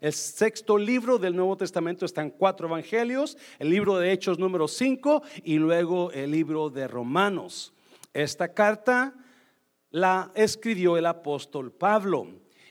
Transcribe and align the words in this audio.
El 0.00 0.12
sexto 0.12 0.76
libro 0.76 1.18
del 1.18 1.34
Nuevo 1.34 1.56
Testamento 1.56 2.04
están 2.04 2.30
cuatro 2.30 2.68
evangelios, 2.68 3.38
el 3.58 3.70
libro 3.70 3.96
de 3.98 4.12
Hechos 4.12 4.38
número 4.38 4.68
5 4.68 5.22
y 5.44 5.56
luego 5.56 6.10
el 6.12 6.30
libro 6.30 6.68
de 6.68 6.86
Romanos. 6.86 7.72
Esta 8.12 8.52
carta 8.52 9.14
la 9.90 10.32
escribió 10.34 10.96
el 10.96 11.06
apóstol 11.06 11.72
Pablo 11.72 12.28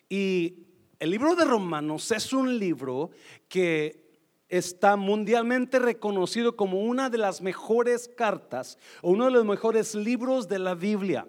y 0.08 0.66
el 1.00 1.10
libro 1.10 1.36
de 1.36 1.46
Romanos 1.46 2.12
es 2.12 2.32
un 2.32 2.60
libro 2.60 3.10
que 3.48 4.06
está 4.50 4.96
mundialmente 4.96 5.80
reconocido 5.80 6.56
como 6.56 6.82
una 6.82 7.10
de 7.10 7.18
las 7.18 7.42
mejores 7.42 8.08
cartas 8.08 8.78
o 9.02 9.12
uno 9.12 9.26
de 9.26 9.32
los 9.32 9.46
mejores 9.46 9.96
libros 9.96 10.48
de 10.48 10.60
la 10.60 10.76
Biblia. 10.76 11.28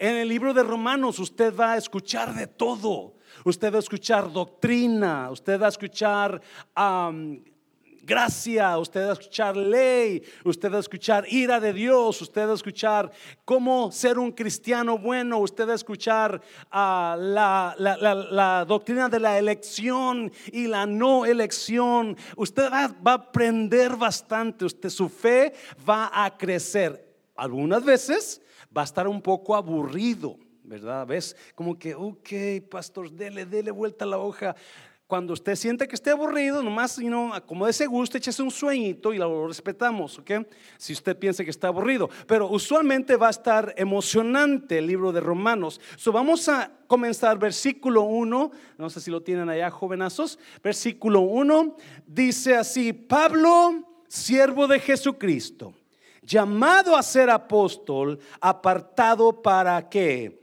En 0.00 0.16
el 0.16 0.28
libro 0.28 0.54
de 0.54 0.62
Romanos 0.62 1.18
usted 1.18 1.54
va 1.54 1.72
a 1.72 1.76
escuchar 1.76 2.34
de 2.34 2.46
todo. 2.46 3.12
Usted 3.44 3.70
va 3.70 3.76
a 3.76 3.80
escuchar 3.80 4.32
doctrina, 4.32 5.28
usted 5.30 5.60
va 5.60 5.66
a 5.66 5.68
escuchar 5.68 6.40
gracia, 8.02 8.78
usted 8.78 9.04
va 9.04 9.10
a 9.10 9.12
escuchar 9.12 9.58
ley, 9.58 10.22
usted 10.42 10.72
va 10.72 10.78
a 10.78 10.80
escuchar 10.80 11.26
ira 11.28 11.60
de 11.60 11.74
Dios, 11.74 12.22
usted 12.22 12.46
va 12.46 12.52
a 12.52 12.54
escuchar 12.54 13.12
cómo 13.44 13.92
ser 13.92 14.18
un 14.18 14.32
cristiano 14.32 14.96
bueno, 14.96 15.38
usted 15.38 15.68
va 15.68 15.72
a 15.72 15.74
escuchar 15.74 16.40
ah, 16.70 17.14
la, 17.20 18.64
doctrina 18.66 19.10
de 19.10 19.20
la 19.20 19.38
elección 19.38 20.32
y 20.50 20.66
la 20.66 20.86
no 20.86 21.26
elección. 21.26 22.16
Usted 22.36 22.72
va, 22.72 22.88
va 23.06 23.10
a 23.10 23.14
aprender 23.16 23.96
bastante, 23.96 24.64
usted 24.64 24.88
su 24.88 25.10
fe 25.10 25.52
va 25.86 26.10
a 26.10 26.38
crecer. 26.38 27.06
Algunas 27.36 27.84
veces 27.84 28.40
va 28.76 28.82
a 28.82 28.84
estar 28.84 29.08
un 29.08 29.20
poco 29.20 29.54
aburrido. 29.54 30.36
¿verdad? 30.62 31.04
¿Ves? 31.04 31.36
Como 31.56 31.76
que, 31.76 31.96
ok, 31.96 32.28
pastor, 32.70 33.10
dele, 33.10 33.44
dele 33.44 33.72
vuelta 33.72 34.06
la 34.06 34.18
hoja 34.18 34.54
cuando 35.10 35.32
usted 35.32 35.56
siente 35.56 35.88
que 35.88 35.96
esté 35.96 36.10
aburrido, 36.10 36.62
nomás, 36.62 36.96
you 36.98 37.08
know, 37.08 37.32
como 37.44 37.64
de 37.64 37.72
ese 37.72 37.84
gusto, 37.86 38.16
échese 38.16 38.44
un 38.44 38.50
sueñito 38.52 39.12
y 39.12 39.18
lo 39.18 39.48
respetamos, 39.48 40.16
¿ok? 40.20 40.30
Si 40.78 40.92
usted 40.92 41.18
piensa 41.18 41.42
que 41.42 41.50
está 41.50 41.66
aburrido. 41.66 42.08
Pero 42.28 42.48
usualmente 42.48 43.16
va 43.16 43.26
a 43.26 43.30
estar 43.30 43.74
emocionante 43.76 44.78
el 44.78 44.86
libro 44.86 45.10
de 45.10 45.18
Romanos. 45.18 45.80
So, 45.96 46.12
vamos 46.12 46.48
a 46.48 46.70
comenzar 46.86 47.40
versículo 47.40 48.02
1, 48.02 48.52
no 48.78 48.90
sé 48.90 49.00
si 49.00 49.10
lo 49.10 49.20
tienen 49.20 49.48
allá, 49.48 49.68
jovenazos. 49.68 50.38
Versículo 50.62 51.22
1 51.22 51.76
dice 52.06 52.54
así: 52.54 52.92
Pablo, 52.92 53.84
siervo 54.06 54.68
de 54.68 54.78
Jesucristo, 54.78 55.74
llamado 56.22 56.96
a 56.96 57.02
ser 57.02 57.30
apóstol, 57.30 58.18
apartado 58.40 59.42
para 59.42 59.88
qué? 59.88 60.40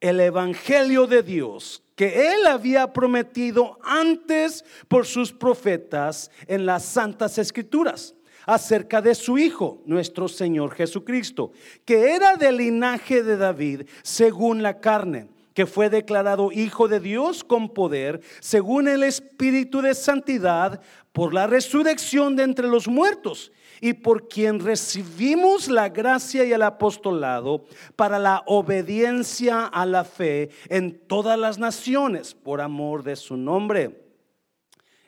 El 0.00 0.20
evangelio 0.20 1.06
de 1.06 1.22
Dios 1.22 1.82
que 1.98 2.32
él 2.32 2.46
había 2.46 2.92
prometido 2.92 3.76
antes 3.82 4.64
por 4.86 5.04
sus 5.04 5.32
profetas 5.32 6.30
en 6.46 6.64
las 6.64 6.84
santas 6.84 7.38
escrituras 7.38 8.14
acerca 8.46 9.02
de 9.02 9.16
su 9.16 9.36
Hijo, 9.36 9.82
nuestro 9.84 10.28
Señor 10.28 10.76
Jesucristo, 10.76 11.50
que 11.84 12.14
era 12.14 12.36
del 12.36 12.58
linaje 12.58 13.24
de 13.24 13.36
David 13.36 13.82
según 14.04 14.62
la 14.62 14.78
carne, 14.78 15.28
que 15.54 15.66
fue 15.66 15.90
declarado 15.90 16.52
Hijo 16.52 16.86
de 16.86 17.00
Dios 17.00 17.42
con 17.42 17.68
poder, 17.68 18.20
según 18.38 18.86
el 18.86 19.02
Espíritu 19.02 19.82
de 19.82 19.92
Santidad, 19.96 20.80
por 21.12 21.34
la 21.34 21.48
resurrección 21.48 22.36
de 22.36 22.44
entre 22.44 22.68
los 22.68 22.86
muertos 22.86 23.50
y 23.80 23.94
por 23.94 24.28
quien 24.28 24.60
recibimos 24.60 25.68
la 25.68 25.88
gracia 25.88 26.44
y 26.44 26.52
el 26.52 26.62
apostolado 26.62 27.64
para 27.96 28.18
la 28.18 28.42
obediencia 28.46 29.66
a 29.66 29.86
la 29.86 30.04
fe 30.04 30.50
en 30.68 30.98
todas 31.06 31.38
las 31.38 31.58
naciones 31.58 32.34
por 32.34 32.60
amor 32.60 33.02
de 33.02 33.16
su 33.16 33.36
nombre, 33.36 34.04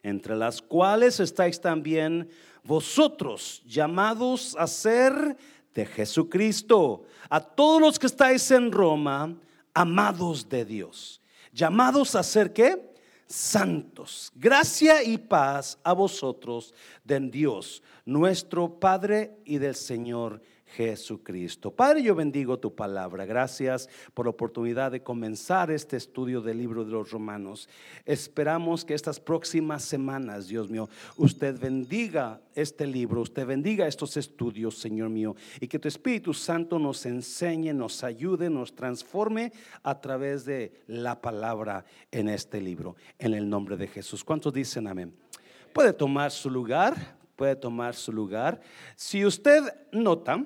entre 0.02 0.36
las 0.36 0.62
cuales 0.62 1.20
estáis 1.20 1.60
también 1.60 2.28
vosotros 2.62 3.62
llamados 3.66 4.56
a 4.58 4.66
ser 4.66 5.36
de 5.74 5.86
Jesucristo, 5.86 7.04
a 7.28 7.40
todos 7.40 7.80
los 7.80 7.98
que 7.98 8.06
estáis 8.06 8.50
en 8.50 8.72
Roma, 8.72 9.36
amados 9.72 10.48
de 10.48 10.64
Dios, 10.64 11.20
llamados 11.52 12.14
a 12.14 12.22
ser 12.22 12.52
qué? 12.52 12.89
Santos. 13.30 14.32
Gracia 14.34 15.02
y 15.04 15.16
paz 15.16 15.78
a 15.84 15.92
vosotros 15.92 16.74
de 17.04 17.20
Dios, 17.20 17.82
nuestro 18.04 18.80
Padre 18.80 19.38
y 19.44 19.58
del 19.58 19.76
Señor 19.76 20.42
Jesucristo. 20.76 21.70
Padre, 21.70 22.02
yo 22.02 22.14
bendigo 22.14 22.58
tu 22.58 22.74
palabra. 22.74 23.26
Gracias 23.26 23.88
por 24.14 24.26
la 24.26 24.30
oportunidad 24.30 24.92
de 24.92 25.02
comenzar 25.02 25.70
este 25.70 25.96
estudio 25.96 26.40
del 26.40 26.58
libro 26.58 26.84
de 26.84 26.92
los 26.92 27.10
romanos. 27.10 27.68
Esperamos 28.04 28.84
que 28.84 28.94
estas 28.94 29.18
próximas 29.18 29.82
semanas, 29.82 30.46
Dios 30.46 30.70
mío, 30.70 30.88
usted 31.16 31.58
bendiga 31.58 32.40
este 32.54 32.86
libro, 32.86 33.22
usted 33.22 33.46
bendiga 33.46 33.86
estos 33.86 34.16
estudios, 34.16 34.78
Señor 34.78 35.08
mío, 35.10 35.34
y 35.60 35.66
que 35.66 35.78
tu 35.78 35.88
Espíritu 35.88 36.32
Santo 36.34 36.78
nos 36.78 37.04
enseñe, 37.06 37.72
nos 37.72 38.04
ayude, 38.04 38.48
nos 38.48 38.74
transforme 38.74 39.52
a 39.82 40.00
través 40.00 40.44
de 40.44 40.72
la 40.86 41.20
palabra 41.20 41.84
en 42.10 42.28
este 42.28 42.60
libro. 42.60 42.96
En 43.18 43.34
el 43.34 43.48
nombre 43.48 43.76
de 43.76 43.88
Jesús. 43.88 44.22
¿Cuántos 44.24 44.52
dicen 44.52 44.86
amén? 44.86 45.12
Puede 45.72 45.92
tomar 45.92 46.30
su 46.30 46.50
lugar, 46.50 47.16
puede 47.36 47.56
tomar 47.56 47.94
su 47.94 48.12
lugar. 48.12 48.60
Si 48.96 49.24
usted 49.24 49.62
nota, 49.92 50.44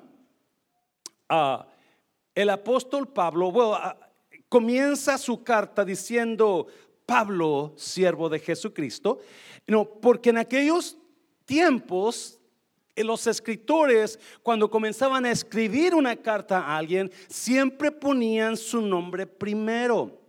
el 2.34 2.50
apóstol 2.50 3.08
Pablo 3.08 3.52
comienza 4.48 5.18
su 5.18 5.42
carta 5.42 5.84
diciendo, 5.84 6.66
Pablo, 7.06 7.74
siervo 7.76 8.28
de 8.28 8.38
Jesucristo, 8.38 9.20
no, 9.66 9.84
porque 9.84 10.30
en 10.30 10.38
aquellos 10.38 10.96
tiempos 11.44 12.38
los 12.96 13.26
escritores, 13.26 14.18
cuando 14.42 14.70
comenzaban 14.70 15.24
a 15.26 15.30
escribir 15.30 15.94
una 15.94 16.14
carta 16.16 16.58
a 16.60 16.76
alguien, 16.76 17.10
siempre 17.28 17.90
ponían 17.90 18.56
su 18.56 18.80
nombre 18.80 19.26
primero. 19.26 20.20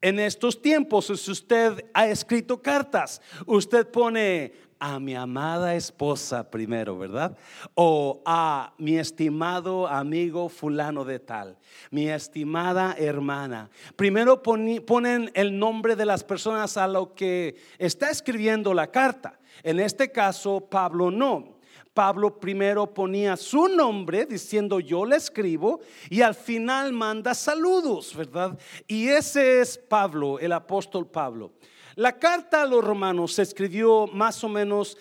En 0.00 0.20
estos 0.20 0.60
tiempos, 0.60 1.06
si 1.06 1.30
usted 1.30 1.84
ha 1.92 2.06
escrito 2.06 2.62
cartas, 2.62 3.20
usted 3.46 3.88
pone 3.88 4.52
a 4.78 4.98
mi 5.00 5.14
amada 5.14 5.74
esposa 5.74 6.50
primero, 6.50 6.98
¿verdad? 6.98 7.36
O 7.74 8.22
a 8.24 8.74
mi 8.78 8.98
estimado 8.98 9.86
amigo 9.86 10.48
fulano 10.48 11.04
de 11.04 11.18
tal, 11.18 11.56
mi 11.90 12.08
estimada 12.08 12.94
hermana. 12.98 13.70
Primero 13.96 14.42
ponen 14.42 15.30
el 15.34 15.58
nombre 15.58 15.96
de 15.96 16.06
las 16.06 16.24
personas 16.24 16.76
a 16.76 16.86
lo 16.86 17.14
que 17.14 17.56
está 17.78 18.10
escribiendo 18.10 18.74
la 18.74 18.90
carta. 18.90 19.38
En 19.62 19.80
este 19.80 20.12
caso, 20.12 20.60
Pablo 20.60 21.10
no. 21.10 21.56
Pablo 21.94 22.38
primero 22.38 22.92
ponía 22.92 23.38
su 23.38 23.68
nombre 23.68 24.26
diciendo 24.26 24.80
yo 24.80 25.06
le 25.06 25.16
escribo 25.16 25.80
y 26.10 26.20
al 26.20 26.34
final 26.34 26.92
manda 26.92 27.32
saludos, 27.32 28.14
¿verdad? 28.14 28.58
Y 28.86 29.08
ese 29.08 29.62
es 29.62 29.78
Pablo, 29.78 30.38
el 30.38 30.52
apóstol 30.52 31.06
Pablo. 31.06 31.52
La 31.96 32.18
carta 32.18 32.60
a 32.60 32.66
los 32.66 32.84
romanos 32.84 33.32
se 33.32 33.42
escribió 33.42 34.06
más 34.06 34.44
o 34.44 34.50
menos 34.50 34.98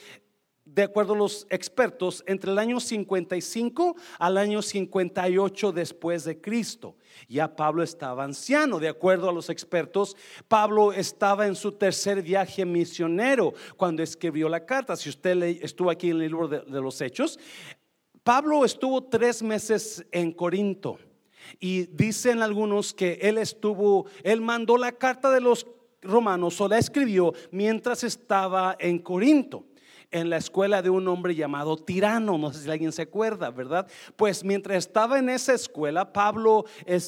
de 0.63 0.83
acuerdo 0.83 1.13
a 1.13 1.17
los 1.17 1.45
expertos, 1.49 2.23
entre 2.25 2.51
el 2.51 2.57
año 2.57 2.79
55 2.79 3.97
al 4.17 4.37
año 4.37 4.61
58 4.61 5.73
después 5.73 6.23
de 6.23 6.39
Cristo. 6.39 6.95
Ya 7.27 7.53
Pablo 7.53 7.83
estaba 7.83 8.23
anciano, 8.23 8.79
de 8.79 8.87
acuerdo 8.87 9.29
a 9.29 9.33
los 9.33 9.49
expertos. 9.49 10.15
Pablo 10.47 10.93
estaba 10.93 11.47
en 11.47 11.55
su 11.55 11.73
tercer 11.73 12.21
viaje 12.21 12.65
misionero 12.65 13.53
cuando 13.75 14.01
escribió 14.01 14.47
la 14.47 14.65
carta. 14.65 14.95
Si 14.95 15.09
usted 15.09 15.43
estuvo 15.61 15.91
aquí 15.91 16.11
en 16.11 16.21
el 16.21 16.29
libro 16.29 16.47
de, 16.47 16.81
los 16.81 17.01
Hechos, 17.01 17.37
Pablo 18.23 18.63
estuvo 18.63 19.03
tres 19.03 19.43
meses 19.43 20.05
en 20.13 20.31
Corinto. 20.31 20.97
Y 21.59 21.87
dicen 21.87 22.41
algunos 22.41 22.93
que 22.93 23.19
él 23.21 23.37
estuvo, 23.37 24.07
él 24.23 24.39
mandó 24.39 24.77
la 24.77 24.93
carta 24.93 25.29
de 25.29 25.41
los 25.41 25.67
Romanos 26.05 26.59
o 26.61 26.67
la 26.67 26.77
escribió 26.77 27.33
mientras 27.51 28.03
estaba 28.03 28.75
en 28.79 28.99
Corinto 28.99 29.65
en 30.11 30.29
la 30.29 30.37
escuela 30.37 30.81
de 30.81 30.89
un 30.89 31.07
hombre 31.07 31.35
llamado 31.35 31.75
Tirano, 31.75 32.37
no 32.37 32.53
sé 32.53 32.63
si 32.63 32.71
alguien 32.71 32.91
se 32.91 33.01
acuerda, 33.01 33.49
¿verdad? 33.49 33.87
Pues 34.15 34.45
mientras 34.45 34.77
estaba 34.77 35.19
en 35.19 35.29
esa 35.29 35.53
escuela, 35.53 36.13
Pablo 36.13 36.65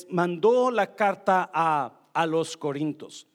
mandó 0.10 0.72
la 0.72 0.94
carta 0.94 1.50
a, 1.54 1.94
a 2.14 2.26
los 2.26 2.58
Corintos. 2.58 3.28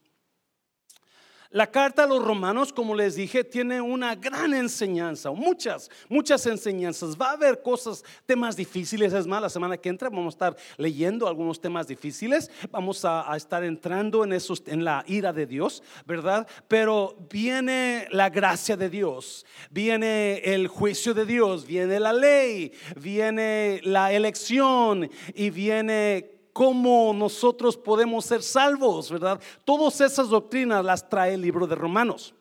La 1.52 1.70
carta 1.70 2.04
a 2.04 2.06
los 2.06 2.24
romanos, 2.24 2.72
como 2.72 2.94
les 2.94 3.14
dije, 3.14 3.44
tiene 3.44 3.78
una 3.78 4.14
gran 4.14 4.54
enseñanza, 4.54 5.30
muchas, 5.32 5.90
muchas 6.08 6.46
enseñanzas. 6.46 7.14
Va 7.14 7.28
a 7.28 7.32
haber 7.32 7.60
cosas, 7.60 8.02
temas 8.24 8.56
difíciles. 8.56 9.12
Es 9.12 9.26
más, 9.26 9.42
la 9.42 9.50
semana 9.50 9.76
que 9.76 9.90
entra 9.90 10.08
vamos 10.08 10.34
a 10.34 10.36
estar 10.36 10.56
leyendo 10.78 11.28
algunos 11.28 11.60
temas 11.60 11.86
difíciles. 11.86 12.50
Vamos 12.70 13.04
a, 13.04 13.36
estar 13.36 13.62
entrando 13.64 14.24
en, 14.24 14.32
esos, 14.32 14.62
en 14.66 14.82
la 14.82 15.04
ira 15.06 15.30
de 15.34 15.44
Dios, 15.44 15.82
¿verdad? 16.06 16.46
Pero 16.68 17.18
viene 17.30 18.08
la 18.10 18.30
gracia 18.30 18.74
de 18.74 18.88
Dios, 18.88 19.44
viene 19.70 20.38
el 20.38 20.68
juicio 20.68 21.12
de 21.12 21.26
Dios, 21.26 21.66
viene 21.66 22.00
la 22.00 22.14
ley, 22.14 22.72
viene 22.96 23.80
la 23.84 24.10
elección 24.10 25.10
y 25.34 25.50
viene 25.50 26.41
cómo 26.52 27.12
nosotros 27.14 27.76
podemos 27.76 28.24
ser 28.24 28.42
salvos, 28.42 29.10
¿verdad? 29.10 29.40
Todas 29.64 30.00
esas 30.00 30.28
doctrinas 30.28 30.84
las 30.84 31.08
trae 31.08 31.34
el 31.34 31.40
libro 31.40 31.66
de 31.66 31.74
Romanos. 31.74 32.34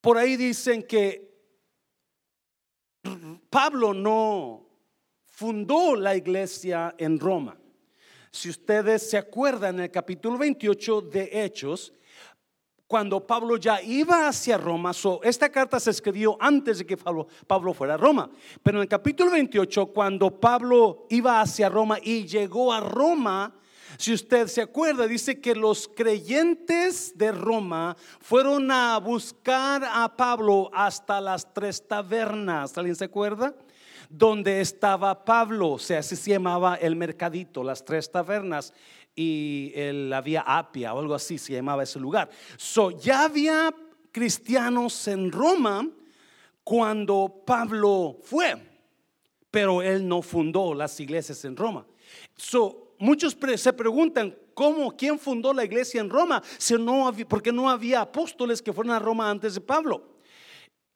Por 0.00 0.16
ahí 0.16 0.36
dicen 0.36 0.82
que 0.82 1.30
Pablo 3.50 3.92
no 3.92 4.66
fundó 5.26 5.96
la 5.96 6.16
iglesia 6.16 6.94
en 6.98 7.18
Roma. 7.18 7.58
Si 8.30 8.48
ustedes 8.48 9.10
se 9.10 9.18
acuerdan, 9.18 9.76
en 9.76 9.84
el 9.84 9.90
capítulo 9.90 10.38
28 10.38 11.00
de 11.02 11.44
Hechos, 11.44 11.92
cuando 12.90 13.24
Pablo 13.24 13.56
ya 13.56 13.80
iba 13.80 14.26
hacia 14.26 14.58
Roma, 14.58 14.90
esta 15.22 15.48
carta 15.48 15.78
se 15.78 15.92
escribió 15.92 16.36
antes 16.40 16.78
de 16.78 16.86
que 16.86 16.96
Pablo, 16.96 17.28
Pablo, 17.46 17.72
fuera 17.72 17.94
a 17.94 17.96
Roma, 17.96 18.28
pero 18.64 18.78
en 18.78 18.82
el 18.82 18.88
capítulo 18.88 19.30
28, 19.30 19.86
cuando 19.86 20.40
Pablo 20.40 21.06
iba 21.08 21.40
hacia 21.40 21.68
Roma 21.68 21.98
y 22.02 22.26
llegó 22.26 22.72
a 22.72 22.80
Roma, 22.80 23.54
si 23.96 24.12
usted 24.12 24.48
se 24.48 24.62
acuerda, 24.62 25.06
dice 25.06 25.40
que 25.40 25.54
los 25.54 25.86
creyentes 25.86 27.16
de 27.16 27.30
Roma 27.30 27.96
fueron 28.18 28.68
a 28.72 28.98
buscar 28.98 29.84
a 29.84 30.16
Pablo 30.16 30.68
hasta 30.74 31.20
las 31.20 31.54
tres 31.54 31.86
tabernas. 31.86 32.76
¿Alguien 32.76 32.96
se 32.96 33.04
acuerda? 33.04 33.54
Donde 34.08 34.60
estaba 34.60 35.24
Pablo, 35.24 35.70
o 35.70 35.78
sea, 35.78 36.00
así 36.00 36.16
se 36.16 36.32
llamaba 36.32 36.74
el 36.74 36.96
mercadito, 36.96 37.62
las 37.62 37.84
tres 37.84 38.10
tabernas 38.10 38.74
y 39.20 39.72
la 40.08 40.16
había 40.16 40.40
Apia 40.40 40.94
o 40.94 40.98
algo 40.98 41.14
así 41.14 41.36
se 41.36 41.52
llamaba 41.52 41.82
ese 41.82 42.00
lugar. 42.00 42.30
So, 42.56 42.90
ya 42.90 43.24
había 43.24 43.74
cristianos 44.10 45.06
en 45.08 45.30
Roma 45.30 45.86
cuando 46.64 47.42
Pablo 47.44 48.16
fue, 48.22 48.56
pero 49.50 49.82
él 49.82 50.08
no 50.08 50.22
fundó 50.22 50.72
las 50.72 50.98
iglesias 51.00 51.44
en 51.44 51.54
Roma. 51.54 51.86
So, 52.34 52.94
muchos 52.98 53.36
se 53.56 53.72
preguntan 53.74 54.34
cómo, 54.54 54.96
quién 54.96 55.18
fundó 55.18 55.52
la 55.52 55.64
iglesia 55.66 56.00
en 56.00 56.08
Roma, 56.08 56.42
si 56.56 56.72
no 56.74 57.12
porque 57.28 57.52
no 57.52 57.68
había 57.68 58.00
apóstoles 58.00 58.62
que 58.62 58.72
fueron 58.72 58.94
a 58.94 58.98
Roma 58.98 59.28
antes 59.28 59.54
de 59.54 59.60
Pablo. 59.60 60.16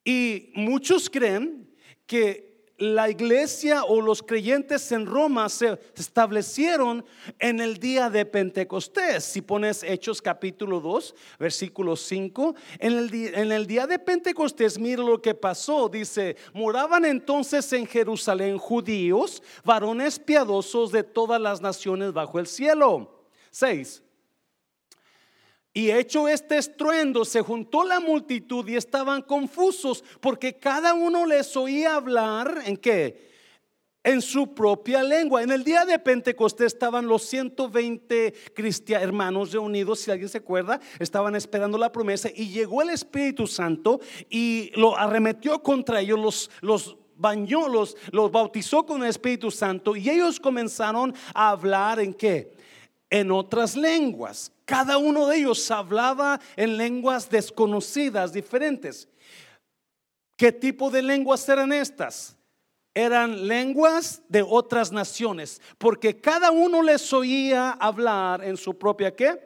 Y 0.03 0.51
muchos 0.55 1.11
creen 1.11 1.69
que 2.07 2.54
la 2.77 3.09
iglesia 3.09 3.85
o 3.85 4.01
los 4.01 4.21
creyentes 4.21 4.91
en 4.91 5.05
Roma 5.05 5.47
se 5.47 5.79
establecieron 5.95 7.05
en 7.39 7.59
el 7.59 7.77
día 7.77 8.09
de 8.09 8.25
Pentecostés. 8.25 9.23
Si 9.23 9.41
pones 9.41 9.81
Hechos 9.83 10.21
capítulo 10.21 10.81
2, 10.81 11.15
versículo 11.39 11.95
5, 11.95 12.55
en 12.79 13.51
el, 13.51 13.67
día, 13.67 13.87
de 13.87 13.99
Pentecostés, 13.99 14.77
mira 14.77 15.03
lo 15.03 15.21
que 15.21 15.33
pasó. 15.33 15.87
Dice, 15.87 16.35
moraban 16.53 17.05
entonces 17.05 17.71
en 17.73 17.85
Jerusalén 17.85 18.57
judíos, 18.57 19.41
varones 19.63 20.19
piadosos 20.19 20.91
de 20.91 21.03
todas 21.03 21.39
las 21.39 21.61
naciones 21.61 22.11
bajo 22.11 22.39
el 22.39 22.47
cielo. 22.47 23.23
6. 23.51 24.04
Y 25.77 25.91
hecho 25.91 26.29
este 26.29 26.57
estruendo, 26.57 27.25
se 27.25 27.41
juntó 27.41 27.83
la 27.83 27.99
multitud 27.99 28.65
y 28.65 28.77
estaban 28.77 29.21
confusos 29.21 30.05
porque 30.21 30.57
cada 30.57 30.93
uno 30.93 31.25
les 31.25 31.53
oía 31.57 31.95
hablar 31.95 32.61
en 32.65 32.77
qué? 32.77 33.29
En 34.01 34.21
su 34.21 34.53
propia 34.55 35.03
lengua. 35.03 35.43
En 35.43 35.51
el 35.51 35.65
día 35.65 35.83
de 35.83 35.99
Pentecostés 35.99 36.67
estaban 36.67 37.07
los 37.07 37.23
120 37.23 38.33
hermanos 38.87 39.51
reunidos, 39.51 39.99
si 39.99 40.11
alguien 40.11 40.29
se 40.29 40.37
acuerda, 40.37 40.79
estaban 40.97 41.35
esperando 41.35 41.77
la 41.77 41.91
promesa 41.91 42.29
y 42.33 42.47
llegó 42.47 42.81
el 42.81 42.91
Espíritu 42.91 43.45
Santo 43.45 43.99
y 44.29 44.71
lo 44.75 44.97
arremetió 44.97 45.61
contra 45.61 45.99
ellos, 45.99 46.17
los, 46.17 46.51
los 46.61 46.97
bañó, 47.17 47.67
los, 47.67 47.97
los 48.11 48.31
bautizó 48.31 48.85
con 48.85 49.03
el 49.03 49.09
Espíritu 49.09 49.51
Santo 49.51 49.97
y 49.97 50.09
ellos 50.09 50.39
comenzaron 50.39 51.13
a 51.33 51.49
hablar 51.49 51.99
en 51.99 52.13
qué? 52.13 52.55
En 53.09 53.31
otras 53.31 53.75
lenguas 53.75 54.51
cada 54.65 54.97
uno 54.97 55.27
de 55.27 55.37
ellos 55.37 55.69
hablaba 55.69 56.41
en 56.55 56.75
lenguas 56.75 57.29
desconocidas, 57.29 58.33
diferentes. 58.33 59.07
¿Qué 60.35 60.51
tipo 60.51 60.89
de 60.89 61.03
lenguas 61.03 61.47
eran 61.47 61.71
estas? 61.71 62.35
Eran 62.93 63.47
lenguas 63.47 64.23
de 64.27 64.41
otras 64.41 64.91
naciones, 64.91 65.61
porque 65.77 66.19
cada 66.19 66.49
uno 66.49 66.81
les 66.81 67.13
oía 67.13 67.71
hablar 67.71 68.43
en 68.43 68.57
su 68.57 68.77
propia 68.77 69.15
¿qué? 69.15 69.39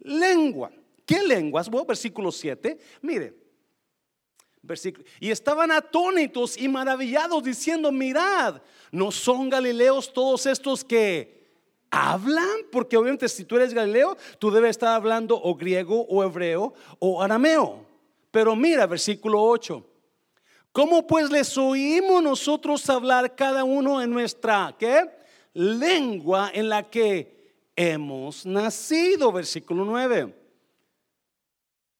lengua. 0.00 0.72
¿Qué 1.04 1.22
lenguas? 1.22 1.68
Bueno, 1.70 1.86
versículo 1.86 2.32
7. 2.32 2.76
Mire, 3.02 3.34
versículo. 4.62 5.04
Y 5.20 5.30
estaban 5.30 5.70
atónitos 5.70 6.56
y 6.56 6.66
maravillados 6.66 7.44
diciendo, 7.44 7.92
mirad, 7.92 8.60
¿no 8.90 9.12
son 9.12 9.48
galileos 9.48 10.12
todos 10.12 10.46
estos 10.46 10.82
que 10.82 11.45
hablan, 11.90 12.66
porque 12.70 12.96
obviamente 12.96 13.28
si 13.28 13.44
tú 13.44 13.56
eres 13.56 13.74
galileo, 13.74 14.16
tú 14.38 14.50
debes 14.50 14.70
estar 14.70 14.94
hablando 14.94 15.40
o 15.40 15.54
griego 15.54 16.06
o 16.08 16.22
hebreo 16.24 16.74
o 16.98 17.22
arameo. 17.22 17.84
Pero 18.30 18.54
mira, 18.54 18.86
versículo 18.86 19.42
8. 19.42 19.84
¿Cómo 20.72 21.06
pues 21.06 21.30
les 21.30 21.56
oímos 21.56 22.22
nosotros 22.22 22.88
hablar 22.90 23.34
cada 23.34 23.64
uno 23.64 24.02
en 24.02 24.10
nuestra 24.10 24.74
¿qué? 24.78 25.10
lengua 25.54 26.50
en 26.52 26.68
la 26.68 26.82
que 26.82 27.54
hemos 27.74 28.44
nacido? 28.44 29.32
Versículo 29.32 29.84
9 29.84 30.45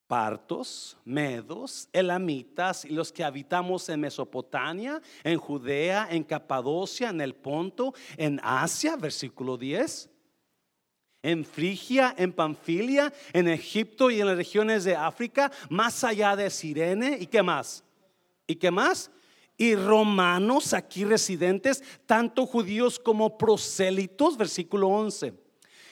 partos, 0.07 0.97
medos, 1.03 1.89
elamitas 1.91 2.85
y 2.85 2.89
los 2.89 3.11
que 3.11 3.23
habitamos 3.23 3.87
en 3.89 3.99
Mesopotamia, 3.99 5.01
en 5.23 5.37
Judea, 5.37 6.07
en 6.09 6.23
Capadocia, 6.23 7.09
en 7.09 7.21
el 7.21 7.35
Ponto, 7.35 7.93
en 8.15 8.39
Asia, 8.41 8.95
versículo 8.95 9.57
10. 9.57 10.09
En 11.23 11.43
Frigia, 11.43 12.15
en 12.17 12.31
Panfilia, 12.31 13.11
en 13.33 13.49
Egipto 13.49 14.09
y 14.09 14.21
en 14.21 14.27
las 14.27 14.37
regiones 14.37 14.85
de 14.85 14.95
África, 14.95 15.51
más 15.69 16.03
allá 16.03 16.35
de 16.35 16.49
Sirene. 16.49 17.17
¿Y 17.19 17.27
qué 17.27 17.43
más? 17.43 17.83
¿Y 18.45 18.55
qué 18.55 18.71
más? 18.71 19.11
Y 19.57 19.75
romanos 19.75 20.73
aquí 20.73 21.03
residentes, 21.03 21.83
tanto 22.05 22.45
judíos 22.45 22.97
como 22.97 23.37
prosélitos, 23.37 24.37
versículo 24.37 24.87
11 24.87 25.46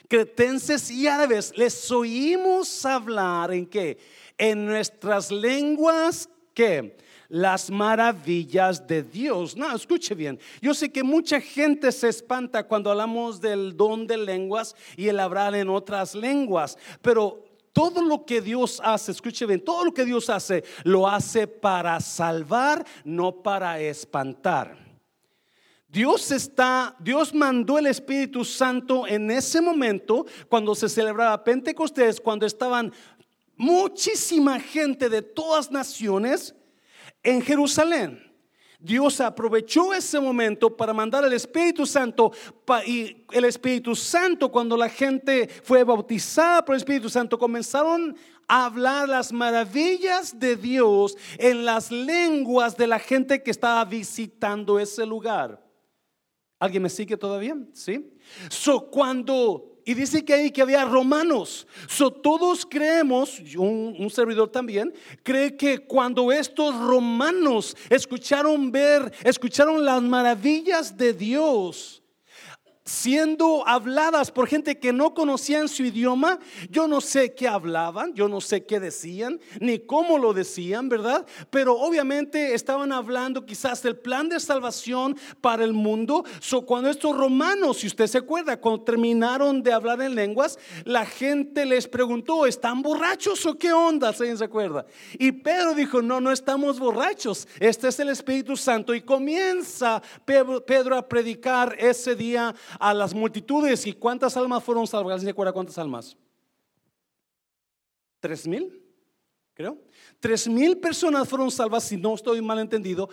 cretenses 0.07 0.89
y 0.91 1.07
árabes, 1.07 1.53
les 1.57 1.91
oímos 1.91 2.85
hablar 2.85 3.53
en 3.53 3.65
qué? 3.65 3.97
En 4.37 4.65
nuestras 4.65 5.31
lenguas, 5.31 6.29
¿qué? 6.53 6.97
Las 7.29 7.71
maravillas 7.71 8.85
de 8.85 9.03
Dios. 9.03 9.55
No, 9.57 9.75
escuche 9.75 10.13
bien. 10.13 10.39
Yo 10.61 10.73
sé 10.73 10.91
que 10.91 11.03
mucha 11.03 11.41
gente 11.41 11.91
se 11.91 12.09
espanta 12.09 12.67
cuando 12.67 12.91
hablamos 12.91 13.41
del 13.41 13.75
don 13.75 14.05
de 14.05 14.17
lenguas 14.17 14.75
y 14.95 15.07
el 15.07 15.19
hablar 15.19 15.55
en 15.55 15.69
otras 15.69 16.13
lenguas, 16.13 16.77
pero 17.01 17.43
todo 17.73 18.01
lo 18.01 18.25
que 18.25 18.39
Dios 18.41 18.79
hace, 18.83 19.11
escuche 19.11 19.45
bien, 19.45 19.59
todo 19.59 19.83
lo 19.83 19.93
que 19.93 20.05
Dios 20.05 20.29
hace, 20.29 20.63
lo 20.83 21.09
hace 21.09 21.45
para 21.47 21.99
salvar, 21.99 22.85
no 23.03 23.43
para 23.43 23.81
espantar. 23.81 24.84
Dios 25.95 26.29
está, 26.29 26.93
Dios 26.99 27.33
mandó 27.33 27.77
el 27.77 27.87
Espíritu 27.87 28.43
Santo 28.43 29.07
en 29.07 29.31
ese 29.31 29.61
momento 29.61 30.25
cuando 30.49 30.75
se 30.75 30.89
celebraba 30.89 31.41
Pentecostés, 31.41 32.19
cuando 32.19 32.45
estaban 32.45 32.91
muchísima 33.55 34.59
gente 34.59 35.07
de 35.07 35.21
todas 35.21 35.71
naciones 35.71 36.53
en 37.23 37.41
Jerusalén. 37.41 38.21
Dios 38.77 39.21
aprovechó 39.21 39.93
ese 39.93 40.19
momento 40.19 40.75
para 40.75 40.91
mandar 40.91 41.23
el 41.23 41.31
Espíritu 41.31 41.85
Santo 41.85 42.33
y 42.85 43.23
el 43.31 43.45
Espíritu 43.45 43.95
Santo 43.95 44.51
cuando 44.51 44.75
la 44.75 44.89
gente 44.89 45.47
fue 45.63 45.85
bautizada 45.85 46.65
por 46.65 46.75
el 46.75 46.81
Espíritu 46.81 47.09
Santo 47.09 47.39
comenzaron 47.39 48.17
a 48.49 48.65
hablar 48.65 49.07
las 49.07 49.31
maravillas 49.31 50.37
de 50.37 50.57
Dios 50.57 51.15
en 51.37 51.63
las 51.63 51.89
lenguas 51.89 52.75
de 52.75 52.87
la 52.87 52.99
gente 52.99 53.41
que 53.41 53.51
estaba 53.51 53.85
visitando 53.85 54.77
ese 54.77 55.05
lugar. 55.05 55.64
¿Alguien 56.65 56.83
me 56.83 56.89
sigue 56.89 57.15
todavía? 57.15 57.55
¿Sí? 57.73 58.05
So, 58.49 58.87
cuando, 58.89 59.79
y 59.85 59.93
dice 59.93 60.25
que 60.25 60.33
ahí 60.33 60.51
que 60.51 60.61
había 60.61 60.83
romanos. 60.83 61.67
So, 61.87 62.11
todos 62.11 62.65
creemos, 62.65 63.39
un, 63.55 63.95
un 63.99 64.09
servidor 64.09 64.49
también, 64.49 64.93
cree 65.23 65.55
que 65.55 65.79
cuando 65.79 66.31
estos 66.31 66.75
romanos 66.79 67.77
escucharon 67.89 68.71
ver, 68.71 69.13
escucharon 69.23 69.85
las 69.85 70.01
maravillas 70.01 70.97
de 70.97 71.13
Dios, 71.13 72.01
siendo 72.85 73.67
habladas 73.67 74.29
por 74.29 74.47
gente 74.47 74.77
que 74.77 74.93
no 74.93 75.15
conocían 75.15 75.67
su 75.67 75.83
idioma. 75.83 76.39
Yo 76.69 76.87
no 76.87 77.01
sé 77.01 77.33
qué 77.33 77.47
hablaban, 77.47 78.13
yo 78.13 78.27
no 78.27 78.39
sé 78.41 78.63
qué 78.63 78.79
decían, 78.79 79.39
ni 79.59 79.79
cómo 79.79 80.19
lo 80.19 80.33
decían, 80.33 80.87
¿verdad? 80.87 81.25
Pero 81.49 81.79
obviamente 81.79 82.53
estaban 82.53 82.91
hablando 82.91 83.43
quizás 83.43 83.81
del 83.81 83.97
plan 83.97 84.29
de 84.29 84.39
salvación 84.39 85.17
para 85.41 85.63
el 85.63 85.73
mundo. 85.73 86.23
So, 86.39 86.61
cuando 86.61 86.91
estos 86.91 87.17
romanos, 87.17 87.77
si 87.77 87.87
usted 87.87 88.05
se 88.05 88.19
acuerda, 88.19 88.61
cuando 88.61 88.83
terminaron 88.83 89.63
de 89.63 89.73
hablar 89.73 90.01
en 90.01 90.13
lenguas, 90.13 90.59
la 90.83 91.07
gente 91.07 91.65
les 91.65 91.87
preguntó, 91.87 92.45
¿están 92.45 92.83
borrachos 92.83 93.43
o 93.47 93.57
qué 93.57 93.73
onda? 93.73 94.13
¿Se 94.13 94.31
acuerda? 94.43 94.85
Y 95.17 95.31
Pedro 95.31 95.73
dijo, 95.73 96.03
no, 96.03 96.21
no 96.21 96.31
estamos 96.31 96.79
borrachos, 96.79 97.47
este 97.59 97.87
es 97.87 97.99
el 97.99 98.09
Espíritu 98.09 98.55
Santo. 98.55 98.93
Y 98.93 99.01
comienza 99.01 100.03
Pedro 100.23 100.97
a 100.97 101.07
predicar 101.07 101.75
ese 101.79 102.15
día 102.15 102.53
a 102.79 102.93
las 102.93 103.13
multitudes. 103.13 103.85
¿Y 103.87 103.93
cuántas 103.93 104.35
almas 104.37 104.63
fueron 104.63 104.87
salvas? 104.87 105.13
¿Alguien 105.13 105.27
se 105.27 105.31
acuerda 105.31 105.53
cuántas 105.53 105.77
almas? 105.77 106.17
¿Tres 108.19 108.47
mil? 108.47 108.81
Creo. 109.53 109.77
Tres 110.19 110.47
mil 110.47 110.77
personas 110.77 111.27
fueron 111.27 111.51
salvas, 111.51 111.83
si 111.83 111.97
no 111.97 112.15
estoy 112.15 112.41
mal 112.41 112.59
entendido, 112.59 113.09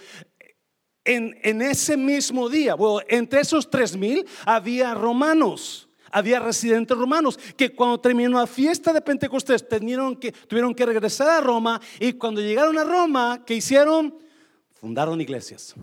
en, 1.04 1.38
en 1.42 1.62
ese 1.62 1.96
mismo 1.96 2.48
día. 2.48 2.74
Bueno, 2.74 3.04
entre 3.08 3.40
esos 3.40 3.68
tres 3.68 3.96
mil 3.96 4.26
había 4.44 4.94
romanos 4.94 5.88
había 6.12 6.38
residentes 6.38 6.96
romanos 6.96 7.38
que 7.56 7.74
cuando 7.74 7.98
terminó 7.98 8.38
la 8.38 8.46
fiesta 8.46 8.92
de 8.92 9.00
Pentecostés 9.00 9.66
tuvieron 9.66 10.14
que, 10.16 10.86
regresar 10.86 11.30
a 11.30 11.40
Roma 11.40 11.80
y 11.98 12.12
cuando 12.12 12.40
llegaron 12.40 12.78
a 12.78 12.84
Roma, 12.84 13.42
¿qué 13.44 13.54
hicieron? 13.54 14.14
Fundaron 14.74 15.20
iglesias. 15.20 15.74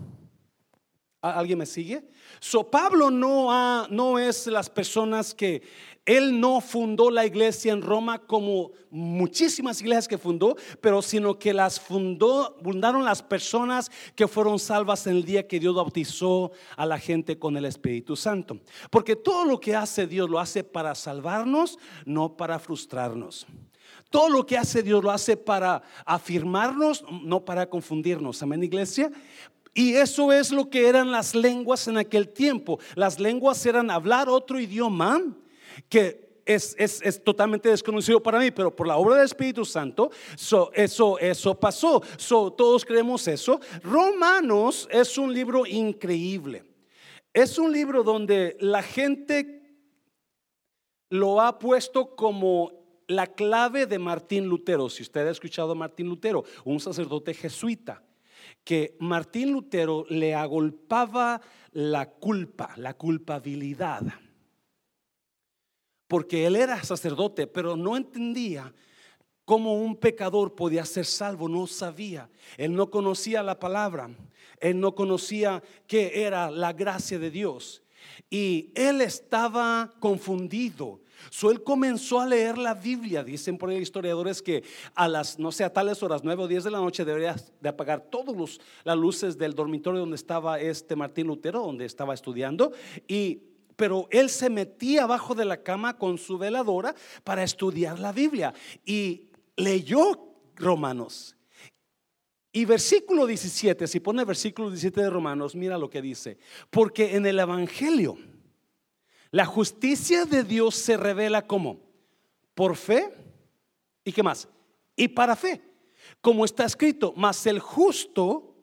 ¿Alguien 1.20 1.58
me 1.58 1.66
sigue? 1.66 2.02
So 2.40 2.70
Pablo 2.70 3.10
no, 3.10 3.86
no 3.88 4.18
es 4.18 4.46
las 4.46 4.70
personas 4.70 5.34
que 5.34 5.62
él 6.06 6.40
no 6.40 6.60
fundó 6.60 7.10
la 7.10 7.26
iglesia 7.26 7.72
en 7.72 7.82
Roma 7.82 8.18
como 8.18 8.72
muchísimas 8.90 9.80
iglesias 9.80 10.08
que 10.08 10.18
fundó, 10.18 10.56
pero 10.80 11.02
sino 11.02 11.38
que 11.38 11.52
las 11.52 11.78
fundó, 11.78 12.56
fundaron 12.62 13.04
las 13.04 13.22
personas 13.22 13.90
que 14.16 14.26
fueron 14.26 14.58
salvas 14.58 15.06
en 15.06 15.16
el 15.16 15.24
día 15.24 15.46
que 15.46 15.60
Dios 15.60 15.74
bautizó 15.74 16.50
a 16.76 16.86
la 16.86 16.98
gente 16.98 17.38
con 17.38 17.56
el 17.56 17.66
Espíritu 17.66 18.16
Santo. 18.16 18.58
Porque 18.90 19.16
todo 19.16 19.44
lo 19.44 19.60
que 19.60 19.76
hace 19.76 20.06
Dios 20.06 20.28
lo 20.30 20.40
hace 20.40 20.64
para 20.64 20.94
salvarnos, 20.94 21.78
no 22.06 22.36
para 22.36 22.58
frustrarnos. 22.58 23.46
Todo 24.10 24.28
lo 24.28 24.44
que 24.44 24.58
hace 24.58 24.82
Dios 24.82 25.04
lo 25.04 25.12
hace 25.12 25.36
para 25.36 25.82
afirmarnos, 26.04 27.04
no 27.22 27.44
para 27.44 27.68
confundirnos. 27.70 28.42
Amén, 28.42 28.64
iglesia. 28.64 29.12
Y 29.74 29.94
eso 29.94 30.32
es 30.32 30.50
lo 30.50 30.68
que 30.68 30.88
eran 30.88 31.12
las 31.12 31.34
lenguas 31.34 31.86
en 31.86 31.96
aquel 31.96 32.28
tiempo. 32.28 32.78
Las 32.96 33.20
lenguas 33.20 33.64
eran 33.66 33.90
hablar 33.90 34.28
otro 34.28 34.58
idioma 34.58 35.22
que 35.88 36.30
es, 36.44 37.22
totalmente 37.22 37.68
desconocido 37.68 38.20
para 38.20 38.40
mí, 38.40 38.50
pero 38.50 38.74
por 38.74 38.86
la 38.86 38.96
obra 38.96 39.16
del 39.16 39.26
Espíritu 39.26 39.64
Santo, 39.64 40.10
eso, 40.74 41.18
eso 41.18 41.54
pasó. 41.54 42.02
todos 42.56 42.84
creemos 42.84 43.28
eso. 43.28 43.60
Romanos 43.82 44.88
es 44.90 45.16
un 45.16 45.32
libro 45.32 45.64
increíble. 45.66 46.64
Es 47.32 47.58
un 47.58 47.72
libro 47.72 48.02
donde 48.02 48.56
la 48.58 48.82
gente 48.82 49.62
lo 51.10 51.40
ha 51.40 51.58
puesto 51.58 52.16
como 52.16 52.72
la 53.06 53.28
clave 53.28 53.86
de 53.86 53.98
Martín 54.00 54.46
Lutero. 54.46 54.88
Si 54.88 55.02
usted 55.02 55.26
ha 55.28 55.30
escuchado 55.30 55.72
a 55.72 55.76
Martín 55.76 56.08
Lutero, 56.08 56.44
un 56.64 56.80
sacerdote 56.80 57.34
jesuita 57.34 58.02
que 58.64 58.96
Martín 59.00 59.52
Lutero 59.52 60.04
le 60.08 60.34
agolpaba 60.34 61.40
la 61.72 62.10
culpa, 62.10 62.72
la 62.76 62.94
culpabilidad. 62.94 64.02
Porque 66.06 66.46
él 66.46 66.56
era 66.56 66.82
sacerdote, 66.82 67.46
pero 67.46 67.76
no 67.76 67.96
entendía 67.96 68.72
cómo 69.44 69.74
un 69.74 69.96
pecador 69.96 70.54
podía 70.54 70.84
ser 70.84 71.04
salvo, 71.04 71.48
no 71.48 71.66
sabía. 71.66 72.28
Él 72.56 72.74
no 72.74 72.90
conocía 72.90 73.42
la 73.42 73.58
palabra, 73.58 74.10
él 74.60 74.78
no 74.78 74.94
conocía 74.94 75.62
qué 75.86 76.24
era 76.24 76.50
la 76.50 76.72
gracia 76.72 77.18
de 77.18 77.30
Dios. 77.30 77.82
Y 78.28 78.70
él 78.74 79.00
estaba 79.00 79.92
confundido. 80.00 81.00
So, 81.28 81.50
él 81.50 81.62
comenzó 81.62 82.20
a 82.20 82.26
leer 82.26 82.56
la 82.56 82.74
Biblia. 82.74 83.22
Dicen 83.22 83.58
por 83.58 83.68
ahí 83.68 83.78
historiadores 83.78 84.40
que 84.40 84.62
a 84.94 85.08
las, 85.08 85.38
no 85.38 85.52
sé, 85.52 85.64
a 85.64 85.72
tales 85.72 86.02
horas, 86.02 86.22
9 86.24 86.44
o 86.44 86.48
10 86.48 86.64
de 86.64 86.70
la 86.70 86.78
noche, 86.78 87.04
debería 87.04 87.36
de 87.60 87.68
apagar 87.68 88.00
todas 88.10 88.58
las 88.84 88.96
luces 88.96 89.36
del 89.36 89.54
dormitorio 89.54 90.00
donde 90.00 90.16
estaba 90.16 90.60
este 90.60 90.96
Martín 90.96 91.26
Lutero, 91.26 91.60
donde 91.60 91.84
estaba 91.84 92.14
estudiando. 92.14 92.72
Y, 93.06 93.42
pero 93.76 94.08
él 94.10 94.30
se 94.30 94.50
metía 94.50 95.04
abajo 95.04 95.34
de 95.34 95.44
la 95.44 95.62
cama 95.62 95.98
con 95.98 96.18
su 96.18 96.38
veladora 96.38 96.94
para 97.24 97.42
estudiar 97.42 97.98
la 97.98 98.12
Biblia. 98.12 98.54
Y 98.84 99.28
leyó 99.56 100.30
Romanos. 100.56 101.36
Y 102.52 102.64
versículo 102.64 103.26
17, 103.26 103.86
si 103.86 104.00
pone 104.00 104.24
versículo 104.24 104.70
17 104.70 105.02
de 105.02 105.10
Romanos, 105.10 105.54
mira 105.54 105.78
lo 105.78 105.88
que 105.88 106.02
dice. 106.02 106.38
Porque 106.68 107.14
en 107.14 107.24
el 107.26 107.38
Evangelio 107.38 108.18
la 109.30 109.46
justicia 109.46 110.24
de 110.24 110.44
Dios 110.44 110.74
se 110.74 110.96
revela 110.96 111.46
como 111.46 111.80
por 112.54 112.76
fe 112.76 113.14
y 114.04 114.12
qué 114.12 114.22
más? 114.22 114.48
Y 114.96 115.08
para 115.08 115.36
fe. 115.36 115.62
Como 116.20 116.44
está 116.44 116.64
escrito, 116.64 117.12
mas 117.16 117.46
el 117.46 117.60
justo 117.60 118.56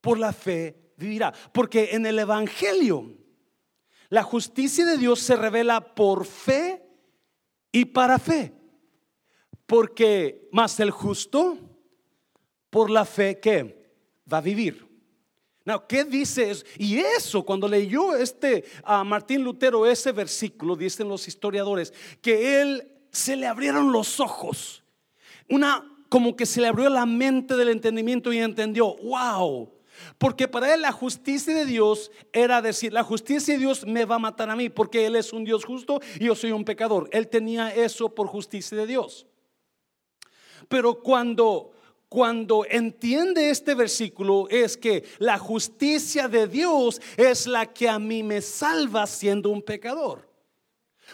por 0.00 0.18
la 0.18 0.32
fe 0.32 0.92
vivirá. 0.96 1.32
Porque 1.52 1.90
en 1.92 2.06
el 2.06 2.18
Evangelio 2.18 3.16
la 4.08 4.22
justicia 4.22 4.84
de 4.84 4.98
Dios 4.98 5.20
se 5.20 5.36
revela 5.36 5.94
por 5.94 6.26
fe 6.26 6.82
y 7.70 7.86
para 7.86 8.18
fe. 8.18 8.52
Porque 9.64 10.48
más 10.52 10.80
el 10.80 10.90
justo 10.90 11.56
por 12.68 12.90
la 12.90 13.04
fe 13.04 13.38
que 13.40 13.90
va 14.30 14.38
a 14.38 14.42
vivir. 14.42 14.91
¿Qué 15.88 16.04
dice 16.04 16.52
Y 16.78 16.98
eso, 16.98 17.44
cuando 17.44 17.68
leyó 17.68 18.14
este 18.16 18.64
a 18.84 19.04
Martín 19.04 19.44
Lutero 19.44 19.86
ese 19.86 20.12
versículo, 20.12 20.76
dicen 20.76 21.08
los 21.08 21.28
historiadores, 21.28 21.92
que 22.20 22.60
él 22.60 22.88
se 23.10 23.36
le 23.36 23.46
abrieron 23.46 23.92
los 23.92 24.20
ojos. 24.20 24.82
Una 25.48 25.88
como 26.08 26.36
que 26.36 26.46
se 26.46 26.60
le 26.60 26.66
abrió 26.66 26.88
la 26.88 27.06
mente 27.06 27.56
del 27.56 27.70
entendimiento 27.70 28.32
y 28.32 28.38
entendió, 28.38 28.96
wow, 28.96 29.70
porque 30.18 30.48
para 30.48 30.74
él 30.74 30.82
la 30.82 30.92
justicia 30.92 31.54
de 31.54 31.64
Dios 31.64 32.10
era 32.32 32.62
decir, 32.62 32.92
la 32.92 33.02
justicia 33.02 33.54
de 33.54 33.60
Dios 33.60 33.86
me 33.86 34.04
va 34.04 34.16
a 34.16 34.20
matar 34.20 34.50
a 34.50 34.56
mí 34.56 34.68
porque 34.68 35.06
Él 35.06 35.16
es 35.16 35.32
un 35.32 35.44
Dios 35.44 35.64
justo 35.64 36.00
y 36.18 36.24
yo 36.24 36.34
soy 36.34 36.52
un 36.52 36.64
pecador. 36.64 37.08
Él 37.12 37.28
tenía 37.28 37.74
eso 37.74 38.14
por 38.14 38.26
justicia 38.26 38.76
de 38.76 38.86
Dios. 38.86 39.26
Pero 40.68 41.00
cuando 41.02 41.71
cuando 42.12 42.66
entiende 42.68 43.48
este 43.48 43.74
versículo 43.74 44.46
es 44.50 44.76
que 44.76 45.02
la 45.18 45.38
justicia 45.38 46.28
de 46.28 46.46
Dios 46.46 47.00
es 47.16 47.46
la 47.46 47.72
que 47.72 47.88
a 47.88 47.98
mí 47.98 48.22
me 48.22 48.42
salva 48.42 49.06
siendo 49.06 49.48
un 49.48 49.62
pecador. 49.62 50.28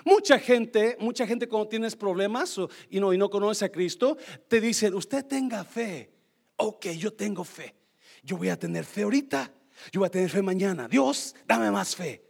Mucha 0.04 0.40
gente, 0.40 0.96
mucha 0.98 1.24
gente 1.24 1.46
cuando 1.46 1.68
tienes 1.68 1.94
problemas 1.94 2.58
y 2.90 2.98
no, 2.98 3.12
y 3.12 3.16
no 3.16 3.30
conoce 3.30 3.64
a 3.64 3.70
Cristo, 3.70 4.16
te 4.48 4.60
dicen, 4.60 4.92
usted 4.92 5.24
tenga 5.24 5.62
fe. 5.62 6.10
Ok, 6.56 6.86
yo 6.88 7.12
tengo 7.12 7.44
fe. 7.44 7.76
Yo 8.24 8.36
voy 8.36 8.48
a 8.48 8.58
tener 8.58 8.84
fe 8.84 9.02
ahorita, 9.02 9.54
yo 9.92 10.00
voy 10.00 10.08
a 10.08 10.10
tener 10.10 10.28
fe 10.28 10.42
mañana. 10.42 10.88
Dios, 10.88 11.36
dame 11.46 11.70
más 11.70 11.94
fe. 11.94 12.27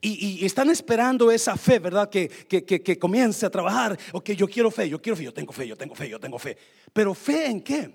Y, 0.00 0.44
están 0.44 0.70
esperando 0.70 1.30
esa 1.30 1.56
fe, 1.56 1.78
¿verdad? 1.78 2.08
Que, 2.08 2.28
que, 2.28 2.64
que, 2.64 2.98
comience 2.98 3.46
a 3.46 3.50
trabajar. 3.50 3.98
Ok, 4.12 4.30
yo 4.32 4.46
quiero 4.48 4.70
fe, 4.70 4.88
yo 4.88 5.00
quiero 5.00 5.16
fe, 5.16 5.24
yo 5.24 5.32
tengo 5.32 5.52
fe, 5.52 5.66
yo 5.66 5.76
tengo 5.76 5.94
fe, 5.94 6.08
yo 6.08 6.20
tengo 6.20 6.38
fe. 6.38 6.56
Pero 6.92 7.14
fe 7.14 7.46
en 7.46 7.60
qué? 7.60 7.90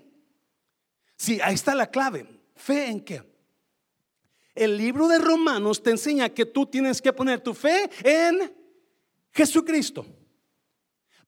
Sí, 1.16 1.40
ahí 1.42 1.54
está 1.54 1.74
la 1.74 1.90
clave. 1.90 2.26
¿Fe 2.54 2.86
en 2.86 3.00
qué? 3.00 3.22
El 4.54 4.76
libro 4.76 5.08
de 5.08 5.18
Romanos 5.18 5.82
te 5.82 5.90
enseña 5.90 6.28
que 6.28 6.46
tú 6.46 6.66
tienes 6.66 7.00
que 7.00 7.12
poner 7.12 7.40
tu 7.40 7.54
fe 7.54 7.88
en 8.02 8.52
Jesucristo 9.32 10.04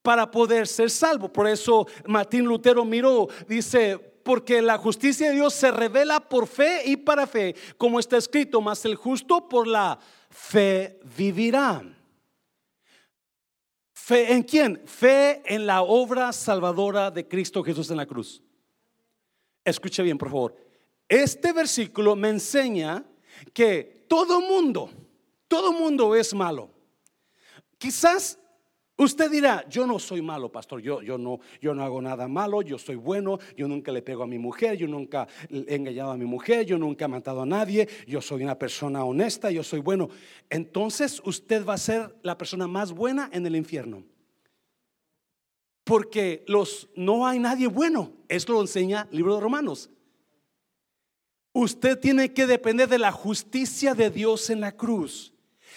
para 0.02 0.30
poder 0.30 0.66
ser 0.66 0.90
salvo. 0.90 1.32
Por 1.32 1.48
eso 1.48 1.86
Martín 2.06 2.44
Lutero 2.44 2.84
miró, 2.84 3.28
dice, 3.48 3.96
porque 3.96 4.60
la 4.62 4.78
justicia 4.78 5.28
de 5.28 5.36
Dios 5.36 5.54
se 5.54 5.70
revela 5.70 6.20
por 6.28 6.46
fe 6.46 6.82
y 6.86 6.96
para 6.96 7.26
fe, 7.26 7.54
como 7.76 7.98
está 7.98 8.16
escrito, 8.16 8.60
mas 8.60 8.84
el 8.84 8.96
justo 8.96 9.48
por 9.48 9.66
la 9.66 9.98
fe 10.32 10.98
vivirá. 11.16 11.82
¿Fe 13.92 14.32
en 14.32 14.42
quién? 14.42 14.82
Fe 14.86 15.42
en 15.44 15.66
la 15.66 15.82
obra 15.82 16.32
salvadora 16.32 17.10
de 17.10 17.28
Cristo 17.28 17.62
Jesús 17.62 17.90
en 17.90 17.98
la 17.98 18.06
cruz. 18.06 18.42
Escuche 19.64 20.02
bien, 20.02 20.18
por 20.18 20.28
favor. 20.28 20.56
Este 21.08 21.52
versículo 21.52 22.16
me 22.16 22.30
enseña 22.30 23.04
que 23.52 24.06
todo 24.08 24.40
mundo, 24.40 24.90
todo 25.46 25.72
mundo 25.72 26.16
es 26.16 26.34
malo. 26.34 26.70
Quizás 27.78 28.38
usted 28.96 29.30
dirá, 29.30 29.68
yo 29.68 29.86
no 29.86 29.98
soy 29.98 30.22
malo, 30.22 30.50
pastor, 30.50 30.80
yo, 30.80 31.02
yo, 31.02 31.18
no, 31.18 31.40
yo 31.60 31.74
no 31.74 31.82
hago 31.82 32.00
nada 32.00 32.28
malo, 32.28 32.62
yo 32.62 32.78
soy 32.78 32.96
bueno, 32.96 33.38
yo 33.56 33.68
nunca 33.68 33.92
le 33.92 34.02
pego 34.02 34.22
a 34.22 34.26
mi 34.26 34.38
mujer, 34.38 34.76
yo 34.76 34.86
nunca 34.86 35.26
he 35.50 35.74
engañado 35.74 36.10
a 36.10 36.16
mi 36.16 36.24
mujer, 36.24 36.66
yo 36.66 36.78
nunca 36.78 37.06
he 37.06 37.08
matado 37.08 37.42
a 37.42 37.46
nadie, 37.46 37.88
yo 38.06 38.20
soy 38.20 38.42
una 38.42 38.58
persona 38.58 39.04
honesta, 39.04 39.50
yo 39.50 39.62
soy 39.62 39.80
bueno. 39.80 40.08
Entonces 40.50 41.20
usted 41.24 41.64
va 41.64 41.74
a 41.74 41.78
ser 41.78 42.16
la 42.22 42.38
persona 42.38 42.66
más 42.66 42.92
buena 42.92 43.28
en 43.32 43.46
el 43.46 43.56
infierno. 43.56 44.04
Porque 45.84 46.44
los 46.46 46.88
no 46.94 47.26
hay 47.26 47.38
nadie 47.38 47.66
bueno. 47.66 48.12
Esto 48.28 48.52
lo 48.52 48.60
enseña 48.60 49.08
el 49.10 49.16
libro 49.16 49.34
de 49.34 49.40
Romanos. 49.40 49.90
Usted 51.52 51.98
tiene 51.98 52.32
que 52.32 52.46
depender 52.46 52.88
de 52.88 52.98
la 52.98 53.12
justicia 53.12 53.94
de 53.94 54.10
Dios 54.10 54.48
en 54.48 54.60
la 54.60 54.72
cruz. 54.72 55.31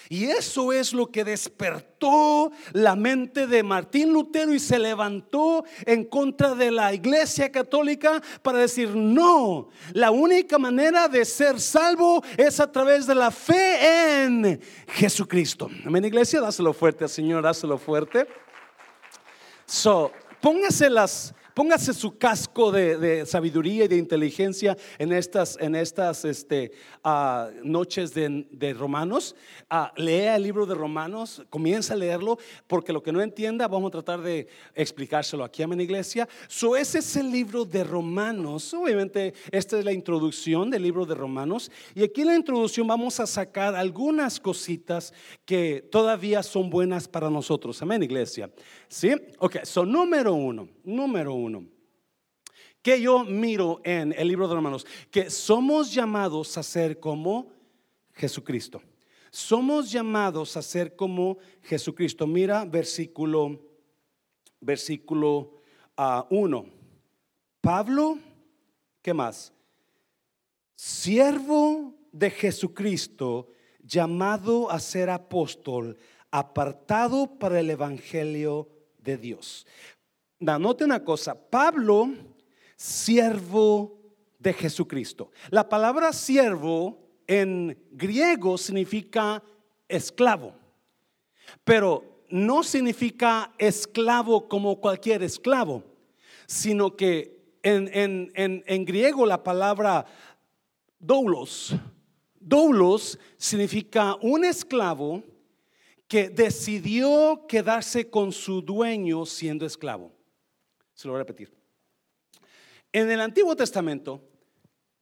Y 0.08 0.26
eso 0.26 0.72
es 0.72 0.92
lo 0.92 1.06
que 1.06 1.24
despertó 1.24 2.52
la 2.72 2.94
mente 2.94 3.46
de 3.46 3.62
Martín 3.62 4.12
Lutero 4.12 4.52
y 4.52 4.58
se 4.58 4.78
levantó 4.78 5.64
en 5.84 6.04
contra 6.04 6.54
de 6.54 6.70
la 6.70 6.92
iglesia 6.94 7.50
católica 7.50 8.22
para 8.42 8.58
decir, 8.58 8.90
no, 8.94 9.68
la 9.92 10.10
única 10.10 10.58
manera 10.58 11.08
de 11.08 11.24
ser 11.24 11.60
salvo 11.60 12.22
es 12.36 12.60
a 12.60 12.70
través 12.70 13.06
de 13.06 13.14
la 13.14 13.30
fe 13.30 14.24
en 14.24 14.60
Jesucristo. 14.88 15.68
Amén, 15.84 16.04
iglesia, 16.04 16.40
dáselo 16.40 16.72
fuerte, 16.72 17.08
Señor, 17.08 17.42
dáselo 17.42 17.78
fuerte. 17.78 18.26
So, 19.64 20.12
póngase 20.40 20.88
las 20.88 21.34
Póngase 21.56 21.94
su 21.94 22.18
casco 22.18 22.70
de, 22.70 23.24
sabiduría 23.24 23.86
y 23.86 23.88
de 23.88 23.96
inteligencia 23.96 24.76
en 24.98 25.10
estas, 25.10 25.56
en 25.58 25.74
estas 25.74 26.26
este, 26.26 26.70
ah, 27.02 27.48
noches 27.64 28.12
de, 28.12 28.76
Romanos. 28.78 29.34
Ah, 29.70 29.90
lea 29.96 30.36
el 30.36 30.42
libro 30.42 30.66
de 30.66 30.74
Romanos, 30.74 31.42
comienza 31.48 31.94
a 31.94 31.96
leerlo, 31.96 32.36
porque 32.66 32.92
lo 32.92 33.02
que 33.02 33.10
no 33.10 33.22
entienda 33.22 33.68
vamos 33.68 33.88
a 33.88 33.92
tratar 33.92 34.20
de 34.20 34.48
explicárselo 34.74 35.44
aquí 35.44 35.62
a 35.62 35.66
mi 35.66 35.82
iglesia. 35.82 36.28
So, 36.46 36.76
ese 36.76 36.98
es 36.98 37.16
el 37.16 37.32
libro 37.32 37.64
de 37.64 37.84
Romanos. 37.84 38.74
Obviamente, 38.74 39.32
esta 39.50 39.78
es 39.78 39.84
la 39.86 39.92
introducción 39.92 40.68
del 40.68 40.82
libro 40.82 41.06
de 41.06 41.14
Romanos. 41.14 41.70
Y 41.94 42.02
aquí 42.02 42.20
en 42.20 42.26
la 42.26 42.36
introducción 42.36 42.86
vamos 42.86 43.18
a 43.18 43.26
sacar 43.26 43.74
algunas 43.74 44.38
cositas 44.38 45.14
que 45.46 45.88
todavía 45.90 46.42
son 46.42 46.68
buenas 46.68 47.08
para 47.08 47.30
nosotros. 47.30 47.80
Amén, 47.80 48.02
iglesia. 48.02 48.50
¿Sí? 48.88 49.14
Ok, 49.38 49.64
so 49.64 49.86
número 49.86 50.34
uno, 50.34 50.68
número 50.84 51.32
uno 51.32 51.45
que 52.82 53.00
yo 53.00 53.24
miro 53.24 53.80
en 53.84 54.12
el 54.12 54.28
libro 54.28 54.46
de 54.46 54.54
Romanos, 54.54 54.86
que 55.10 55.28
somos 55.28 55.92
llamados 55.92 56.56
a 56.56 56.62
ser 56.62 57.00
como 57.00 57.50
Jesucristo. 58.12 58.80
Somos 59.30 59.90
llamados 59.90 60.56
a 60.56 60.62
ser 60.62 60.94
como 60.94 61.38
Jesucristo. 61.62 62.26
Mira 62.26 62.64
versículo 62.64 63.60
versículo 64.60 65.62
1. 66.30 66.66
Ah, 66.66 66.72
Pablo, 67.60 68.18
¿qué 69.02 69.12
más? 69.12 69.52
Siervo 70.74 71.94
de 72.12 72.30
Jesucristo, 72.30 73.48
llamado 73.82 74.70
a 74.70 74.78
ser 74.78 75.10
apóstol, 75.10 75.98
apartado 76.30 77.38
para 77.38 77.60
el 77.60 77.70
evangelio 77.70 78.68
de 78.98 79.16
Dios. 79.16 79.66
Note 80.38 80.84
una 80.84 81.02
cosa, 81.02 81.34
Pablo 81.34 82.10
siervo 82.76 83.98
de 84.38 84.52
Jesucristo. 84.52 85.30
La 85.50 85.66
palabra 85.66 86.12
siervo 86.12 86.98
en 87.26 87.78
griego 87.90 88.58
significa 88.58 89.42
esclavo, 89.88 90.54
pero 91.64 92.22
no 92.28 92.62
significa 92.62 93.54
esclavo 93.56 94.46
como 94.48 94.78
cualquier 94.78 95.22
esclavo, 95.22 95.82
sino 96.46 96.96
que 96.96 97.56
en, 97.62 98.30
en 98.34 98.84
griego 98.84 99.24
la 99.24 99.42
palabra 99.42 100.04
doulos, 100.98 101.74
doulos 102.38 103.18
significa 103.38 104.16
un 104.20 104.44
esclavo 104.44 105.22
que 106.06 106.28
decidió 106.28 107.46
quedarse 107.48 108.08
con 108.10 108.30
su 108.30 108.60
dueño 108.60 109.24
siendo 109.26 109.64
esclavo. 109.64 110.15
Se 110.96 111.06
lo 111.06 111.12
voy 111.12 111.20
a 111.20 111.24
repetir. 111.24 111.54
En 112.90 113.10
el 113.10 113.20
Antiguo 113.20 113.54
Testamento, 113.54 114.22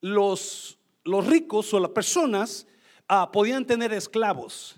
los, 0.00 0.76
los 1.04 1.24
ricos 1.26 1.72
o 1.72 1.78
las 1.78 1.92
personas 1.92 2.66
ah, 3.06 3.30
podían 3.30 3.64
tener 3.64 3.92
esclavos. 3.92 4.76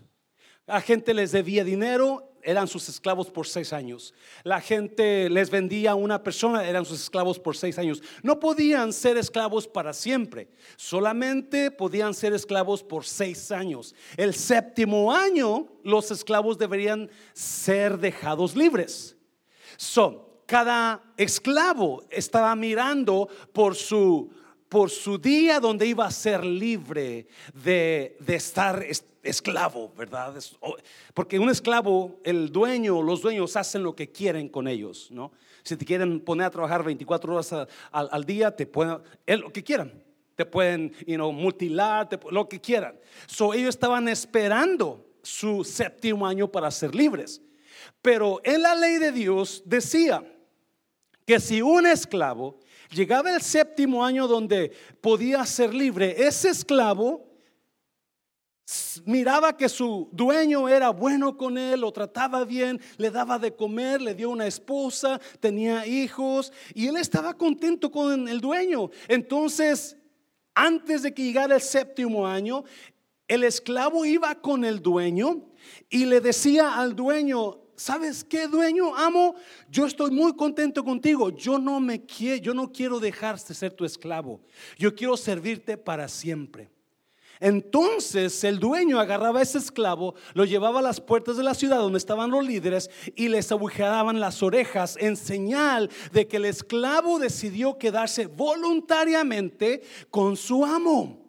La 0.67 0.81
gente 0.83 1.15
les 1.15 1.33
debía 1.33 1.65
dinero, 1.65 2.35
eran 2.43 2.69
sus 2.69 2.89
esclavos 2.91 3.31
por 3.31 3.47
seis 3.47 3.73
años. 3.73 4.13
La 4.45 4.61
gente 4.61 5.31
les 5.31 5.49
vendía 5.49 5.93
a 5.93 5.95
una 5.95 6.23
persona, 6.23 6.69
eran 6.69 6.85
sus 6.85 7.01
esclavos 7.01 7.39
por 7.39 7.57
seis 7.57 7.79
años. 7.79 8.03
No 8.23 8.39
podían 8.39 8.93
ser 8.93 9.17
esclavos 9.17 9.67
para 9.67 9.95
siempre, 9.95 10.51
solamente 10.77 11.71
podían 11.71 12.13
ser 12.13 12.35
esclavos 12.35 12.83
por 12.83 13.07
seis 13.07 13.51
años. 13.51 13.95
El 14.19 14.35
séptimo 14.35 15.11
año, 15.11 15.67
los 15.83 16.11
esclavos 16.11 16.59
deberían 16.59 17.09
ser 17.33 17.99
dejados 17.99 18.55
libres. 18.55 19.17
Son 19.79 20.26
cada 20.47 21.03
esclavo 21.17 22.05
estaba 22.09 22.55
mirando 22.55 23.29
por 23.53 23.75
su, 23.75 24.31
por 24.69 24.91
su 24.91 25.19
día 25.19 25.61
donde 25.61 25.87
iba 25.87 26.07
a 26.07 26.11
ser 26.11 26.45
libre 26.45 27.27
de, 27.53 28.17
estar 28.27 28.85
esclavo, 29.23 29.93
¿verdad? 29.97 30.35
Porque 31.13 31.39
un 31.39 31.51
esclavo, 31.51 32.21
el 32.25 32.51
dueño, 32.51 33.03
los 33.03 33.23
dueños 33.23 33.57
hacen 33.57 33.83
lo 33.83 33.95
que 33.95 34.11
quieren 34.11 34.49
con 34.49 34.69
ellos, 34.69 35.09
¿no? 35.11 35.33
Si 35.65 35.77
te 35.77 35.85
quieren 35.85 36.21
poner 36.21 36.47
a 36.47 36.51
trabajar 36.51 36.85
24 36.85 37.35
horas 37.35 37.69
al 37.91 38.25
día, 38.25 38.55
te 38.55 38.67
pueden, 38.67 39.01
lo 39.27 39.53
que 39.53 39.65
quieran. 39.65 40.03
Te 40.37 40.45
pueden, 40.45 40.93
you 41.07 41.17
know, 41.17 41.33
mutilar, 41.33 42.09
lo 42.31 42.49
que 42.49 42.61
quieran. 42.61 43.01
So, 43.27 43.55
ellos 43.55 43.71
estaban 43.71 44.07
esperando 44.07 45.05
su 45.23 45.65
séptimo 45.65 46.27
año 46.27 46.47
para 46.53 46.71
ser 46.71 46.95
libres. 46.95 47.43
Pero 48.03 48.41
en 48.45 48.63
la 48.63 48.75
ley 48.75 48.99
de 48.99 49.13
Dios 49.13 49.63
decía, 49.65 50.25
que 51.27 51.41
si 51.41 51.61
un 51.61 51.87
esclavo 51.87 52.59
llegaba 52.91 53.35
el 53.35 53.43
séptimo 53.43 54.05
año 54.05 54.29
donde 54.29 54.73
podía 55.01 55.45
ser 55.45 55.75
libre, 55.75 56.15
ese 56.25 56.51
esclavo 56.51 57.27
miraba 59.05 59.57
que 59.57 59.69
su 59.69 60.09
dueño 60.13 60.69
era 60.69 60.91
bueno 60.91 61.37
con 61.37 61.59
él, 61.59 61.81
lo 61.81 61.93
trataba 61.93 62.45
bien, 62.45 62.81
le 62.97 63.11
daba 63.11 63.39
de 63.39 63.55
comer, 63.55 64.01
le 64.01 64.15
dio 64.15 64.31
una 64.31 64.47
esposa, 64.47 65.21
tenía 65.41 65.87
hijos 65.87 66.53
y 66.75 66.87
él 66.87 66.97
estaba 66.97 67.35
contento 67.35 67.91
con 67.91 68.29
el 68.29 68.41
dueño. 68.41 68.91
Entonces, 69.09 69.97
antes 70.55 71.03
de 71.03 71.13
que 71.13 71.23
llegara 71.25 71.57
el 71.57 71.61
séptimo 71.61 72.27
año, 72.27 72.65
el 73.29 73.45
esclavo 73.45 74.05
iba 74.05 74.35
con 74.37 74.65
el 74.65 74.81
dueño 74.81 75.43
y 75.91 76.05
le 76.07 76.21
decía 76.21 76.77
al 76.77 76.95
dueño, 76.95 77.66
¿sabes 77.77 78.25
qué, 78.25 78.49
dueño? 78.49 78.95
Amo, 78.97 79.35
yo 79.71 79.87
estoy 79.87 80.11
muy 80.11 80.35
contento 80.35 80.83
contigo. 80.83 81.31
Yo 81.31 81.59
no 81.59 81.81
me 81.81 82.05
quiero, 82.05 82.43
yo 82.43 82.55
no 82.55 82.73
quiero 82.73 82.99
dejarte 82.99 83.55
ser 83.55 83.73
tu 83.73 83.85
esclavo. 83.85 84.41
Yo 84.79 84.95
quiero 84.95 85.17
servirte 85.17 85.77
para 85.77 86.09
siempre. 86.09 86.71
Entonces 87.41 88.45
el 88.45 88.59
dueño 88.59 88.99
agarraba 88.99 89.41
a 89.41 89.43
ese 89.43 89.59
esclavo, 89.59 90.15
lo 90.35 90.45
llevaba 90.45 90.79
a 90.79 90.83
las 90.83 91.01
puertas 91.01 91.37
de 91.37 91.43
la 91.43 91.55
ciudad 91.55 91.79
donde 91.79 91.99
estaban 91.99 92.31
los 92.31 92.45
líderes 92.45 92.91
y 93.15 93.29
les 93.29 93.53
agujeaban 93.53 94.21
las 94.21 94.43
orejas 94.43 94.97
en 94.99 95.17
señal 95.17 95.91
de 96.13 96.27
que 96.27 96.39
el 96.39 96.47
esclavo 96.47 97.19
decidió 97.19 97.77
quedarse 97.77 98.27
voluntariamente 98.27 99.83
con 100.11 100.37
su 100.37 100.65
amo. 100.65 101.26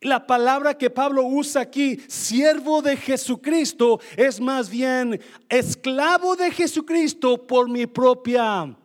La 0.00 0.26
palabra 0.26 0.76
que 0.76 0.90
Pablo 0.90 1.24
usa 1.24 1.62
aquí, 1.62 1.98
siervo 2.08 2.82
de 2.82 2.96
Jesucristo, 2.96 4.00
es 4.16 4.40
más 4.40 4.70
bien 4.70 5.20
esclavo 5.48 6.36
de 6.36 6.50
Jesucristo 6.50 7.46
por 7.46 7.68
mi 7.68 7.86
propia 7.86 8.76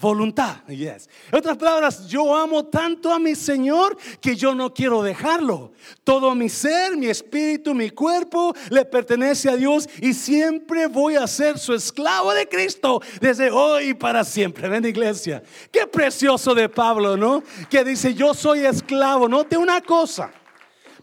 Voluntad, 0.00 0.66
yes. 0.66 1.08
En 1.30 1.38
otras 1.38 1.56
palabras, 1.56 2.06
yo 2.08 2.34
amo 2.34 2.64
tanto 2.66 3.12
a 3.12 3.18
mi 3.18 3.34
Señor 3.34 3.96
que 4.20 4.34
yo 4.34 4.54
no 4.54 4.74
quiero 4.74 5.02
dejarlo. 5.02 5.72
Todo 6.02 6.34
mi 6.34 6.48
ser, 6.48 6.96
mi 6.96 7.06
espíritu, 7.06 7.74
mi 7.74 7.90
cuerpo 7.90 8.54
le 8.70 8.84
pertenece 8.84 9.48
a 9.48 9.56
Dios 9.56 9.88
y 10.00 10.12
siempre 10.12 10.88
voy 10.88 11.14
a 11.14 11.26
ser 11.26 11.58
su 11.58 11.72
esclavo 11.74 12.34
de 12.34 12.48
Cristo 12.48 13.00
desde 13.20 13.50
hoy 13.50 13.94
para 13.94 14.24
siempre. 14.24 14.68
Ven, 14.68 14.84
iglesia. 14.84 15.42
Qué 15.70 15.86
precioso 15.86 16.54
de 16.54 16.68
Pablo, 16.68 17.16
¿no? 17.16 17.42
Que 17.70 17.84
dice, 17.84 18.14
yo 18.14 18.34
soy 18.34 18.66
esclavo. 18.66 19.28
Note 19.28 19.56
una 19.56 19.80
cosa. 19.80 20.32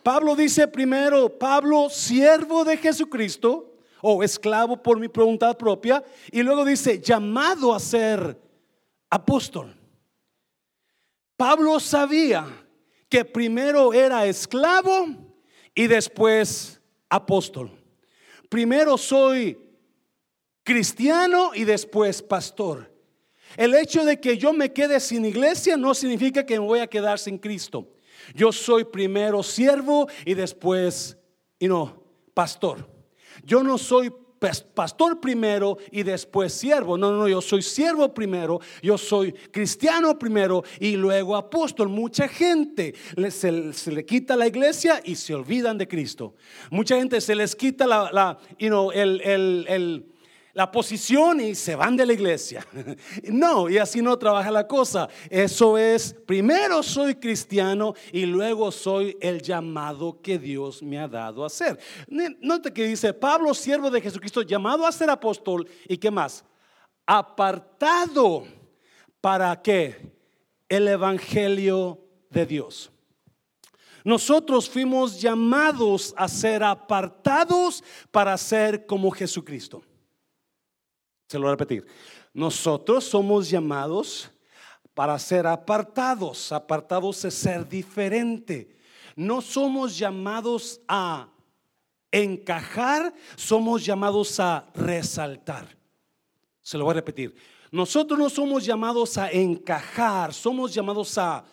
Pablo 0.03 0.35
dice 0.35 0.67
primero, 0.67 1.29
Pablo, 1.29 1.89
siervo 1.89 2.65
de 2.65 2.75
Jesucristo 2.75 3.73
o 4.01 4.21
esclavo 4.21 4.81
por 4.81 4.99
mi 4.99 5.07
voluntad 5.07 5.57
propia. 5.57 6.03
Y 6.31 6.43
luego 6.43 6.65
dice, 6.65 6.99
llamado 6.99 7.73
a 7.73 7.79
ser 7.79 8.50
apóstol. 9.11 9.75
Pablo 11.37 11.79
sabía 11.79 12.47
que 13.09 13.25
primero 13.25 13.93
era 13.93 14.25
esclavo 14.25 15.07
y 15.75 15.87
después 15.87 16.81
apóstol. 17.09 17.71
Primero 18.49 18.97
soy 18.97 19.57
cristiano 20.63 21.51
y 21.53 21.65
después 21.65 22.21
pastor. 22.21 22.91
El 23.57 23.75
hecho 23.75 24.05
de 24.05 24.19
que 24.19 24.37
yo 24.37 24.53
me 24.53 24.71
quede 24.71 24.99
sin 24.99 25.25
iglesia 25.25 25.75
no 25.75 25.93
significa 25.93 26.45
que 26.45 26.59
me 26.59 26.65
voy 26.65 26.79
a 26.79 26.87
quedar 26.87 27.19
sin 27.19 27.37
Cristo. 27.37 27.91
Yo 28.33 28.51
soy 28.51 28.85
primero 28.85 29.43
siervo 29.43 30.07
y 30.25 30.35
después, 30.35 31.17
y 31.59 31.67
no, 31.67 32.01
pastor. 32.33 32.89
Yo 33.43 33.63
no 33.63 33.77
soy 33.77 34.13
pastor 34.73 35.19
primero 35.19 35.77
y 35.91 36.03
después 36.03 36.53
siervo. 36.53 36.97
No, 36.97 37.11
no, 37.11 37.27
yo 37.27 37.41
soy 37.41 37.61
siervo 37.61 38.13
primero, 38.13 38.59
yo 38.81 38.97
soy 38.97 39.33
cristiano 39.33 40.17
primero 40.17 40.63
y 40.79 40.95
luego 40.95 41.35
apóstol. 41.35 41.89
Mucha 41.89 42.27
gente 42.27 42.95
se, 43.29 43.51
le 43.91 44.05
quita 44.05 44.35
la 44.35 44.47
iglesia 44.47 45.01
y 45.03 45.15
se 45.15 45.35
olvidan 45.35 45.77
de 45.77 45.87
Cristo. 45.87 46.35
Mucha 46.71 46.97
gente 46.97 47.21
se 47.21 47.35
les 47.35 47.55
quita 47.55 47.85
la, 47.85 48.09
la 48.11 48.39
el, 48.57 49.21
el 49.67 50.10
la 50.53 50.71
posición 50.71 51.39
y 51.39 51.55
se 51.55 51.75
van 51.75 51.95
de 51.95 52.05
la 52.05 52.13
iglesia. 52.13 52.65
No, 53.31 53.69
y 53.69 53.77
así 53.77 54.01
no 54.01 54.17
trabaja 54.17 54.51
la 54.51 54.67
cosa. 54.67 55.07
Eso 55.29 55.77
es, 55.77 56.13
primero 56.25 56.83
soy 56.83 57.15
cristiano 57.15 57.93
y 58.11 58.25
luego 58.25 58.71
soy 58.71 59.17
el 59.21 59.41
llamado 59.41 60.21
que 60.21 60.37
Dios 60.37 60.83
me 60.83 60.99
ha 60.99 61.07
dado 61.07 61.45
a 61.45 61.49
ser. 61.49 61.79
Note 62.07 62.73
que 62.73 62.85
dice, 62.85 63.13
Pablo, 63.13 63.53
siervo 63.53 63.89
de 63.89 64.01
Jesucristo, 64.01 64.41
llamado 64.41 64.85
a 64.85 64.91
ser 64.91 65.09
apóstol 65.09 65.67
y 65.87 65.97
qué 65.97 66.11
más, 66.11 66.43
apartado 67.05 68.45
para 69.21 69.61
qué? 69.61 70.13
El 70.67 70.87
Evangelio 70.87 71.99
de 72.29 72.45
Dios. 72.45 72.91
Nosotros 74.03 74.69
fuimos 74.69 75.21
llamados 75.21 76.13
a 76.17 76.27
ser 76.27 76.63
apartados 76.63 77.83
para 78.09 78.37
ser 78.37 78.85
como 78.85 79.11
Jesucristo. 79.11 79.83
Se 81.31 81.37
lo 81.39 81.43
voy 81.43 81.51
a 81.51 81.55
repetir. 81.55 81.87
Nosotros 82.33 83.05
somos 83.05 83.49
llamados 83.49 84.29
para 84.93 85.17
ser 85.17 85.47
apartados. 85.47 86.51
Apartados 86.51 87.23
es 87.23 87.33
ser 87.33 87.65
diferente. 87.69 88.75
No 89.15 89.39
somos 89.39 89.97
llamados 89.97 90.81
a 90.89 91.29
encajar, 92.11 93.13
somos 93.37 93.85
llamados 93.85 94.41
a 94.41 94.69
resaltar. 94.75 95.77
Se 96.61 96.77
lo 96.77 96.83
voy 96.83 96.91
a 96.91 96.95
repetir. 96.95 97.33
Nosotros 97.71 98.19
no 98.19 98.29
somos 98.29 98.65
llamados 98.65 99.17
a 99.17 99.31
encajar, 99.31 100.33
somos 100.33 100.73
llamados 100.73 101.17
a. 101.17 101.45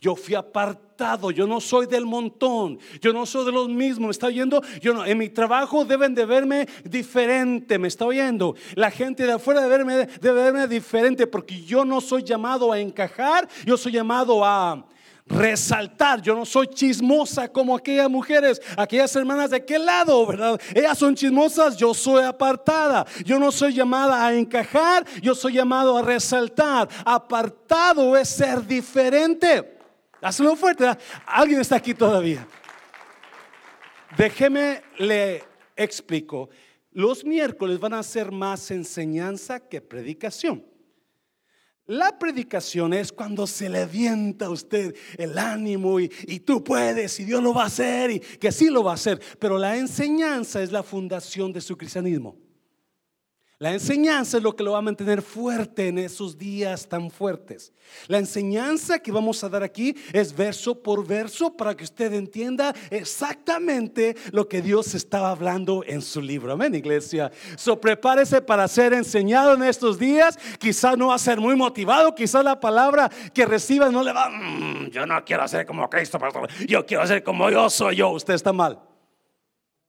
Yo 0.00 0.14
fui 0.16 0.34
apartado, 0.34 1.30
yo 1.30 1.46
no 1.46 1.60
soy 1.60 1.86
del 1.86 2.04
montón, 2.04 2.78
yo 3.00 3.12
no 3.12 3.24
soy 3.24 3.46
de 3.46 3.52
los 3.52 3.68
mismos, 3.68 4.06
¿me 4.06 4.10
está 4.10 4.26
oyendo? 4.26 4.62
Yo 4.82 4.92
no, 4.92 5.04
en 5.06 5.16
mi 5.16 5.30
trabajo 5.30 5.84
deben 5.84 6.14
de 6.14 6.26
verme 6.26 6.68
diferente, 6.84 7.78
¿me 7.78 7.88
está 7.88 8.04
oyendo? 8.04 8.54
La 8.74 8.90
gente 8.90 9.24
de 9.24 9.32
afuera 9.32 9.66
verme, 9.66 10.06
debe 10.20 10.42
verme 10.42 10.68
diferente 10.68 11.26
porque 11.26 11.62
yo 11.62 11.84
no 11.84 12.00
soy 12.00 12.22
llamado 12.22 12.70
a 12.70 12.78
encajar, 12.78 13.48
yo 13.64 13.78
soy 13.78 13.92
llamado 13.92 14.44
a 14.44 14.84
resaltar. 15.30 16.20
Yo 16.20 16.34
no 16.34 16.44
soy 16.44 16.66
chismosa 16.66 17.48
como 17.48 17.76
aquellas 17.76 18.10
mujeres, 18.10 18.60
aquellas 18.76 19.14
hermanas 19.16 19.50
de 19.50 19.56
aquel 19.56 19.86
lado, 19.86 20.26
¿verdad? 20.26 20.60
Ellas 20.74 20.98
son 20.98 21.14
chismosas, 21.14 21.76
yo 21.76 21.94
soy 21.94 22.24
apartada. 22.24 23.06
Yo 23.24 23.38
no 23.38 23.52
soy 23.52 23.72
llamada 23.72 24.26
a 24.26 24.34
encajar, 24.34 25.06
yo 25.22 25.34
soy 25.34 25.54
llamado 25.54 25.96
a 25.96 26.02
resaltar. 26.02 26.88
Apartado 27.04 28.16
es 28.16 28.28
ser 28.28 28.66
diferente. 28.66 29.78
Hazlo 30.20 30.54
fuerte. 30.56 30.84
Alguien 31.24 31.60
está 31.60 31.76
aquí 31.76 31.94
todavía. 31.94 32.46
Déjeme 34.16 34.82
le 34.98 35.44
explico. 35.76 36.50
Los 36.92 37.24
miércoles 37.24 37.78
van 37.78 37.94
a 37.94 38.02
ser 38.02 38.32
más 38.32 38.70
enseñanza 38.70 39.60
que 39.60 39.80
predicación. 39.80 40.69
La 41.90 42.16
predicación 42.16 42.94
es 42.94 43.10
cuando 43.10 43.48
se 43.48 43.68
le 43.68 43.80
avienta 43.80 44.46
a 44.46 44.50
usted 44.50 44.94
el 45.18 45.36
ánimo 45.36 45.98
y, 45.98 46.08
y, 46.28 46.38
tú 46.38 46.62
puedes 46.62 47.18
y 47.18 47.24
Dios 47.24 47.42
lo 47.42 47.52
va 47.52 47.64
a 47.64 47.66
hacer 47.66 48.12
y 48.12 48.20
que 48.20 48.52
sí 48.52 48.70
lo 48.70 48.84
va 48.84 48.92
a 48.92 48.94
hacer. 48.94 49.20
Pero 49.40 49.58
la 49.58 49.76
enseñanza 49.76 50.62
es 50.62 50.70
la 50.70 50.84
fundación 50.84 51.52
de 51.52 51.60
su 51.60 51.76
cristianismo. 51.76 52.36
La 53.62 53.74
enseñanza 53.74 54.38
es 54.38 54.42
lo 54.42 54.56
que 54.56 54.62
lo 54.62 54.72
va 54.72 54.78
a 54.78 54.80
mantener 54.82 55.20
fuerte 55.20 55.88
en 55.88 55.98
esos 55.98 56.38
días 56.38 56.88
tan 56.88 57.10
fuertes. 57.10 57.74
La 58.08 58.16
enseñanza 58.16 58.98
que 58.98 59.12
vamos 59.12 59.44
a 59.44 59.50
dar 59.50 59.62
aquí 59.62 59.94
es 60.14 60.34
verso 60.34 60.82
por 60.82 61.06
verso 61.06 61.54
para 61.54 61.76
que 61.76 61.84
usted 61.84 62.14
entienda 62.14 62.74
exactamente 62.88 64.16
lo 64.32 64.48
que 64.48 64.62
Dios 64.62 64.94
estaba 64.94 65.30
hablando 65.30 65.84
en 65.86 66.00
su 66.00 66.22
libro. 66.22 66.54
Amén, 66.54 66.74
iglesia. 66.74 67.30
So 67.58 67.78
prepárese 67.78 68.40
para 68.40 68.66
ser 68.66 68.94
enseñado 68.94 69.52
en 69.52 69.64
estos 69.64 69.98
días. 69.98 70.38
Quizás 70.58 70.96
no 70.96 71.08
va 71.08 71.16
a 71.16 71.18
ser 71.18 71.38
muy 71.38 71.54
motivado, 71.54 72.14
quizás 72.14 72.42
la 72.42 72.58
palabra 72.58 73.10
que 73.34 73.44
reciba 73.44 73.90
no 73.90 74.02
le 74.02 74.14
va, 74.14 74.30
mm, 74.30 74.88
yo 74.88 75.04
no 75.04 75.22
quiero 75.22 75.46
ser 75.46 75.66
como 75.66 75.90
Cristo, 75.90 76.18
yo 76.66 76.86
quiero 76.86 77.06
ser 77.06 77.22
como 77.22 77.50
yo 77.50 77.68
soy 77.68 77.96
yo. 77.96 78.08
Usted 78.08 78.32
está 78.32 78.54
mal. 78.54 78.80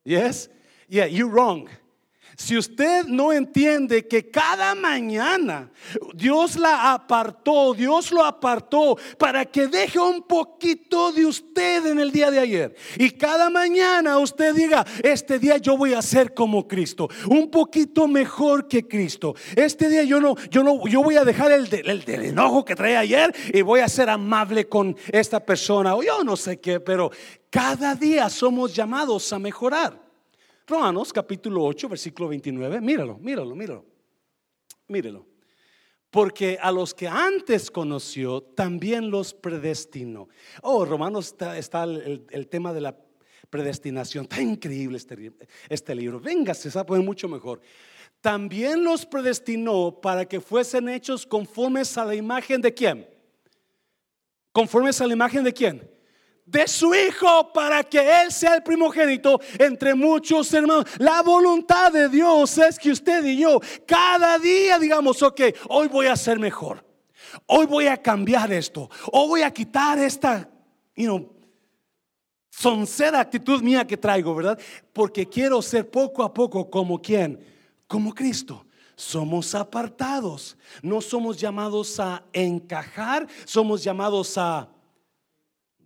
Yes? 0.03 0.51
Yeah, 0.89 1.07
you're 1.07 1.31
wrong. 1.33 1.69
Si 2.41 2.57
usted 2.57 3.05
no 3.05 3.31
entiende 3.31 4.07
que 4.07 4.31
cada 4.31 4.73
mañana 4.73 5.69
Dios 6.15 6.55
la 6.55 6.91
apartó, 6.91 7.75
Dios 7.75 8.11
lo 8.11 8.25
apartó 8.25 8.97
para 9.19 9.45
que 9.45 9.67
deje 9.67 9.99
un 9.99 10.23
poquito 10.23 11.11
de 11.11 11.27
usted 11.27 11.85
en 11.85 11.99
el 11.99 12.11
día 12.11 12.31
de 12.31 12.39
ayer. 12.39 12.75
Y 12.97 13.11
cada 13.11 13.51
mañana 13.51 14.17
usted 14.17 14.55
diga, 14.55 14.83
este 15.03 15.37
día 15.37 15.57
yo 15.57 15.77
voy 15.77 15.93
a 15.93 16.01
ser 16.01 16.33
como 16.33 16.67
Cristo, 16.67 17.09
un 17.27 17.51
poquito 17.51 18.07
mejor 18.07 18.67
que 18.67 18.87
Cristo. 18.87 19.35
Este 19.55 19.87
día 19.87 20.03
yo 20.03 20.19
no, 20.19 20.35
yo 20.49 20.63
no, 20.63 20.87
yo 20.87 21.03
voy 21.03 21.17
a 21.17 21.23
dejar 21.23 21.51
el, 21.51 21.69
el 21.71 22.03
del 22.03 22.25
enojo 22.25 22.65
que 22.65 22.75
trae 22.75 22.97
ayer 22.97 23.31
y 23.53 23.61
voy 23.61 23.81
a 23.81 23.87
ser 23.87 24.09
amable 24.09 24.67
con 24.67 24.97
esta 25.11 25.45
persona. 25.45 25.93
O 25.93 26.01
yo 26.01 26.23
no 26.23 26.35
sé 26.35 26.59
qué, 26.59 26.79
pero 26.79 27.11
cada 27.51 27.93
día 27.93 28.31
somos 28.31 28.73
llamados 28.73 29.31
a 29.31 29.37
mejorar. 29.37 30.00
Romanos 30.71 31.11
capítulo 31.11 31.65
8, 31.65 31.89
versículo 31.89 32.29
29. 32.29 32.79
Míralo, 32.79 33.17
míralo, 33.17 33.55
míralo. 33.55 33.85
Míralo. 34.87 35.27
Porque 36.09 36.57
a 36.61 36.71
los 36.71 36.93
que 36.93 37.09
antes 37.09 37.69
conoció, 37.69 38.41
también 38.41 39.11
los 39.11 39.33
predestinó. 39.33 40.29
Oh, 40.61 40.85
Romanos 40.85 41.35
está, 41.57 41.83
el, 41.83 42.47
tema 42.49 42.71
de 42.71 42.79
la 42.79 42.97
predestinación. 43.49 44.23
Está 44.23 44.41
increíble 44.41 44.97
este, 44.97 45.33
este 45.67 45.93
libro. 45.93 46.21
Venga, 46.21 46.53
se 46.53 46.71
sabe 46.71 46.99
mucho 46.99 47.27
mejor. 47.27 47.59
También 48.21 48.81
los 48.81 49.05
predestinó 49.05 49.99
para 50.01 50.25
que 50.25 50.39
fuesen 50.39 50.87
hechos 50.87 51.25
conformes 51.25 51.97
a 51.97 52.05
la 52.05 52.15
imagen 52.15 52.61
de 52.61 52.73
quién. 52.73 53.09
Conformes 54.53 55.01
a 55.01 55.07
la 55.07 55.13
imagen 55.13 55.43
de 55.43 55.51
quién 55.51 56.00
de 56.45 56.67
su 56.67 56.93
Hijo 56.93 57.51
para 57.53 57.83
que 57.83 57.99
Él 58.21 58.31
sea 58.31 58.55
el 58.55 58.63
primogénito 58.63 59.39
entre 59.57 59.95
muchos 59.95 60.53
hermanos. 60.53 60.85
La 60.97 61.21
voluntad 61.21 61.91
de 61.91 62.09
Dios 62.09 62.57
es 62.57 62.77
que 62.77 62.91
usted 62.91 63.23
y 63.25 63.37
yo 63.37 63.59
cada 63.85 64.37
día 64.37 64.77
digamos, 64.79 65.21
ok, 65.21 65.41
hoy 65.69 65.87
voy 65.87 66.07
a 66.07 66.15
ser 66.15 66.39
mejor. 66.39 66.85
Hoy 67.45 67.65
voy 67.65 67.87
a 67.87 67.97
cambiar 67.97 68.51
esto. 68.51 68.89
Hoy 69.11 69.27
voy 69.27 69.41
a 69.41 69.51
quitar 69.51 69.97
esta, 69.99 70.49
you 70.95 71.05
know, 71.05 71.41
soncera 72.49 73.19
actitud 73.19 73.61
mía 73.61 73.87
que 73.87 73.97
traigo, 73.97 74.35
¿verdad? 74.35 74.59
Porque 74.93 75.27
quiero 75.27 75.61
ser 75.61 75.89
poco 75.89 76.23
a 76.23 76.33
poco 76.33 76.69
como 76.69 77.01
quien, 77.01 77.39
como 77.87 78.13
Cristo. 78.13 78.65
Somos 78.95 79.55
apartados. 79.55 80.57
No 80.81 81.01
somos 81.01 81.37
llamados 81.37 81.99
a 81.99 82.23
encajar, 82.33 83.27
somos 83.45 83.83
llamados 83.83 84.37
a 84.37 84.69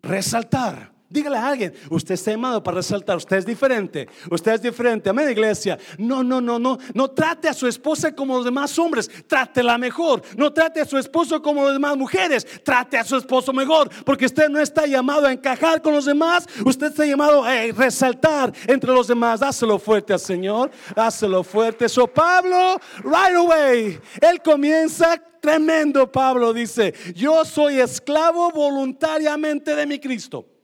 resaltar. 0.06 0.95
Dígale 1.08 1.38
a 1.38 1.48
alguien, 1.48 1.72
usted 1.92 2.16
está 2.16 2.32
llamado 2.32 2.64
para 2.64 2.78
resaltar, 2.78 3.18
usted 3.18 3.38
es 3.38 3.46
diferente, 3.46 4.10
usted 4.32 4.54
es 4.54 4.62
diferente. 4.64 5.08
Amén, 5.08 5.30
iglesia. 5.30 5.78
No, 6.00 6.24
no, 6.24 6.42
no, 6.42 6.58
no, 6.58 6.80
no 6.96 7.12
trate 7.12 7.48
a 7.48 7.54
su 7.54 7.68
esposa 7.68 8.16
como 8.16 8.38
los 8.38 8.46
demás 8.46 8.78
hombres, 8.80 9.10
trátela 9.28 9.78
mejor. 9.78 10.24
No 10.36 10.52
trate 10.52 10.82
a 10.82 10.86
su 10.86 10.98
esposo 10.98 11.44
como 11.44 11.64
las 11.64 11.74
demás 11.74 11.96
mujeres, 11.96 12.48
trate 12.64 12.98
a 12.98 13.04
su 13.04 13.18
esposo 13.18 13.54
mejor, 13.54 13.90
porque 14.04 14.26
usted 14.26 14.50
no 14.50 14.60
está 14.60 14.88
llamado 14.88 15.28
a 15.28 15.32
encajar 15.32 15.80
con 15.80 15.94
los 15.94 16.06
demás, 16.06 16.48
usted 16.66 16.88
está 16.88 17.06
llamado 17.06 17.44
a 17.44 17.54
resaltar 17.76 18.52
entre 18.66 18.92
los 18.92 19.08
demás. 19.08 19.42
Dáselo 19.42 19.78
fuerte 19.78 20.12
al 20.12 20.20
Señor, 20.20 20.72
dáselo 20.96 21.44
fuerte. 21.44 21.88
So 21.88 22.08
Pablo, 22.08 22.78
right 23.04 23.36
away, 23.36 24.00
él 24.22 24.42
comienza 24.44 25.22
Tremendo 25.40 26.12
Pablo 26.12 26.52
dice, 26.52 26.92
yo 27.14 27.46
soy 27.46 27.80
esclavo 27.80 28.50
voluntariamente 28.50 29.76
de 29.76 29.86
mi 29.86 30.00
Cristo. 30.00 30.55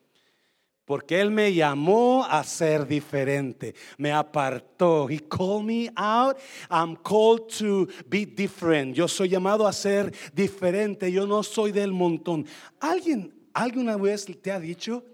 Porque 0.85 1.21
Él 1.21 1.31
me 1.31 1.53
llamó 1.53 2.25
a 2.25 2.43
ser 2.43 2.87
diferente, 2.87 3.75
me 3.97 4.11
apartó. 4.11 5.07
He 5.09 5.19
called 5.19 5.65
me 5.65 5.89
out. 5.95 6.37
I'm 6.69 6.95
called 6.95 7.47
to 7.59 7.87
be 8.07 8.25
different. 8.25 8.95
Yo 8.95 9.07
soy 9.07 9.29
llamado 9.29 9.67
a 9.67 9.73
ser 9.73 10.11
diferente. 10.33 11.11
Yo 11.11 11.27
no 11.27 11.43
soy 11.43 11.71
del 11.71 11.91
montón. 11.91 12.45
¿Alguien 12.79 13.33
alguna 13.53 13.95
vez 13.95 14.25
te 14.41 14.51
ha 14.51 14.59
dicho, 14.59 15.05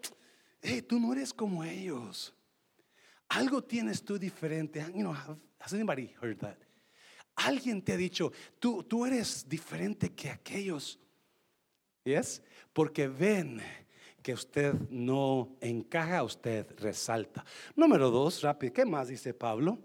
hey, 0.62 0.82
tú 0.82 1.00
no 1.00 1.14
eres 1.14 1.34
como 1.34 1.64
ellos? 1.64 2.34
Algo 3.30 3.62
tienes 3.62 4.04
tú 4.04 4.18
diferente. 4.18 4.80
You 4.96 5.04
know, 5.04 5.16
has 5.60 5.74
anybody 5.74 6.14
heard 6.22 6.40
that? 6.40 6.58
Alguien 7.36 7.84
te 7.84 7.94
ha 7.94 7.98
dicho, 7.98 8.32
tú, 8.60 8.84
tú 8.84 9.06
eres 9.06 9.48
diferente 9.48 10.10
que 10.10 10.30
aquellos. 10.30 10.98
¿Yes? 12.04 12.42
Porque 12.74 13.08
ven 13.08 13.62
que 14.28 14.34
usted 14.34 14.74
no 14.90 15.56
encaja, 15.62 16.22
usted 16.22 16.68
resalta. 16.80 17.46
Número 17.78 18.12
dos, 18.12 18.42
rápido, 18.42 18.74
¿qué 18.74 18.86
más 18.86 19.08
dice 19.08 19.34
Pablo? 19.34 19.80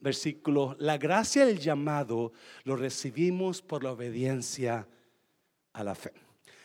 Versículo, 0.00 0.74
la 0.80 0.98
gracia 0.98 1.46
del 1.46 1.60
llamado 1.60 2.32
lo 2.64 2.74
recibimos 2.74 3.62
por 3.62 3.84
la 3.84 3.92
obediencia 3.92 4.88
a 5.72 5.84
la 5.84 5.94
fe 5.94 6.12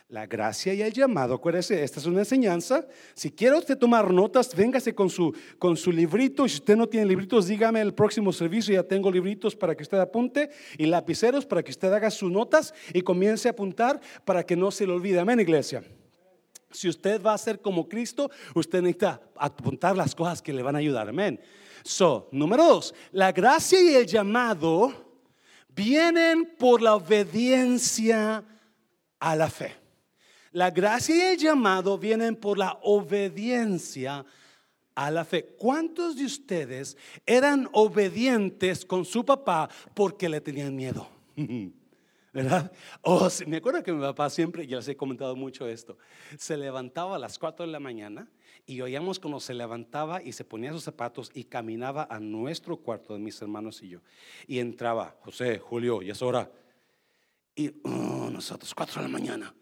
la 0.10 0.28
gracia 0.28 0.76
y 0.76 0.82
el 0.82 0.94
llamado. 0.94 1.34
Acuérdese, 1.34 1.84
esta 1.84 2.00
es 2.00 2.06
una 2.06 2.20
enseñanza. 2.20 2.86
Si 3.16 3.32
quiere 3.32 3.58
usted 3.58 3.78
tomar 3.78 4.12
notas, 4.12 4.56
véngase 4.56 4.94
con 4.94 5.10
su, 5.10 5.36
con 5.58 5.76
su 5.76 5.92
librito. 5.92 6.48
Si 6.48 6.58
usted 6.58 6.76
no 6.76 6.88
tiene 6.88 7.08
libritos, 7.08 7.48
dígame 7.48 7.82
el 7.82 7.96
próximo 7.96 8.32
servicio. 8.32 8.76
Ya 8.76 8.84
tengo 8.84 9.12
libritos 9.12 9.56
para 9.56 9.76
que 9.76 9.82
usted 9.82 9.98
apunte 9.98 10.52
y 10.78 10.86
lapiceros 10.86 11.48
para 11.48 11.64
que 11.64 11.72
usted 11.72 11.92
haga 11.92 12.12
sus 12.12 12.32
notas 12.32 12.76
y 12.94 13.02
comience 13.02 13.48
a 13.48 13.52
apuntar 13.52 14.00
para 14.24 14.44
que 14.44 14.56
no 14.56 14.70
se 14.70 14.86
le 14.86 14.94
olvide. 14.94 15.20
Amén, 15.20 15.40
iglesia. 15.40 15.84
Si 16.74 16.90
usted 16.90 17.22
va 17.22 17.34
a 17.34 17.38
ser 17.38 17.62
como 17.62 17.88
Cristo, 17.88 18.30
usted 18.56 18.82
necesita 18.82 19.22
apuntar 19.38 19.96
las 19.96 20.14
cosas 20.14 20.42
que 20.42 20.52
le 20.52 20.64
van 20.64 20.76
a 20.76 20.80
ayudar. 20.80 21.08
Amén. 21.08 21.40
So, 21.84 22.28
número 22.32 22.66
dos, 22.66 22.94
la 23.12 23.32
gracia 23.32 23.80
y 23.82 23.96
el 23.96 24.06
llamado 24.06 24.94
vienen 25.70 26.56
por 26.58 26.82
la 26.82 26.96
obediencia 26.96 28.44
a 29.20 29.36
la 29.36 29.50
fe. 29.50 29.76
La 30.52 30.72
gracia 30.72 31.16
y 31.16 31.22
el 31.34 31.38
llamado 31.38 31.98
vienen 31.98 32.36
por 32.36 32.58
la 32.58 32.80
obediencia 32.84 34.26
a 34.96 35.12
la 35.12 35.26
fe. 35.26 35.56
¿Cuántos 35.58 36.16
de 36.16 36.26
ustedes 36.26 36.96
eran 37.26 37.68
obedientes 37.74 38.86
con 38.86 39.04
su 39.04 39.26
papá 39.26 39.70
porque 39.94 40.30
le 40.30 40.42
tenían 40.42 40.76
miedo? 40.76 41.08
¿Verdad? 42.34 42.72
Oh, 43.04 43.30
me 43.48 43.58
acuerdo 43.58 43.84
que 43.84 43.94
mi 43.94 44.02
papá 44.02 44.30
siempre, 44.30 44.66
ya 44.66 44.78
les 44.78 44.88
he 44.88 44.98
comentado 44.98 45.36
mucho 45.36 45.68
esto, 45.68 45.98
se 46.38 46.58
levantaba 46.58 47.16
a 47.16 47.20
las 47.20 47.38
4 47.38 47.66
de 47.66 47.72
la 47.72 47.80
mañana 47.80 48.30
y 48.66 48.82
oíamos 48.82 49.20
cuando 49.20 49.40
se 49.40 49.54
levantaba 49.54 50.22
y 50.22 50.34
se 50.34 50.44
ponía 50.44 50.72
sus 50.72 50.84
zapatos 50.84 51.32
y 51.34 51.44
caminaba 51.44 52.08
a 52.10 52.20
nuestro 52.20 52.78
cuarto 52.78 53.14
de 53.14 53.20
mis 53.20 53.42
hermanos 53.42 53.82
y 53.84 53.90
yo. 53.90 54.00
Y 54.48 54.60
entraba, 54.60 55.16
José, 55.22 55.60
Julio, 55.60 56.02
y 56.02 56.10
es 56.10 56.22
hora. 56.22 56.52
Y 57.56 57.72
oh, 57.84 58.30
nosotros, 58.32 58.74
4 58.74 59.02
de 59.02 59.08
la 59.08 59.14
mañana 59.14 59.54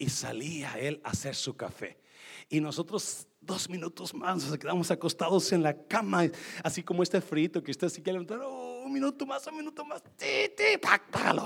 y 0.00 0.08
salía 0.08 0.72
él 0.78 1.00
a 1.04 1.10
hacer 1.10 1.36
su 1.36 1.54
café. 1.54 2.00
Y 2.48 2.60
nosotros 2.60 3.28
dos 3.40 3.68
minutos 3.68 4.12
más 4.14 4.44
nos 4.44 4.58
quedamos 4.58 4.90
acostados 4.90 5.52
en 5.52 5.62
la 5.62 5.76
cama, 5.86 6.24
así 6.64 6.82
como 6.82 7.02
este 7.02 7.20
frito 7.20 7.62
que 7.62 7.70
usted 7.70 7.88
sí 7.90 8.02
quiere 8.02 8.18
levantar, 8.18 8.40
oh, 8.42 8.69
un 8.82 8.92
minuto 8.92 9.26
más, 9.26 9.46
un 9.46 9.56
minuto 9.56 9.84
más, 9.84 10.02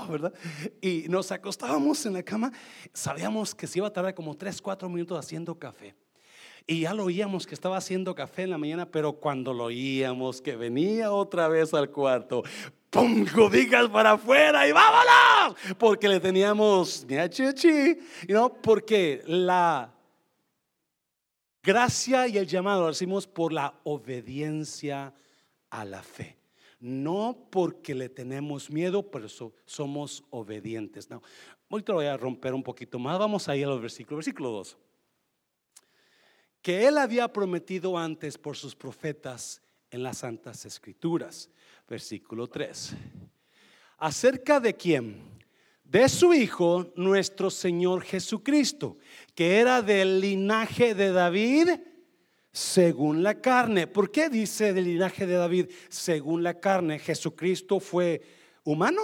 ¿verdad? 0.09 0.33
Y 0.81 1.05
nos 1.09 1.31
acostábamos 1.31 2.05
en 2.05 2.13
la 2.13 2.23
cama, 2.23 2.51
sabíamos 2.93 3.53
que 3.53 3.67
se 3.67 3.79
iba 3.79 3.87
a 3.87 3.93
tardar 3.93 4.13
como 4.13 4.35
tres, 4.35 4.61
cuatro 4.61 4.89
minutos 4.89 5.17
haciendo 5.17 5.57
café. 5.57 5.95
Y 6.67 6.81
ya 6.81 6.93
lo 6.93 7.05
oíamos 7.05 7.45
que 7.45 7.53
estaba 7.53 7.77
haciendo 7.77 8.15
café 8.15 8.43
en 8.43 8.49
la 8.49 8.57
mañana, 8.57 8.89
pero 8.89 9.13
cuando 9.13 9.53
lo 9.53 9.65
oíamos 9.65 10.41
que 10.41 10.55
venía 10.55 11.11
otra 11.11 11.47
vez 11.47 11.73
al 11.75 11.91
cuarto, 11.91 12.43
¡pum! 12.89 13.25
Cobijas 13.27 13.87
para 13.89 14.13
afuera 14.13 14.67
y 14.67 14.71
vámonos. 14.71 15.59
Porque 15.77 16.07
le 16.07 16.19
teníamos, 16.19 17.05
mira, 17.07 17.29
chichi, 17.29 17.99
¿no? 18.29 18.51
Porque 18.51 19.21
la 19.27 19.93
gracia 21.61 22.27
y 22.27 22.37
el 22.39 22.47
llamado 22.47 22.81
lo 22.81 22.87
hacemos 22.87 23.27
por 23.27 23.53
la 23.53 23.75
obediencia 23.83 25.13
a 25.69 25.85
la 25.85 26.01
fe. 26.01 26.44
No 26.85 27.47
porque 27.49 27.95
le 27.95 28.09
tenemos 28.09 28.69
miedo, 28.69 29.09
pero 29.09 29.27
somos 29.65 30.23
obedientes. 30.29 31.09
No. 31.09 31.23
Hoy 31.67 31.83
voy 31.87 32.05
a 32.05 32.15
romper 32.15 32.53
un 32.53 32.61
poquito 32.61 32.99
más. 32.99 33.17
Vamos 33.17 33.49
a 33.49 33.55
ir 33.55 33.65
a 33.65 33.69
los 33.69 33.81
versículos. 33.81 34.19
Versículo 34.19 34.51
2 34.51 34.77
que 36.61 36.87
él 36.87 36.97
había 36.97 37.31
prometido 37.31 37.95
antes 37.95 38.39
por 38.39 38.57
sus 38.57 38.75
profetas 38.75 39.61
en 39.91 40.01
las 40.01 40.17
Santas 40.17 40.65
Escrituras. 40.65 41.47
Versículo 41.87 42.47
3. 42.47 42.95
¿Acerca 43.99 44.59
de 44.59 44.73
quién? 44.73 45.21
De 45.83 46.09
su 46.09 46.33
Hijo, 46.33 46.91
nuestro 46.95 47.51
Señor 47.51 48.01
Jesucristo, 48.01 48.97
que 49.35 49.59
era 49.59 49.83
del 49.83 50.19
linaje 50.19 50.95
de 50.95 51.11
David 51.11 51.69
según 52.55 53.21
la 53.21 53.41
carne. 53.41 53.85
¿Por 53.85 54.11
qué 54.11 54.29
dice 54.29 54.71
del 54.71 54.85
linaje 54.85 55.27
de 55.27 55.33
David 55.33 55.69
según 55.89 56.41
la 56.41 56.57
carne? 56.57 56.99
Jesucristo 56.99 57.81
fue 57.81 58.21
humano. 58.63 59.01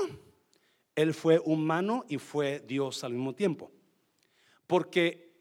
Él 0.95 1.13
fue 1.13 1.37
humano 1.43 2.05
y 2.07 2.17
fue 2.17 2.63
Dios 2.65 3.03
al 3.03 3.11
mismo 3.11 3.35
tiempo. 3.35 3.69
Porque 4.67 5.33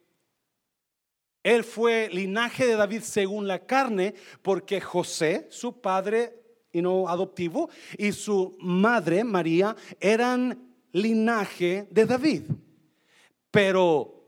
él 1.45 1.63
fue 1.63 2.09
linaje 2.11 2.67
de 2.67 2.75
David 2.75 3.03
según 3.03 3.47
la 3.47 3.65
carne, 3.65 4.15
porque 4.43 4.81
José, 4.81 5.47
su 5.49 5.81
padre 5.81 6.35
y 6.73 6.83
no 6.83 7.09
adoptivo, 7.09 7.71
y 7.97 8.11
su 8.11 8.57
madre 8.59 9.23
María 9.23 9.77
eran 10.01 10.75
linaje 10.91 11.87
de 11.93 12.07
David. 12.07 12.43
Pero 13.53 14.25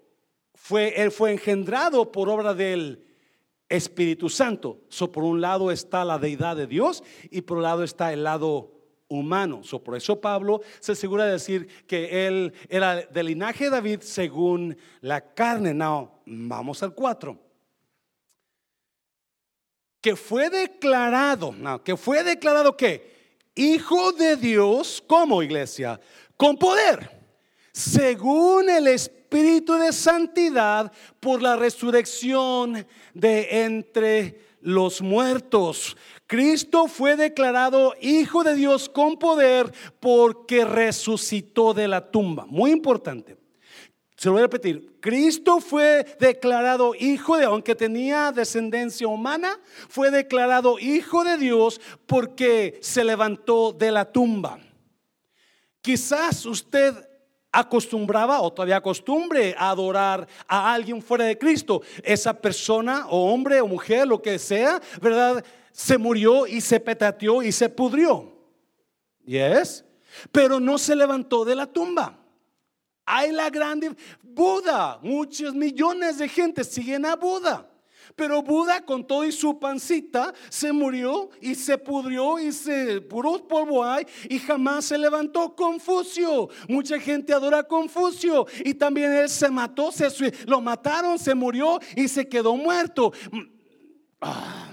fue, 0.54 1.02
él 1.02 1.10
fue 1.10 1.32
engendrado 1.32 2.12
por 2.12 2.28
obra 2.28 2.54
del 2.54 3.08
Espíritu 3.72 4.28
Santo. 4.28 4.80
So, 4.88 5.10
por 5.10 5.24
un 5.24 5.40
lado 5.40 5.70
está 5.70 6.04
la 6.04 6.18
deidad 6.18 6.56
de 6.56 6.66
Dios 6.66 7.02
y 7.30 7.40
por 7.40 7.56
un 7.56 7.62
lado 7.64 7.82
está 7.82 8.12
el 8.12 8.22
lado 8.22 8.70
humano. 9.08 9.62
por 9.84 9.96
eso 9.96 10.20
Pablo 10.20 10.60
se 10.80 10.92
asegura 10.92 11.26
de 11.26 11.32
decir 11.32 11.66
que 11.86 12.26
él 12.26 12.52
era 12.68 12.96
del 12.96 13.26
linaje 13.26 13.64
de 13.64 13.70
David 13.70 14.00
según 14.00 14.76
la 15.00 15.32
carne. 15.34 15.74
No, 15.74 16.22
vamos 16.26 16.82
al 16.82 16.94
4. 16.94 17.38
Que 20.00 20.16
fue 20.16 20.50
declarado, 20.50 21.52
no, 21.52 21.82
que 21.82 21.96
fue 21.96 22.24
declarado 22.24 22.76
que 22.76 23.12
hijo 23.54 24.12
de 24.12 24.36
Dios, 24.36 25.02
como 25.06 25.42
iglesia, 25.42 26.00
con 26.36 26.56
poder, 26.56 27.10
según 27.72 28.68
el 28.68 28.88
Espíritu 28.88 29.21
de 29.32 29.92
Santidad, 29.92 30.92
por 31.20 31.40
la 31.40 31.56
resurrección 31.56 32.86
de 33.14 33.64
entre 33.64 34.40
los 34.60 35.00
muertos. 35.00 35.96
Cristo 36.26 36.86
fue 36.86 37.16
declarado 37.16 37.94
Hijo 38.00 38.44
de 38.44 38.54
Dios 38.54 38.88
con 38.88 39.18
poder 39.18 39.72
porque 40.00 40.64
resucitó 40.64 41.74
de 41.74 41.88
la 41.88 42.10
tumba. 42.10 42.46
Muy 42.46 42.70
importante. 42.70 43.36
Se 44.16 44.28
lo 44.28 44.34
voy 44.34 44.40
a 44.40 44.44
repetir. 44.44 44.98
Cristo 45.00 45.60
fue 45.60 46.06
declarado 46.20 46.94
hijo 46.94 47.38
de, 47.38 47.44
aunque 47.44 47.74
tenía 47.74 48.30
descendencia 48.30 49.08
humana, 49.08 49.58
fue 49.88 50.12
declarado 50.12 50.78
hijo 50.78 51.24
de 51.24 51.38
Dios 51.38 51.80
porque 52.06 52.78
se 52.82 53.02
levantó 53.02 53.72
de 53.72 53.90
la 53.90 54.12
tumba. 54.12 54.60
Quizás 55.80 56.46
usted 56.46 56.94
acostumbraba 57.52 58.40
o 58.40 58.52
todavía 58.52 58.76
acostumbre 58.76 59.54
a 59.56 59.70
adorar 59.70 60.26
a 60.48 60.72
alguien 60.72 61.02
fuera 61.02 61.26
de 61.26 61.38
Cristo. 61.38 61.82
Esa 62.02 62.32
persona 62.32 63.06
o 63.08 63.32
hombre 63.32 63.60
o 63.60 63.68
mujer, 63.68 64.08
lo 64.08 64.20
que 64.20 64.38
sea, 64.38 64.80
¿verdad? 65.00 65.44
se 65.72 65.98
murió 65.98 66.46
y 66.46 66.60
se 66.60 66.78
petateó 66.78 67.42
y 67.42 67.50
se 67.50 67.68
pudrió. 67.68 68.30
Yes. 69.24 69.84
Pero 70.30 70.60
no 70.60 70.78
se 70.78 70.94
levantó 70.94 71.44
de 71.44 71.54
la 71.54 71.66
tumba. 71.66 72.18
Hay 73.04 73.32
la 73.32 73.50
grande 73.50 73.96
Buda. 74.22 74.98
Muchos 75.02 75.54
millones 75.54 76.18
de 76.18 76.28
gente 76.28 76.62
siguen 76.62 77.06
a 77.06 77.16
Buda. 77.16 77.68
Pero 78.16 78.42
Buda 78.42 78.84
con 78.84 79.06
todo 79.06 79.24
y 79.24 79.32
su 79.32 79.58
pancita 79.58 80.32
se 80.48 80.72
murió 80.72 81.30
y 81.40 81.54
se 81.54 81.78
pudrió 81.78 82.38
y 82.38 82.52
se 82.52 83.00
puro 83.00 83.46
polvo 83.46 83.84
hay 83.84 84.06
y 84.28 84.38
jamás 84.38 84.86
se 84.86 84.98
levantó 84.98 85.54
Confucio. 85.54 86.48
Mucha 86.68 86.98
gente 86.98 87.32
adora 87.32 87.58
a 87.58 87.64
Confucio 87.64 88.46
y 88.64 88.74
también 88.74 89.12
él 89.12 89.28
se 89.28 89.50
mató, 89.50 89.92
se, 89.92 90.08
lo 90.46 90.60
mataron, 90.60 91.18
se 91.18 91.34
murió 91.34 91.78
y 91.96 92.08
se 92.08 92.28
quedó 92.28 92.56
muerto. 92.56 93.12
Ah. 94.20 94.71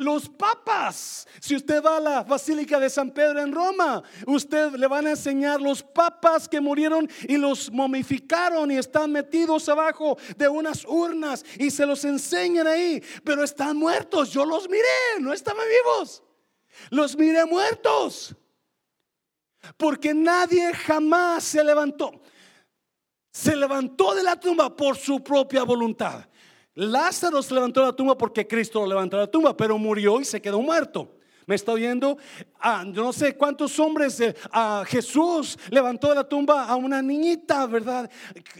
Los 0.00 0.30
papas, 0.30 1.28
si 1.40 1.54
usted 1.54 1.82
va 1.82 1.98
a 1.98 2.00
la 2.00 2.22
Basílica 2.22 2.80
de 2.80 2.88
San 2.88 3.10
Pedro 3.10 3.38
en 3.38 3.52
Roma, 3.52 4.02
usted 4.26 4.72
le 4.72 4.86
van 4.86 5.06
a 5.06 5.10
enseñar 5.10 5.60
los 5.60 5.82
papas 5.82 6.48
que 6.48 6.58
murieron 6.58 7.06
y 7.28 7.36
los 7.36 7.70
momificaron 7.70 8.70
y 8.70 8.78
están 8.78 9.12
metidos 9.12 9.68
abajo 9.68 10.16
de 10.38 10.48
unas 10.48 10.86
urnas 10.86 11.44
y 11.58 11.70
se 11.70 11.84
los 11.84 12.02
enseñan 12.06 12.66
ahí, 12.66 13.02
pero 13.22 13.44
están 13.44 13.76
muertos. 13.76 14.30
Yo 14.30 14.46
los 14.46 14.70
miré, 14.70 15.20
no 15.20 15.34
estaban 15.34 15.66
vivos. 15.68 16.22
Los 16.88 17.14
miré 17.14 17.44
muertos. 17.44 18.34
Porque 19.76 20.14
nadie 20.14 20.72
jamás 20.72 21.44
se 21.44 21.62
levantó. 21.62 22.22
Se 23.30 23.54
levantó 23.54 24.14
de 24.14 24.22
la 24.22 24.40
tumba 24.40 24.74
por 24.74 24.96
su 24.96 25.22
propia 25.22 25.62
voluntad. 25.62 26.24
Lázaro 26.80 27.42
se 27.42 27.52
levantó 27.52 27.80
de 27.80 27.86
la 27.88 27.92
tumba 27.92 28.16
porque 28.16 28.46
Cristo 28.46 28.80
lo 28.80 28.86
levantó 28.86 29.18
de 29.18 29.24
la 29.24 29.30
tumba, 29.30 29.54
pero 29.54 29.76
murió 29.76 30.18
y 30.18 30.24
se 30.24 30.40
quedó 30.40 30.62
muerto. 30.62 31.10
¿Me 31.44 31.54
está 31.54 31.72
oyendo? 31.72 32.16
A 32.60 32.84
yo 32.84 33.04
no 33.04 33.12
sé 33.12 33.36
cuántos 33.36 33.78
hombres, 33.78 34.20
eh, 34.20 34.34
Jesús 34.86 35.58
levantó 35.70 36.08
de 36.08 36.16
la 36.16 36.24
tumba 36.24 36.64
a 36.64 36.76
una 36.76 37.00
niñita, 37.02 37.66
¿verdad? 37.66 38.10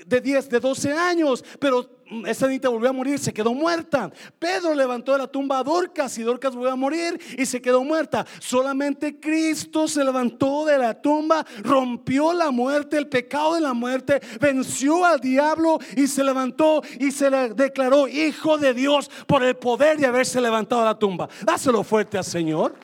De 0.06 0.20
10, 0.20 0.48
de 0.48 0.60
12 0.60 0.92
años, 0.92 1.44
pero 1.58 2.00
esa 2.26 2.48
niña 2.48 2.68
volvió 2.68 2.90
a 2.90 2.92
morir, 2.92 3.18
se 3.18 3.32
quedó 3.32 3.54
muerta. 3.54 4.10
Pedro 4.38 4.74
levantó 4.74 5.12
de 5.12 5.18
la 5.18 5.26
tumba 5.28 5.58
a 5.58 5.62
Dorcas 5.62 6.18
y 6.18 6.22
Dorcas 6.22 6.54
volvió 6.54 6.72
a 6.72 6.76
morir 6.76 7.20
y 7.38 7.46
se 7.46 7.62
quedó 7.62 7.84
muerta. 7.84 8.26
Solamente 8.40 9.20
Cristo 9.20 9.86
se 9.86 10.04
levantó 10.04 10.64
de 10.64 10.78
la 10.78 11.00
tumba, 11.00 11.46
rompió 11.62 12.32
la 12.32 12.50
muerte, 12.50 12.98
el 12.98 13.08
pecado 13.08 13.54
de 13.54 13.60
la 13.60 13.74
muerte, 13.74 14.20
venció 14.40 15.04
al 15.04 15.20
diablo 15.20 15.78
y 15.96 16.06
se 16.06 16.24
levantó 16.24 16.82
y 16.98 17.10
se 17.12 17.30
le 17.30 17.50
declaró 17.50 18.08
hijo 18.08 18.58
de 18.58 18.74
Dios 18.74 19.10
por 19.26 19.44
el 19.44 19.56
poder 19.56 19.98
de 19.98 20.06
haberse 20.06 20.40
levantado 20.40 20.82
de 20.82 20.88
la 20.88 20.98
tumba. 20.98 21.28
Dáselo 21.44 21.84
fuerte 21.84 22.18
al 22.18 22.24
Señor. 22.24 22.74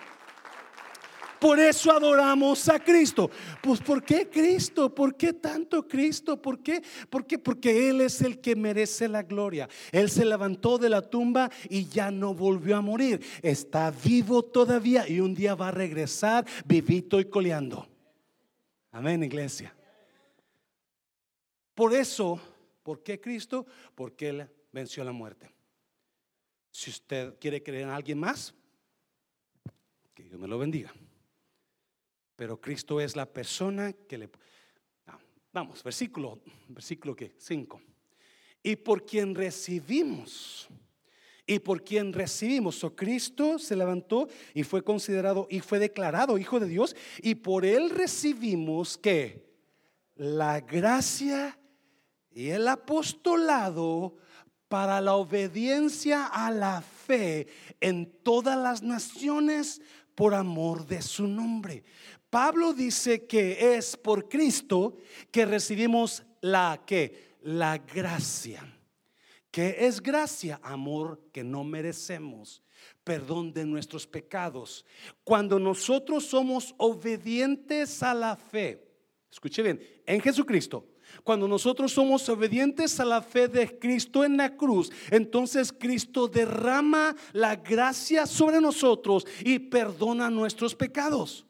Por 1.40 1.58
eso 1.60 1.90
adoramos 1.90 2.68
a 2.68 2.78
Cristo. 2.82 3.30
Pues 3.62 3.80
¿por 3.80 4.02
qué 4.02 4.28
Cristo? 4.28 4.94
¿Por 4.94 5.16
qué 5.16 5.34
tanto 5.34 5.86
Cristo? 5.86 6.40
¿Por 6.40 6.62
qué? 6.62 6.82
¿Por 7.10 7.26
qué? 7.26 7.38
Porque 7.38 7.88
Él 7.90 8.00
es 8.00 8.22
el 8.22 8.40
que 8.40 8.56
merece 8.56 9.08
la 9.08 9.22
gloria. 9.22 9.68
Él 9.92 10.10
se 10.10 10.24
levantó 10.24 10.78
de 10.78 10.88
la 10.88 11.02
tumba 11.02 11.50
y 11.68 11.86
ya 11.86 12.10
no 12.10 12.34
volvió 12.34 12.76
a 12.76 12.80
morir. 12.80 13.20
Está 13.42 13.90
vivo 13.90 14.42
todavía 14.42 15.08
y 15.08 15.20
un 15.20 15.34
día 15.34 15.54
va 15.54 15.68
a 15.68 15.72
regresar 15.72 16.46
vivito 16.64 17.20
y 17.20 17.26
coleando. 17.26 17.86
Amén, 18.92 19.22
iglesia. 19.22 19.74
Por 21.74 21.92
eso, 21.92 22.40
¿por 22.82 23.02
qué 23.02 23.20
Cristo? 23.20 23.66
Porque 23.94 24.30
Él 24.30 24.48
venció 24.72 25.04
la 25.04 25.12
muerte. 25.12 25.50
Si 26.70 26.90
usted 26.90 27.38
quiere 27.38 27.62
creer 27.62 27.82
en 27.82 27.90
alguien 27.90 28.18
más, 28.18 28.54
que 30.14 30.22
Dios 30.22 30.40
me 30.40 30.48
lo 30.48 30.58
bendiga. 30.58 30.94
Pero 32.36 32.60
Cristo 32.60 33.00
es 33.00 33.16
la 33.16 33.26
persona 33.26 33.92
que 33.92 34.18
le... 34.18 34.30
Vamos, 35.52 35.82
versículo, 35.82 36.42
versículo 36.68 37.16
que 37.16 37.32
5. 37.38 37.80
Y 38.62 38.76
por 38.76 39.06
quien 39.06 39.34
recibimos, 39.34 40.68
y 41.46 41.58
por 41.60 41.82
quien 41.82 42.12
recibimos, 42.12 42.84
o 42.84 42.94
Cristo 42.94 43.58
se 43.58 43.74
levantó 43.74 44.28
y 44.52 44.64
fue 44.64 44.82
considerado 44.82 45.46
y 45.48 45.60
fue 45.60 45.78
declarado 45.78 46.36
Hijo 46.36 46.60
de 46.60 46.68
Dios, 46.68 46.94
y 47.22 47.36
por 47.36 47.64
él 47.64 47.88
recibimos 47.88 48.98
que 48.98 49.46
la 50.16 50.60
gracia 50.60 51.58
y 52.30 52.48
el 52.48 52.68
apostolado 52.68 54.16
para 54.68 55.00
la 55.00 55.14
obediencia 55.14 56.26
a 56.26 56.50
la 56.50 56.82
fe 56.82 57.46
en 57.80 58.12
todas 58.22 58.58
las 58.58 58.82
naciones 58.82 59.80
por 60.14 60.34
amor 60.34 60.86
de 60.86 61.02
su 61.02 61.28
nombre. 61.28 61.84
Pablo 62.30 62.72
dice 62.72 63.26
que 63.26 63.76
es 63.76 63.96
por 63.96 64.28
Cristo 64.28 64.96
que 65.30 65.46
recibimos 65.46 66.22
la 66.40 66.84
la 67.42 67.78
gracia. 67.78 68.72
Que 69.50 69.86
es 69.86 70.02
gracia, 70.02 70.60
amor 70.62 71.20
que 71.32 71.42
no 71.42 71.64
merecemos, 71.64 72.62
perdón 73.04 73.52
de 73.52 73.64
nuestros 73.64 74.06
pecados. 74.06 74.84
Cuando 75.24 75.58
nosotros 75.58 76.26
somos 76.26 76.74
obedientes 76.76 78.02
a 78.02 78.12
la 78.12 78.36
fe, 78.36 78.86
escuche 79.30 79.62
bien, 79.62 79.80
en 80.04 80.20
Jesucristo, 80.20 80.84
cuando 81.24 81.48
nosotros 81.48 81.92
somos 81.92 82.28
obedientes 82.28 83.00
a 83.00 83.04
la 83.04 83.22
fe 83.22 83.48
de 83.48 83.78
Cristo 83.78 84.24
en 84.24 84.36
la 84.36 84.54
cruz, 84.56 84.90
entonces 85.10 85.72
Cristo 85.72 86.28
derrama 86.28 87.16
la 87.32 87.56
gracia 87.56 88.26
sobre 88.26 88.60
nosotros 88.60 89.26
y 89.44 89.58
perdona 89.58 90.28
nuestros 90.28 90.74
pecados. 90.74 91.46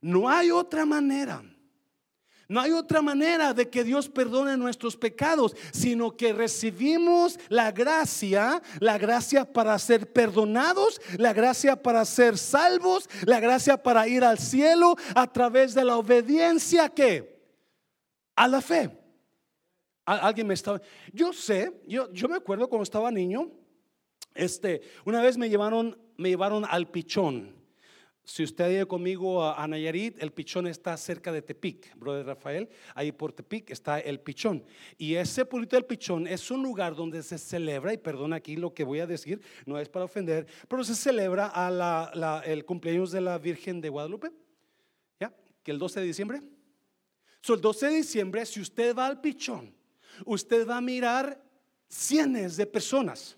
No 0.00 0.28
hay 0.28 0.50
otra 0.50 0.86
manera. 0.86 1.42
No 2.50 2.60
hay 2.60 2.72
otra 2.72 3.00
manera 3.00 3.54
de 3.54 3.70
que 3.70 3.84
Dios 3.84 4.08
perdone 4.08 4.56
nuestros 4.56 4.96
pecados, 4.96 5.54
sino 5.72 6.16
que 6.16 6.32
recibimos 6.32 7.38
la 7.48 7.70
gracia, 7.70 8.60
la 8.80 8.98
gracia 8.98 9.44
para 9.44 9.78
ser 9.78 10.12
perdonados, 10.12 11.00
la 11.16 11.32
gracia 11.32 11.80
para 11.80 12.04
ser 12.04 12.36
salvos, 12.36 13.08
la 13.24 13.38
gracia 13.38 13.80
para 13.80 14.08
ir 14.08 14.24
al 14.24 14.40
cielo 14.40 14.96
a 15.14 15.32
través 15.32 15.74
de 15.74 15.84
la 15.84 15.96
obediencia 15.96 16.88
que 16.88 17.40
a 18.34 18.48
la 18.48 18.60
fe. 18.60 18.98
Alguien 20.04 20.48
me 20.48 20.54
estaba, 20.54 20.82
yo 21.12 21.32
sé, 21.32 21.82
yo, 21.86 22.12
yo 22.12 22.28
me 22.28 22.34
acuerdo 22.34 22.68
cuando 22.68 22.82
estaba 22.82 23.12
niño, 23.12 23.48
este, 24.34 24.82
una 25.04 25.22
vez 25.22 25.38
me 25.38 25.48
llevaron, 25.48 25.96
me 26.16 26.30
llevaron 26.30 26.64
al 26.68 26.90
pichón. 26.90 27.59
Si 28.24 28.44
usted 28.44 28.70
ido 28.70 28.86
conmigo 28.86 29.44
a, 29.44 29.66
Nayarit, 29.66 30.22
el 30.22 30.32
pichón 30.32 30.66
está 30.66 30.96
cerca 30.96 31.32
de 31.32 31.42
Tepic, 31.42 31.96
brother 31.96 32.26
Rafael. 32.26 32.68
Ahí 32.94 33.10
por 33.12 33.32
Tepic 33.32 33.70
está 33.70 33.98
el 33.98 34.20
pichón. 34.20 34.64
Y 34.98 35.14
ese 35.14 35.44
pueblito 35.44 35.74
del 35.74 35.84
pichón 35.84 36.26
es 36.26 36.50
un 36.50 36.62
lugar 36.62 36.94
donde 36.94 37.22
se 37.22 37.38
celebra, 37.38 37.92
y 37.92 37.98
perdón 37.98 38.32
aquí 38.32 38.56
lo 38.56 38.72
que 38.72 38.84
voy 38.84 39.00
a 39.00 39.06
decir, 39.06 39.40
no 39.66 39.78
es 39.78 39.88
para 39.88 40.04
ofender, 40.04 40.46
pero 40.68 40.84
se 40.84 40.94
celebra 40.94 41.52
el 42.44 42.64
cumpleaños 42.64 43.10
de 43.10 43.20
la 43.20 43.38
Virgen 43.38 43.80
de 43.80 43.88
Guadalupe, 43.88 44.30
¿ya? 45.18 45.34
Que 45.62 45.72
el 45.72 45.78
12 45.78 46.00
de 46.00 46.06
diciembre. 46.06 46.42
So, 47.40 47.54
el 47.54 47.60
12 47.60 47.86
de 47.86 47.94
diciembre, 47.94 48.46
si 48.46 48.60
usted 48.60 48.94
va 48.94 49.06
al 49.06 49.20
pichón, 49.20 49.74
usted 50.26 50.68
va 50.68 50.76
a 50.76 50.80
mirar 50.80 51.42
cientos 51.88 52.56
de 52.56 52.66
personas. 52.66 53.36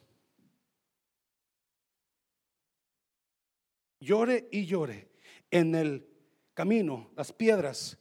Llore 4.02 4.48
y 4.50 4.66
llore 4.66 5.08
en 5.50 5.74
el 5.76 6.06
camino, 6.54 7.10
las 7.16 7.32
piedras, 7.32 7.98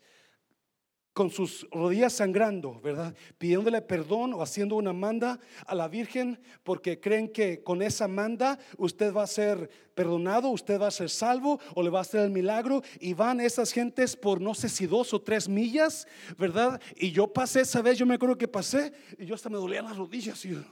con 1.14 1.30
sus 1.30 1.68
rodillas 1.72 2.14
sangrando, 2.14 2.80
¿verdad? 2.82 3.14
Pidiéndole 3.38 3.82
perdón 3.82 4.34
o 4.34 4.42
haciendo 4.42 4.78
una 4.78 4.94
manda 4.94 5.40
a 5.68 5.76
la 5.76 5.88
Virgen 5.88 6.40
porque 6.64 7.00
creen 7.00 7.28
que 7.30 7.62
con 7.62 7.82
esa 7.82 8.08
manda 8.08 8.58
usted 8.78 9.14
va 9.14 9.24
a 9.24 9.28
ser 9.28 9.70
perdonado, 9.94 10.50
usted 10.50 10.80
va 10.80 10.88
a 10.88 10.92
ser 10.92 11.10
salvo 11.10 11.60
o 11.76 11.84
le 11.84 11.90
va 11.90 12.00
a 12.00 12.04
hacer 12.04 12.22
el 12.22 12.32
milagro 12.32 12.82
y 13.00 13.14
van 13.14 13.42
esas 13.42 13.72
gentes 13.72 14.16
por 14.16 14.40
no 14.40 14.56
sé 14.56 14.70
si 14.70 14.88
dos 14.88 15.14
o 15.14 15.22
tres 15.22 15.50
millas, 15.50 16.08
¿verdad? 16.38 16.82
Y 16.96 17.12
yo 17.12 17.28
pasé 17.28 17.62
esa 17.62 17.82
vez, 17.82 17.98
yo 17.98 18.06
me 18.06 18.16
acuerdo 18.16 18.38
que 18.38 18.48
pasé 18.48 18.94
y 19.20 19.26
yo 19.26 19.36
hasta 19.36 19.50
me 19.50 19.58
dolían 19.58 19.86
las 19.86 19.98
rodillas 19.98 20.44
y 20.46 20.54
un 20.54 20.66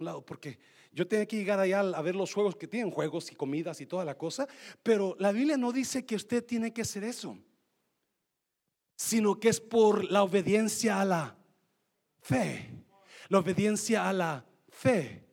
lado 0.00 0.24
porque 0.24 0.58
yo 0.94 1.06
tenía 1.06 1.26
que 1.26 1.36
llegar 1.36 1.58
allá 1.58 1.80
a 1.80 2.02
ver 2.02 2.16
los 2.16 2.32
juegos 2.32 2.56
que 2.56 2.68
tienen 2.68 2.90
juegos 2.90 3.30
y 3.30 3.34
comidas 3.34 3.80
y 3.80 3.86
toda 3.86 4.04
la 4.04 4.16
cosa, 4.16 4.46
pero 4.82 5.16
la 5.18 5.32
Biblia 5.32 5.56
no 5.56 5.72
dice 5.72 6.06
que 6.06 6.16
usted 6.16 6.44
tiene 6.44 6.72
que 6.72 6.82
hacer 6.82 7.04
eso 7.04 7.38
sino 8.96 9.38
que 9.38 9.48
es 9.48 9.60
por 9.60 10.10
la 10.10 10.22
obediencia 10.22 11.00
a 11.00 11.04
la 11.04 11.36
fe. 12.20 12.70
La 13.28 13.38
obediencia 13.38 14.08
a 14.08 14.12
la 14.12 14.44
fe. 14.68 15.24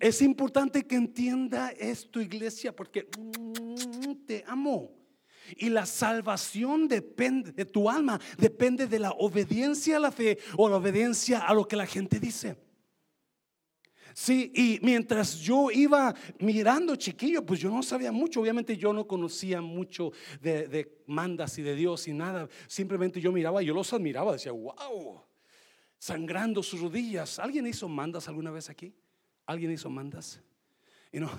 Es 0.00 0.22
importante 0.22 0.86
que 0.86 0.96
entienda 0.96 1.70
esto, 1.70 2.20
iglesia, 2.20 2.74
porque 2.74 3.08
mm, 3.18 4.26
te 4.26 4.44
amo. 4.46 4.92
Y 5.56 5.68
la 5.70 5.86
salvación 5.86 6.88
depende 6.88 7.52
de 7.52 7.64
tu 7.64 7.88
alma, 7.88 8.20
depende 8.36 8.86
de 8.86 8.98
la 8.98 9.12
obediencia 9.12 9.96
a 9.96 10.00
la 10.00 10.10
fe 10.10 10.38
o 10.56 10.68
la 10.68 10.76
obediencia 10.76 11.40
a 11.40 11.54
lo 11.54 11.66
que 11.66 11.76
la 11.76 11.86
gente 11.86 12.18
dice. 12.18 12.56
Sí, 14.18 14.50
y 14.54 14.78
mientras 14.80 15.36
yo 15.40 15.70
iba 15.70 16.14
mirando 16.38 16.96
chiquillo, 16.96 17.44
pues 17.44 17.60
yo 17.60 17.68
no 17.68 17.82
sabía 17.82 18.10
mucho, 18.10 18.40
obviamente 18.40 18.74
yo 18.74 18.90
no 18.94 19.06
conocía 19.06 19.60
mucho 19.60 20.10
de, 20.40 21.02
mandas 21.06 21.58
y 21.58 21.62
de 21.62 21.74
Dios 21.74 22.08
y 22.08 22.14
nada, 22.14 22.48
simplemente 22.66 23.20
yo 23.20 23.30
miraba, 23.30 23.60
yo 23.60 23.74
los 23.74 23.92
admiraba, 23.92 24.32
decía, 24.32 24.52
wow, 24.52 25.20
sangrando 25.98 26.62
sus 26.62 26.80
rodillas. 26.80 27.38
¿Alguien 27.38 27.66
hizo 27.66 27.90
mandas 27.90 28.26
alguna 28.26 28.50
vez 28.50 28.70
aquí? 28.70 28.94
¿Alguien 29.44 29.72
hizo 29.72 29.90
mandas? 29.90 30.40
Y 31.12 31.20
no, 31.20 31.30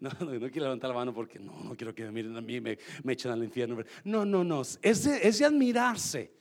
no, 0.00 0.10
no, 0.20 0.50
quiero 0.52 0.66
levantar 0.66 0.90
la 0.90 0.94
mano 0.94 1.12
porque 1.12 1.40
no, 1.40 1.64
no 1.64 1.74
quiero 1.74 1.92
que 1.92 2.04
me 2.04 2.12
miren 2.12 2.36
a 2.36 2.40
mí, 2.40 2.60
me, 2.60 2.78
me 3.02 3.14
echen 3.14 3.32
al 3.32 3.42
infierno. 3.42 3.76
No, 4.04 4.24
no, 4.24 4.44
no, 4.44 4.62
es 4.62 4.78
es 4.82 5.38
de 5.40 5.44
admirarse 5.44 6.32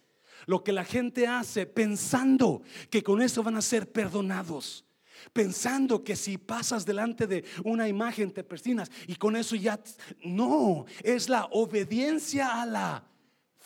lo 0.45 0.63
que 0.63 0.71
la 0.71 0.85
gente 0.85 1.25
hace 1.25 1.65
pensando 1.65 2.61
que 2.91 3.01
con 3.01 3.23
eso 3.23 3.41
van 3.41 3.55
a 3.55 3.61
ser 3.63 3.91
perdonados 3.91 4.86
pensando 5.33 6.03
que 6.03 6.15
si 6.15 6.37
pasas 6.37 6.85
delante 6.85 7.27
de 7.27 7.43
una 7.63 7.87
imagen 7.87 8.31
te 8.31 8.43
persinas 8.43 8.91
y 9.07 9.15
con 9.15 9.35
eso 9.35 9.55
ya 9.55 9.79
no, 10.23 10.85
es 11.03 11.29
la 11.29 11.45
obediencia 11.51 12.61
a 12.61 12.65
la 12.65 13.03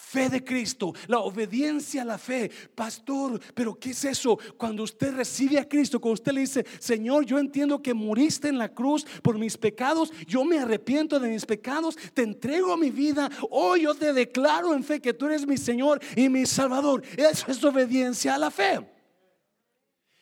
fe 0.02 0.30
de 0.30 0.44
Cristo, 0.44 0.94
la 1.08 1.20
obediencia 1.20 2.02
a 2.02 2.06
la 2.06 2.18
fe. 2.18 2.52
Pastor, 2.76 3.40
pero 3.54 3.76
¿qué 3.80 3.92
es 3.92 4.04
eso? 4.04 4.38
Cuando 4.58 4.84
usted 4.84 5.14
recibe 5.14 5.60
a 5.60 5.68
Cristo, 5.68 6.02
cuando 6.02 6.16
usted 6.16 6.34
le 6.34 6.42
dice, 6.42 6.66
Señor, 6.80 7.26
yo 7.26 7.38
entiendo 7.40 7.82
que 7.82 7.94
muriste 7.94 8.50
en 8.50 8.58
la 8.58 8.70
cruz 8.70 9.06
por 9.22 9.38
mis 9.38 9.58
pecados, 9.58 10.12
yo 10.28 10.44
me 10.44 10.60
arrepiento 10.60 11.20
de 11.20 11.30
mis 11.30 11.46
pecados, 11.46 11.96
te 12.14 12.24
entrego 12.24 12.76
mi 12.76 12.90
vida, 12.90 13.30
hoy 13.50 13.84
yo 13.84 13.94
te 13.94 14.12
declaro 14.12 14.74
en 14.74 14.84
fe 14.84 15.00
que 15.00 15.14
tú 15.14 15.28
eres 15.28 15.46
mi 15.46 15.58
Señor 15.58 16.02
y 16.16 16.28
mi 16.30 16.46
Salvador. 16.46 17.04
Eso 17.16 17.46
es 17.50 17.64
obediencia 17.64 18.36
a 18.36 18.40
la 18.40 18.52
fe. 18.52 18.86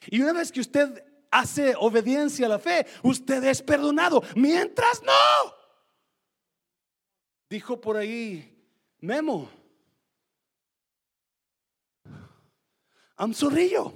Y 0.07 0.21
una 0.21 0.33
vez 0.33 0.51
que 0.51 0.61
usted 0.61 1.03
hace 1.31 1.75
obediencia 1.77 2.45
a 2.45 2.49
la 2.49 2.59
fe, 2.59 2.86
usted 3.03 3.43
es 3.43 3.61
perdonado. 3.61 4.23
Mientras 4.36 5.01
no. 5.03 5.53
Dijo 7.49 7.80
por 7.80 7.97
ahí, 7.97 8.55
Memo, 8.99 9.49
I'm 13.17 13.34
zorrillo. 13.34 13.93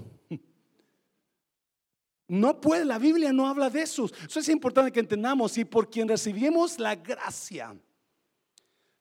No 2.27 2.59
puede, 2.59 2.83
la 2.83 2.97
Biblia 2.97 3.31
no 3.31 3.47
habla 3.47 3.69
de 3.69 3.83
eso. 3.83 4.05
Eso 4.05 4.39
es 4.39 4.49
importante 4.49 4.91
que 4.91 4.99
entendamos. 4.99 5.57
Y 5.57 5.65
por 5.65 5.89
quien 5.89 6.07
recibimos 6.07 6.79
la 6.79 6.95
gracia, 6.95 7.75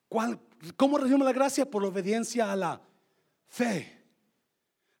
¿cuál, 0.07 0.39
¿cómo 0.75 0.97
recibimos 0.97 1.25
la 1.25 1.33
gracia? 1.33 1.69
Por 1.69 1.83
obediencia 1.83 2.51
a 2.51 2.55
la 2.55 2.81
fe. 3.47 4.02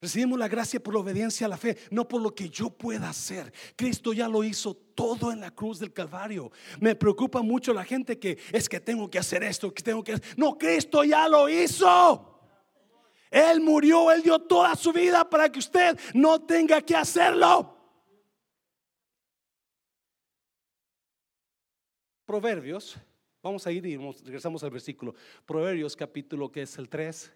Recibimos 0.03 0.37
la 0.37 0.49
gracia 0.49 0.83
por 0.83 0.93
la 0.93 0.99
obediencia 0.99 1.45
a 1.45 1.49
la 1.49 1.55
fe, 1.55 1.77
no 1.89 2.05
por 2.05 2.21
lo 2.21 2.35
que 2.35 2.49
yo 2.49 2.69
pueda 2.69 3.07
hacer. 3.07 3.53
Cristo 3.73 4.11
ya 4.11 4.27
lo 4.27 4.43
hizo 4.43 4.73
todo 4.73 5.31
en 5.31 5.39
la 5.39 5.51
cruz 5.51 5.79
del 5.79 5.93
Calvario. 5.93 6.51
Me 6.81 6.93
preocupa 6.93 7.41
mucho 7.41 7.73
la 7.73 7.85
gente 7.85 8.19
que 8.19 8.37
es 8.51 8.67
que 8.67 8.81
tengo 8.81 9.09
que 9.09 9.17
hacer 9.17 9.45
esto, 9.45 9.73
que 9.73 9.81
tengo 9.81 10.03
que 10.03 10.19
No, 10.35 10.57
Cristo 10.57 11.05
ya 11.05 11.29
lo 11.29 11.47
hizo. 11.47 12.37
Él 13.31 13.61
murió, 13.61 14.11
Él 14.11 14.21
dio 14.21 14.39
toda 14.39 14.75
su 14.75 14.91
vida 14.91 15.29
para 15.29 15.49
que 15.49 15.59
usted 15.59 15.97
no 16.13 16.41
tenga 16.41 16.81
que 16.81 16.97
hacerlo. 16.97 17.73
Proverbios, 22.25 22.97
vamos 23.41 23.65
a 23.65 23.71
ir 23.71 23.85
y 23.85 23.95
regresamos 23.95 24.61
al 24.65 24.71
versículo. 24.71 25.15
Proverbios 25.45 25.95
capítulo 25.95 26.51
que 26.51 26.63
es 26.63 26.77
el 26.77 26.89
3. 26.89 27.31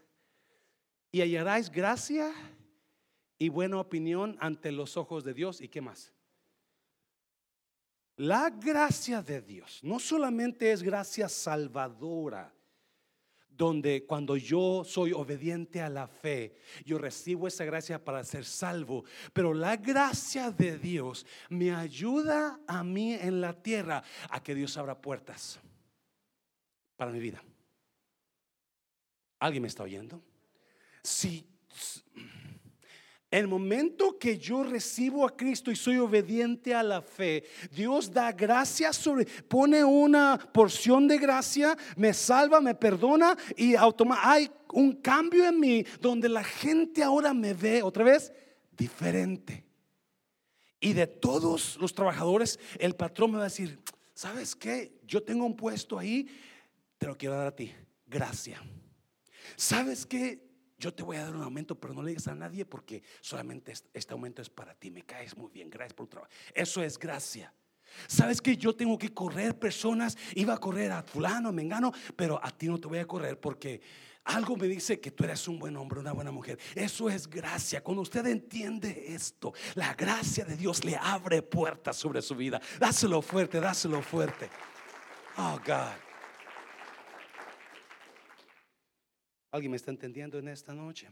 Y 1.14 1.22
hallaráis 1.22 1.72
gracia 1.72 2.34
y 3.40 3.50
buena 3.50 3.80
opinión 3.80 4.38
ante 4.40 4.72
los 4.72 4.98
ojos 4.98 5.24
de 5.24 5.34
Dios. 5.34 5.62
¿Y 5.62 5.68
qué 5.68 5.82
más? 5.82 6.14
La 8.18 8.50
gracia 8.50 9.22
de 9.22 9.42
Dios 9.42 9.80
no 9.84 10.00
solamente 10.00 10.72
es 10.72 10.82
gracia 10.82 11.30
salvadora, 11.30 12.52
donde 13.48 14.06
cuando 14.06 14.38
yo 14.38 14.84
soy 14.84 15.14
obediente 15.14 15.82
a 15.82 15.90
la 15.90 16.08
fe, 16.08 16.56
yo 16.86 16.98
recibo 16.98 17.48
esa 17.48 17.66
gracia 17.66 18.04
para 18.04 18.24
ser 18.24 18.46
salvo, 18.46 19.04
pero 19.34 19.54
la 19.54 19.78
gracia 19.78 20.52
de 20.52 20.78
Dios 20.78 21.26
me 21.50 21.74
ayuda 21.74 22.60
a 22.68 22.84
mí 22.84 23.14
en 23.14 23.42
la 23.42 23.54
tierra 23.54 24.04
a 24.30 24.42
que 24.42 24.56
Dios 24.56 24.78
abra 24.78 25.00
puertas 25.00 25.60
para 26.96 27.12
mi 27.12 27.20
vida. 27.20 27.44
¿Alguien 29.40 29.62
me 29.62 29.68
está 29.68 29.84
oyendo? 29.84 30.24
Si 31.04 31.48
el 33.38 33.48
momento 33.48 34.18
que 34.18 34.38
yo 34.38 34.64
recibo 34.64 35.26
a 35.26 35.36
Cristo 35.36 35.72
y 35.72 35.76
soy 35.76 35.98
obediente 35.98 36.74
a 36.74 36.84
la 36.84 37.02
fe, 37.02 37.44
Dios 37.72 38.12
da 38.12 38.32
gracia 38.32 38.92
sobre, 38.92 39.26
pone 39.26 39.84
una 39.84 40.38
porción 40.52 41.08
de 41.08 41.18
gracia, 41.18 41.78
me 41.96 42.14
salva, 42.14 42.60
me 42.62 42.76
perdona 42.76 43.38
y 43.56 43.76
automáticamente 43.76 44.08
hay 44.30 44.52
un 44.74 44.94
cambio 44.94 45.48
en 45.48 45.60
mí 45.60 45.86
donde 46.02 46.30
la 46.30 46.44
gente 46.44 47.04
ahora 47.04 47.34
me 47.34 47.54
ve 47.54 47.82
otra 47.82 48.04
vez 48.04 48.32
diferente. 48.78 49.66
Y 50.80 50.94
de 50.94 51.08
todos 51.08 51.78
los 51.78 51.94
trabajadores, 51.94 52.60
el 52.80 52.96
patrón 52.96 53.32
me 53.32 53.38
va 53.38 53.44
a 53.44 53.50
decir, 53.50 53.80
¿sabes 54.14 54.56
qué? 54.56 55.00
Yo 55.06 55.24
tengo 55.24 55.46
un 55.46 55.56
puesto 55.56 55.98
ahí, 55.98 56.28
te 56.98 57.08
lo 57.08 57.18
quiero 57.18 57.36
dar 57.36 57.48
a 57.48 57.56
ti. 57.56 57.74
Gracia. 58.06 58.62
¿Sabes 59.56 60.06
qué? 60.06 60.47
Yo 60.78 60.94
te 60.94 61.04
voy 61.04 61.18
a 61.18 61.24
dar 61.24 61.36
un 61.36 61.44
aumento, 61.44 61.80
pero 61.80 61.94
no 61.94 62.02
le 62.02 62.10
digas 62.10 62.28
a 62.28 62.36
nadie 62.36 62.66
porque 62.66 63.02
solamente 63.22 63.74
este 63.94 64.14
aumento 64.14 64.42
es 64.42 64.50
para 64.50 64.76
ti. 64.76 64.92
Me 64.92 65.04
caes 65.04 65.36
muy 65.36 65.50
bien, 65.52 65.70
gracias 65.70 65.94
por 65.94 66.06
tu 66.06 66.12
trabajo. 66.12 66.32
Eso 66.54 66.84
es 66.84 66.98
gracia. 67.00 67.54
Sabes 68.08 68.42
que 68.42 68.58
yo 68.58 68.76
tengo 68.76 68.98
que 68.98 69.14
correr 69.14 69.58
personas, 69.58 70.18
iba 70.36 70.54
a 70.54 70.58
correr 70.58 70.92
a 70.92 71.04
fulano, 71.04 71.52
me 71.52 71.62
engano, 71.62 71.94
pero 72.16 72.40
a 72.44 72.52
ti 72.52 72.68
no 72.68 72.80
te 72.80 72.88
voy 72.88 73.00
a 73.00 73.08
correr 73.08 73.40
porque 73.40 73.82
algo 74.26 74.58
me 74.58 74.68
dice 74.68 75.00
que 75.00 75.12
tú 75.12 75.24
eres 75.24 75.48
un 75.48 75.58
buen 75.58 75.76
hombre, 75.78 76.02
una 76.02 76.12
buena 76.12 76.32
mujer. 76.32 76.60
Eso 76.76 77.10
es 77.10 77.28
gracia. 77.28 77.82
Cuando 77.82 78.02
usted 78.02 78.26
entiende 78.28 79.14
esto, 79.16 79.54
la 79.76 79.94
gracia 79.94 80.44
de 80.44 80.58
Dios 80.58 80.84
le 80.84 80.98
abre 80.98 81.42
puertas 81.42 81.96
sobre 81.96 82.22
su 82.22 82.36
vida. 82.36 82.62
Dáselo 82.78 83.22
fuerte, 83.22 83.60
dáselo 83.60 84.02
fuerte. 84.02 84.50
Oh 85.38 85.58
God. 85.66 86.07
¿Alguien 89.52 89.72
me 89.72 89.78
está 89.78 89.92
entendiendo 89.92 90.38
en 90.38 90.50
esta 90.50 90.74
noche? 90.74 91.08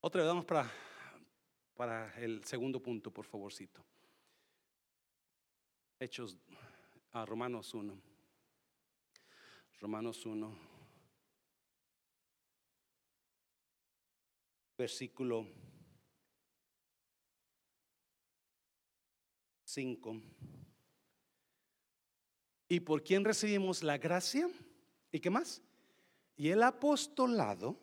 Otra 0.00 0.20
vez 0.20 0.28
vamos 0.28 0.44
para, 0.44 0.70
para 1.74 2.14
el 2.20 2.44
segundo 2.44 2.80
punto, 2.80 3.10
por 3.10 3.24
favorcito. 3.24 3.82
Hechos 5.98 6.36
a 7.12 7.24
Romanos 7.24 7.72
1. 7.72 7.98
Romanos 9.80 10.26
1. 10.26 10.58
Versículo 14.76 15.46
5. 19.64 20.22
¿Y 22.68 22.80
por 22.80 23.02
quién 23.02 23.24
recibimos 23.24 23.82
la 23.82 23.96
gracia? 23.96 24.48
¿Y 25.12 25.20
qué 25.20 25.30
más? 25.30 25.62
Y 26.36 26.50
el 26.50 26.62
apostolado 26.62 27.76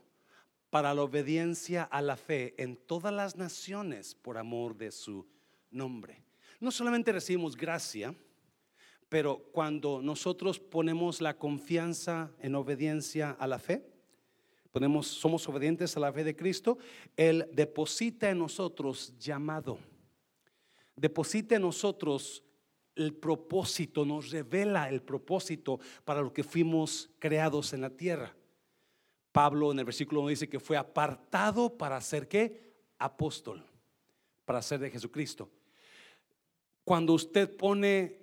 para 0.70 0.94
la 0.94 1.04
obediencia 1.04 1.84
a 1.84 2.02
la 2.02 2.18
fe 2.18 2.54
en 2.58 2.76
todas 2.76 3.14
las 3.14 3.36
naciones 3.36 4.14
por 4.16 4.38
amor 4.38 4.76
de 4.76 4.92
su 4.92 5.26
nombre. 5.72 6.24
No 6.60 6.72
solamente 6.72 7.12
recibimos 7.12 7.56
gracia, 7.56 8.16
pero 9.10 9.38
cuando 9.52 10.02
nosotros 10.02 10.60
ponemos 10.60 11.22
la 11.22 11.38
confianza 11.38 12.32
en 12.40 12.56
obediencia 12.56 13.32
a 13.32 13.48
la 13.48 13.60
fe, 13.60 13.86
ponemos, 14.72 15.08
somos 15.08 15.48
obedientes 15.48 15.96
a 15.96 16.00
la 16.00 16.12
fe 16.12 16.24
de 16.24 16.36
Cristo, 16.36 16.78
Él 17.16 17.48
deposita 17.54 18.30
en 18.30 18.40
nosotros 18.40 19.14
llamado, 19.18 19.80
deposita 20.96 21.56
en 21.56 21.62
nosotros 21.62 22.44
el 22.96 23.14
propósito, 23.14 24.06
nos 24.06 24.32
revela 24.32 24.90
el 24.90 25.02
propósito 25.02 25.80
para 26.04 26.22
lo 26.22 26.34
que 26.34 26.44
fuimos 26.44 27.10
creados 27.20 27.74
en 27.74 27.82
la 27.82 27.90
tierra. 27.90 28.36
Pablo 29.32 29.72
en 29.72 29.80
el 29.80 29.86
versículo 29.86 30.22
1 30.22 30.30
dice 30.30 30.50
que 30.50 30.60
fue 30.60 30.78
apartado 30.78 31.78
para 31.78 32.00
ser 32.00 32.28
qué? 32.28 32.74
Apóstol, 32.98 33.66
para 34.46 34.62
ser 34.62 34.80
de 34.80 34.90
Jesucristo. 34.90 35.50
Cuando 36.86 37.14
usted 37.14 37.54
pone 37.54 38.18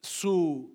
su 0.00 0.72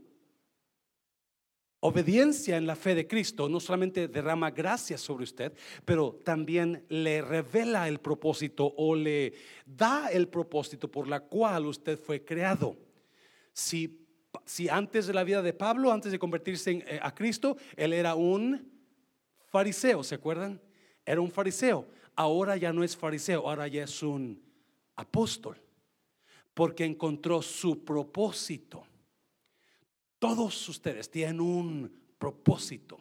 obediencia 1.80 2.58
en 2.58 2.68
la 2.68 2.76
fe 2.76 2.96
de 2.96 3.08
Cristo, 3.08 3.48
no 3.48 3.60
solamente 3.60 4.08
derrama 4.08 4.52
gracia 4.52 4.98
sobre 4.98 5.24
usted, 5.24 5.54
pero 5.86 6.20
también 6.24 6.86
le 6.90 7.22
revela 7.22 7.88
el 7.88 8.00
propósito 8.00 8.74
o 8.76 8.96
le 8.96 9.34
da 9.66 10.10
el 10.10 10.28
propósito 10.28 10.90
por 10.90 11.08
la 11.08 11.22
cual 11.22 11.66
usted 11.66 11.98
fue 11.98 12.26
creado. 12.26 12.76
Si, 13.54 14.08
si 14.46 14.70
antes 14.70 15.08
de 15.08 15.14
la 15.14 15.24
vida 15.24 15.42
de 15.42 15.54
Pablo, 15.54 15.92
antes 15.92 16.12
de 16.12 16.20
convertirse 16.20 16.72
eh, 16.72 17.00
a 17.02 17.14
Cristo, 17.14 17.58
él 17.76 17.94
era 17.94 18.16
un 18.16 18.70
fariseo, 19.50 20.04
¿se 20.04 20.16
acuerdan? 20.16 20.62
Era 21.06 21.22
un 21.22 21.32
fariseo. 21.32 21.88
Ahora 22.16 22.58
ya 22.58 22.74
no 22.74 22.84
es 22.84 22.96
fariseo, 22.96 23.50
ahora 23.50 23.68
ya 23.68 23.84
es 23.84 24.04
un 24.04 24.42
apóstol, 24.96 25.58
porque 26.54 26.86
encontró 26.86 27.42
su 27.42 27.84
propósito. 27.84 28.86
Todos 30.20 30.70
ustedes 30.70 31.10
tienen 31.10 31.40
un 31.42 31.92
propósito. 32.18 33.00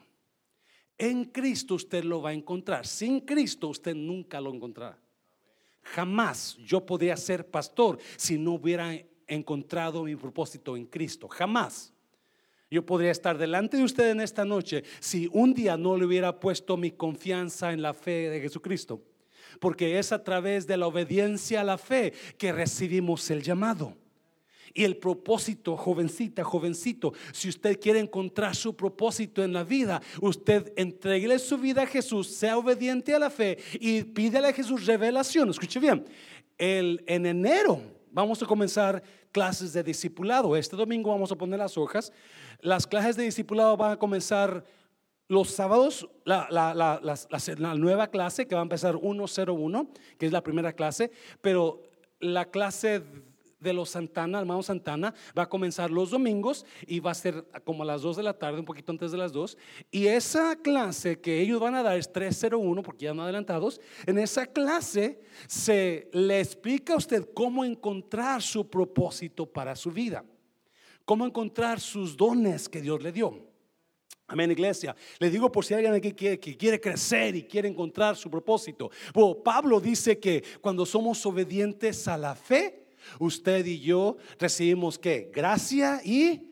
En 0.97 1.27
Cristo 1.27 1.75
usted 1.75 2.05
lo 2.05 2.23
va 2.23 2.31
a 2.31 2.35
encontrar. 2.35 2.87
Sin 2.87 3.21
Cristo 3.21 3.69
usted 3.69 3.95
nunca 3.95 4.41
lo 4.41 4.53
encontrará. 4.53 4.99
Jamás 5.83 6.57
yo 6.59 6.85
podría 6.85 7.17
ser 7.17 7.51
pastor 7.51 7.99
si 8.17 8.39
no 8.39 8.53
hubiera 8.53 8.95
encontrado 9.35 10.05
mi 10.05 10.17
propósito 10.17 10.77
en 10.77 10.87
Cristo. 10.87 11.29
Jamás. 11.29 11.93
Yo 12.71 12.87
podría 12.87 13.11
estar 13.11 13.37
delante 13.37 13.77
de 13.77 13.83
usted 13.83 14.11
en 14.11 14.21
esta 14.21 14.45
noche 14.45 14.85
si 15.01 15.29
un 15.33 15.55
día 15.55 15.77
no 15.77 15.97
le 15.97 16.07
hubiera 16.07 16.39
puesto 16.39 16.77
mi 16.77 16.93
confianza 16.93 17.73
en 17.73 17.83
la 17.83 17.95
fe 17.95 18.31
de 18.31 18.41
Jesucristo. 18.41 19.03
Porque 19.59 19.99
es 19.99 20.13
a 20.13 20.23
través 20.23 20.69
de 20.69 20.77
la 20.77 20.87
obediencia 20.87 21.63
a 21.63 21.65
la 21.65 21.79
fe 21.79 22.13
que 22.39 22.53
recibimos 22.53 23.29
el 23.31 23.43
llamado. 23.43 23.97
Y 24.73 24.85
el 24.85 24.97
propósito, 24.97 25.77
jovencita, 25.77 26.45
jovencito, 26.45 27.13
si 27.33 27.49
usted 27.49 27.81
quiere 27.81 27.99
encontrar 27.99 28.55
su 28.55 28.77
propósito 28.77 29.43
en 29.43 29.53
la 29.53 29.65
vida, 29.65 30.01
usted 30.21 30.73
entregue 30.77 31.41
su 31.41 31.59
vida 31.59 31.83
a 31.83 31.87
Jesús, 31.87 32.29
sea 32.29 32.57
obediente 32.57 33.13
a 33.13 33.19
la 33.19 33.31
fe 33.31 33.59
y 33.81 34.05
pídele 34.05 34.47
a 34.47 34.53
Jesús 34.53 34.87
revelación. 34.87 35.51
Escuche 35.51 35.81
bien, 35.81 36.05
el, 36.57 37.03
en 37.09 37.27
enero 37.27 37.83
vamos 38.13 38.43
a 38.43 38.47
comenzar 38.47 39.03
clases 39.33 39.73
de 39.73 39.83
discipulado. 39.83 40.57
Este 40.57 40.77
domingo 40.77 41.11
vamos 41.11 41.33
a 41.33 41.37
poner 41.37 41.59
las 41.59 41.77
hojas. 41.77 42.13
Las 42.61 42.87
clases 42.87 43.17
de 43.17 43.25
discipulado 43.25 43.77
van 43.77 43.93
a 43.93 43.99
comenzar 43.99 44.65
los 45.29 45.51
sábados, 45.51 46.09
la, 46.25 46.49
la, 46.51 47.75
nueva 47.77 48.09
clase 48.09 48.49
que 48.49 48.57
va 48.57 48.63
a 48.63 48.65
empezar 48.65 48.99
101, 48.99 49.91
que 50.19 50.27
es 50.27 50.33
la 50.33 50.43
primera 50.43 50.73
clase, 50.73 51.13
pero 51.41 51.83
la 52.19 52.47
clase 52.47 53.05
de 53.61 53.73
los 53.73 53.91
Santana, 53.91 54.41
hermano 54.41 54.63
Santana, 54.63 55.15
va 55.39 55.45
a 55.45 55.49
comenzar 55.49 55.91
los 55.91 56.11
domingos 56.11 56.65
y 56.87 57.01
va 57.01 57.11
a 57.11 57.15
ser 57.15 57.45
como 57.65 57.83
a 57.83 57.87
las 57.87 58.03
2 58.03 58.17
de 58.17 58.23
la 58.23 58.33
tarde, 58.33 58.59
un 58.59 58.65
poquito 58.65 58.91
antes 58.91 59.13
de 59.13 59.19
las 59.19 59.33
2. 59.33 59.57
Y 59.91 60.07
esa 60.07 60.57
clase 60.57 61.21
que 61.21 61.41
ellos 61.41 61.61
van 61.61 61.75
a 61.75 61.83
dar 61.83 61.97
es 61.97 62.11
301, 62.13 62.83
porque 62.83 63.05
ya 63.05 63.15
no 63.15 63.23
adelantados. 63.23 63.81
En 64.07 64.19
esa 64.19 64.47
clase 64.47 65.21
se 65.47 66.09
le 66.13 66.41
explica 66.41 66.95
a 66.95 66.97
usted 66.97 67.29
cómo 67.35 67.65
encontrar 67.65 68.41
su 68.43 68.69
propósito 68.69 69.47
para 69.47 69.77
su 69.77 69.91
vida, 69.91 70.25
cómo 71.05 71.27
encontrar 71.27 71.81
sus 71.81 72.17
dones 72.17 72.69
que 72.69 72.81
Dios 72.81 73.03
le 73.03 73.13
dio. 73.13 73.51
Amén, 74.27 74.49
iglesia. 74.53 74.95
Le 75.19 75.29
digo 75.29 75.51
por 75.51 75.65
si 75.65 75.75
hay 75.75 75.85
alguien 75.85 76.15
que 76.15 76.39
quiere, 76.39 76.81
crecer 76.81 77.35
y 77.35 77.43
quiere 77.43 77.69
encontrar 77.69 78.17
su 78.17 78.31
propósito. 78.31 78.89
Pablo 79.43 79.81
dice 79.81 80.21
que 80.21 80.45
cuando 80.61 80.87
somos 80.87 81.27
obedientes 81.27 82.07
a 82.07 82.17
la 82.17 82.37
fe, 82.37 82.80
usted 83.19 83.65
y 83.67 83.81
yo 83.81 84.17
recibimos 84.39 84.99
qué? 84.99 85.31
Gracia 85.33 86.01
y 86.05 86.51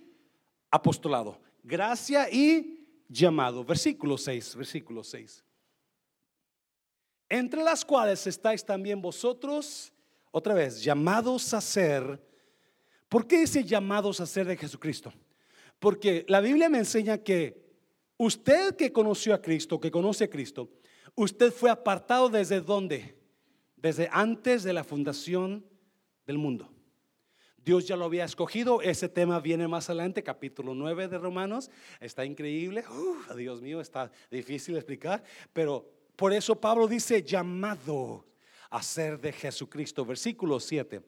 apostolado. 0.70 1.40
Gracia 1.62 2.30
y 2.30 2.78
llamado. 3.09 3.64
Versículo 3.64 4.18
6, 4.18 4.57
versículo 4.57 5.03
6. 5.03 5.44
Entre 7.28 7.62
las 7.62 7.84
cuales 7.84 8.26
estáis 8.26 8.64
también 8.64 9.03
vosotros, 9.03 9.92
otra 10.30 10.55
vez, 10.55 10.82
llamados 10.82 11.53
a 11.53 11.61
ser. 11.61 12.22
¿Por 13.09 13.26
qué 13.26 13.40
dice 13.40 13.64
llamados 13.64 14.20
a 14.20 14.26
ser 14.26 14.46
de 14.46 14.57
Jesucristo? 14.57 15.12
Porque 15.78 16.24
la 16.28 16.40
Biblia 16.40 16.68
me 16.68 16.78
enseña 16.78 17.18
que 17.18 17.68
usted 18.16 18.76
que 18.76 18.92
conoció 18.92 19.34
a 19.34 19.42
Cristo, 19.42 19.80
que 19.80 19.90
conoce 19.90 20.24
a 20.24 20.30
Cristo, 20.30 20.70
usted 21.14 21.53
fue 21.53 21.70
apartado 21.70 22.28
desde 22.28 22.61
dónde? 22.61 23.16
Desde 23.76 24.09
antes 24.11 24.64
de 24.64 24.72
la 24.72 24.84
fundación 24.84 25.64
del 26.29 26.37
mundo. 26.37 26.70
Dios 27.57 27.87
ya 27.87 27.97
lo 27.97 28.05
había 28.05 28.26
escogido. 28.26 28.83
Ese 28.83 29.09
tema 29.09 29.41
viene 29.41 29.66
más 29.66 29.89
adelante, 29.89 30.22
capítulo 30.22 30.74
9 30.74 31.09
de 31.09 31.18
Romanos. 31.18 31.70
Está 32.01 32.24
increíble. 32.26 32.85
Dios 33.35 33.62
mío, 33.62 33.81
está 33.81 34.12
difícil 34.31 34.76
explicar. 34.76 35.24
Pero 35.55 35.91
por 36.16 36.35
eso 36.35 36.55
Pablo 36.55 36.87
dice 36.87 37.22
llamado 37.22 38.26
a 38.68 38.83
ser 38.83 39.18
de 39.18 39.33
Jesucristo. 39.33 40.05
Versículo 40.05 40.61
7. 40.61 41.03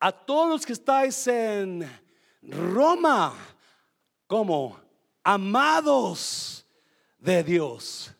A 0.00 0.12
todos 0.12 0.48
los 0.48 0.64
que 0.64 0.72
estáis 0.72 1.26
en 1.26 1.86
Roma, 2.40 3.34
como 4.26 4.80
amados 5.22 6.66
de 7.18 7.44
Dios, 7.44 8.14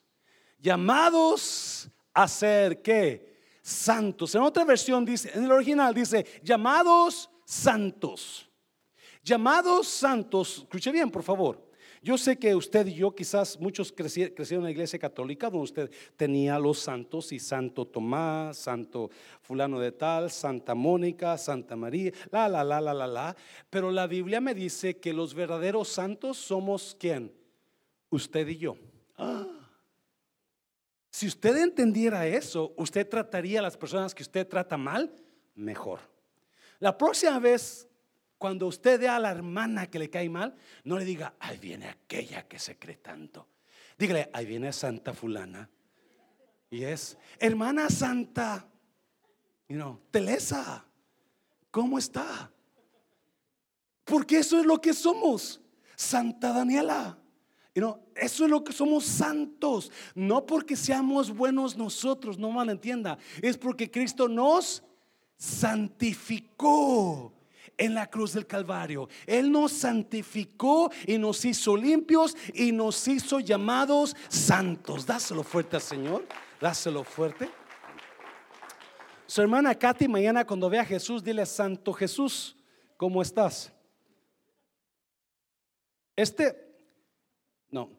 llamados 0.59 1.89
a 2.13 2.29
ser 2.29 2.83
que 2.83 3.28
santos. 3.69 4.35
En 4.35 4.43
otra 4.43 4.65
versión 4.65 5.05
dice, 5.05 5.31
en 5.35 5.45
el 5.45 5.53
original 5.53 5.93
dice, 5.95 6.25
llamados 6.43 7.31
santos. 7.45 8.49
Llamados 9.23 9.87
santos, 9.89 10.59
escuche 10.59 10.91
bien, 10.91 11.11
por 11.11 11.23
favor. 11.23 11.69
Yo 12.01 12.17
sé 12.17 12.39
que 12.39 12.55
usted 12.55 12.87
y 12.87 12.95
yo, 12.95 13.15
quizás 13.15 13.59
muchos 13.61 13.93
crecieron 13.93 14.33
en 14.41 14.63
la 14.63 14.71
iglesia 14.71 14.99
católica, 14.99 15.51
donde 15.51 15.65
usted 15.65 15.91
tenía 16.17 16.59
los 16.59 16.79
santos 16.79 17.33
y 17.33 17.41
Santo 17.41 17.85
Tomás, 17.87 18.57
Santo 18.57 19.11
Fulano 19.43 19.81
de 19.81 19.93
Tal, 19.93 20.31
Santa 20.31 20.75
Mónica, 20.75 21.37
Santa 21.37 21.75
María, 21.77 22.13
la, 22.31 22.49
la, 22.49 22.63
la, 22.63 22.81
la, 22.81 22.95
la, 22.95 23.07
la. 23.07 23.37
Pero 23.69 23.91
la 23.91 24.07
Biblia 24.07 24.41
me 24.41 24.55
dice 24.55 24.99
que 24.99 25.13
los 25.13 25.35
verdaderos 25.35 25.89
santos 25.89 26.39
somos 26.39 26.97
quién? 26.99 27.33
Usted 28.11 28.47
y 28.49 28.57
yo. 28.59 28.77
Ah. 29.17 29.58
Si 31.19 31.27
usted 31.27 31.57
entendiera 31.57 32.29
eso, 32.29 32.73
usted 32.77 33.09
trataría 33.09 33.59
a 33.59 33.63
las 33.63 33.77
personas 33.77 34.15
que 34.15 34.23
usted 34.23 34.47
trata 34.47 34.77
mal 34.77 35.13
mejor. 35.57 35.99
La 36.79 36.97
próxima 36.97 37.41
vez, 37.41 37.89
cuando 38.39 38.69
usted 38.69 39.01
vea 39.01 39.17
a 39.17 39.19
la 39.19 39.33
hermana 39.33 39.89
que 39.89 39.99
le 39.99 40.11
cae 40.11 40.29
mal, 40.29 40.55
no 40.85 40.97
le 40.97 41.05
diga, 41.05 41.35
ahí 41.41 41.59
viene 41.59 41.89
aquella 41.89 42.47
que 42.47 42.61
se 42.61 42.79
cree 42.79 42.99
tanto. 42.99 43.49
Dígale, 43.99 44.31
ahí 44.33 44.47
viene 44.47 44.73
Santa 44.73 45.13
Fulana. 45.13 45.69
Y 46.71 46.85
es, 46.85 47.19
hermana 47.41 47.91
Santa, 47.91 48.69
you 49.69 49.75
know, 49.75 50.01
Telesa, 50.13 50.85
¿cómo 51.73 51.99
está? 51.99 52.49
Porque 54.05 54.39
eso 54.39 54.61
es 54.61 54.67
lo 54.67 54.81
que 54.81 54.95
somos. 54.95 55.61
Santa 55.97 56.53
Daniela 56.53 57.18
eso 58.15 58.45
es 58.45 58.51
lo 58.51 58.65
que 58.65 58.73
somos 58.73 59.05
santos. 59.05 59.93
No 60.15 60.47
porque 60.47 60.77
seamos 60.77 61.31
buenos 61.35 61.77
nosotros, 61.77 62.39
no 62.39 62.51
malentienda. 62.51 63.19
Es 63.43 63.57
porque 63.57 63.91
Cristo 63.91 64.29
nos 64.29 64.83
santificó 65.37 67.33
en 67.77 67.95
la 67.95 68.09
cruz 68.11 68.33
del 68.33 68.47
Calvario. 68.47 69.09
Él 69.27 69.51
nos 69.53 69.73
santificó 69.73 70.91
y 71.07 71.17
nos 71.17 71.45
hizo 71.45 71.77
limpios 71.77 72.37
y 72.53 72.73
nos 72.73 73.07
hizo 73.07 73.41
llamados 73.41 74.17
santos. 74.29 75.07
Dáselo 75.07 75.43
fuerte 75.45 75.77
al 75.77 75.83
Señor. 75.83 76.27
Dáselo 76.61 77.05
fuerte. 77.05 77.49
Su 79.27 79.43
hermana 79.43 79.75
Katy, 79.75 80.09
mañana 80.09 80.45
cuando 80.45 80.69
vea 80.71 80.83
a 80.83 80.87
Jesús, 80.87 81.23
dile, 81.23 81.45
Santo 81.45 81.93
Jesús, 81.93 82.57
¿cómo 82.97 83.23
estás? 83.23 83.71
Este 86.17 86.68
no. 87.71 87.91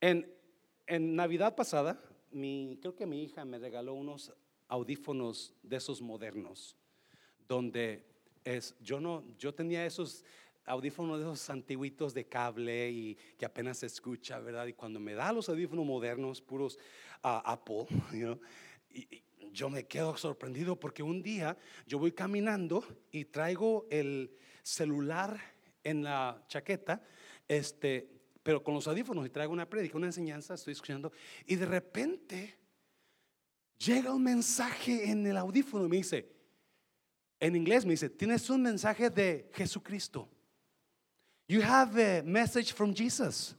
En, 0.00 0.26
Navidad 0.90 1.54
pasada, 1.54 2.00
mi, 2.30 2.78
creo 2.80 2.94
que 2.94 3.04
mi 3.04 3.22
hija 3.22 3.44
me 3.44 3.58
regaló 3.58 3.92
unos 3.92 4.32
audífonos 4.68 5.54
de 5.62 5.76
esos 5.76 6.00
modernos, 6.00 6.76
donde 7.46 8.06
es, 8.42 8.74
yo 8.80 8.98
no, 8.98 9.22
yo 9.38 9.54
tenía 9.54 9.84
esos 9.84 10.24
audífonos 10.64 11.18
de 11.18 11.24
esos 11.24 11.50
antiguitos 11.50 12.14
de 12.14 12.26
cable 12.26 12.90
y 12.90 13.18
que 13.36 13.44
apenas 13.44 13.78
se 13.78 13.86
escucha, 13.86 14.38
¿verdad? 14.38 14.66
Y 14.66 14.72
cuando 14.72 14.98
me 14.98 15.14
da 15.14 15.30
los 15.32 15.48
audífonos 15.48 15.84
modernos, 15.84 16.40
puros 16.40 16.78
uh, 17.22 17.40
Apple, 17.44 17.86
y, 18.90 19.22
yo 19.52 19.70
me 19.70 19.86
quedo 19.86 20.16
sorprendido 20.16 20.78
porque 20.78 21.02
un 21.02 21.22
día 21.22 21.56
yo 21.86 21.98
voy 21.98 22.12
caminando 22.12 22.84
y 23.10 23.24
traigo 23.24 23.86
el 23.90 24.30
celular 24.62 25.40
en 25.82 26.02
la 26.02 26.44
chaqueta, 26.48 27.02
este, 27.46 28.17
pero 28.48 28.62
con 28.62 28.72
los 28.72 28.88
audífonos 28.88 29.26
y 29.26 29.28
traigo 29.28 29.52
una 29.52 29.68
prédica, 29.68 29.98
una 29.98 30.06
enseñanza, 30.06 30.54
estoy 30.54 30.72
escuchando, 30.72 31.12
y 31.44 31.54
de 31.54 31.66
repente 31.66 32.58
llega 33.76 34.10
un 34.10 34.22
mensaje 34.22 35.10
en 35.10 35.26
el 35.26 35.36
audífono 35.36 35.84
y 35.84 35.88
me 35.90 35.96
dice, 35.98 36.34
en 37.38 37.54
inglés 37.54 37.84
me 37.84 37.90
dice, 37.90 38.08
tienes 38.08 38.48
un 38.48 38.62
mensaje 38.62 39.10
de 39.10 39.50
Jesucristo. 39.52 40.30
You 41.46 41.60
have 41.60 41.94
a 41.98 42.22
message 42.22 42.72
from 42.72 42.94
Jesus. 42.94 43.54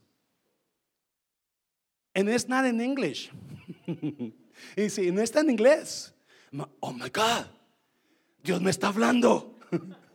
And 2.15 2.27
it's 2.27 2.47
not 2.47 2.65
in 2.65 2.81
English. 2.81 3.29
y 3.85 4.33
dice, 4.75 5.11
no 5.11 5.21
está 5.21 5.41
en 5.41 5.51
inglés. 5.51 6.15
Oh 6.79 6.93
my 6.93 7.09
God, 7.09 7.45
Dios 8.41 8.59
me 8.59 8.71
está 8.71 8.87
hablando. 8.87 9.53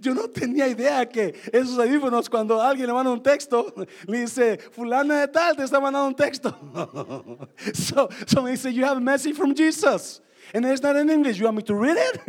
Yo 0.00 0.14
no 0.14 0.28
tenía 0.28 0.68
idea 0.68 1.06
que 1.06 1.34
esos 1.52 1.78
audífonos, 1.78 2.28
cuando 2.28 2.60
alguien 2.60 2.86
le 2.86 2.92
manda 2.92 3.10
un 3.10 3.22
texto, 3.22 3.72
le 4.06 4.20
dice, 4.20 4.58
fulana 4.58 5.20
de 5.20 5.28
tal 5.28 5.56
te 5.56 5.62
está 5.64 5.80
mandando 5.80 6.08
un 6.08 6.14
texto. 6.14 6.54
so, 7.74 8.08
so 8.26 8.42
me 8.42 8.52
dice, 8.52 8.72
you 8.72 8.84
have 8.84 8.96
a 8.96 9.00
message 9.00 9.36
from 9.36 9.54
Jesus. 9.54 10.20
And 10.54 10.64
it's 10.64 10.82
not 10.82 10.96
in 10.96 11.10
English. 11.10 11.38
You 11.38 11.44
want 11.44 11.56
me 11.58 11.62
to 11.64 11.74
read 11.74 11.96
it? 11.98 12.20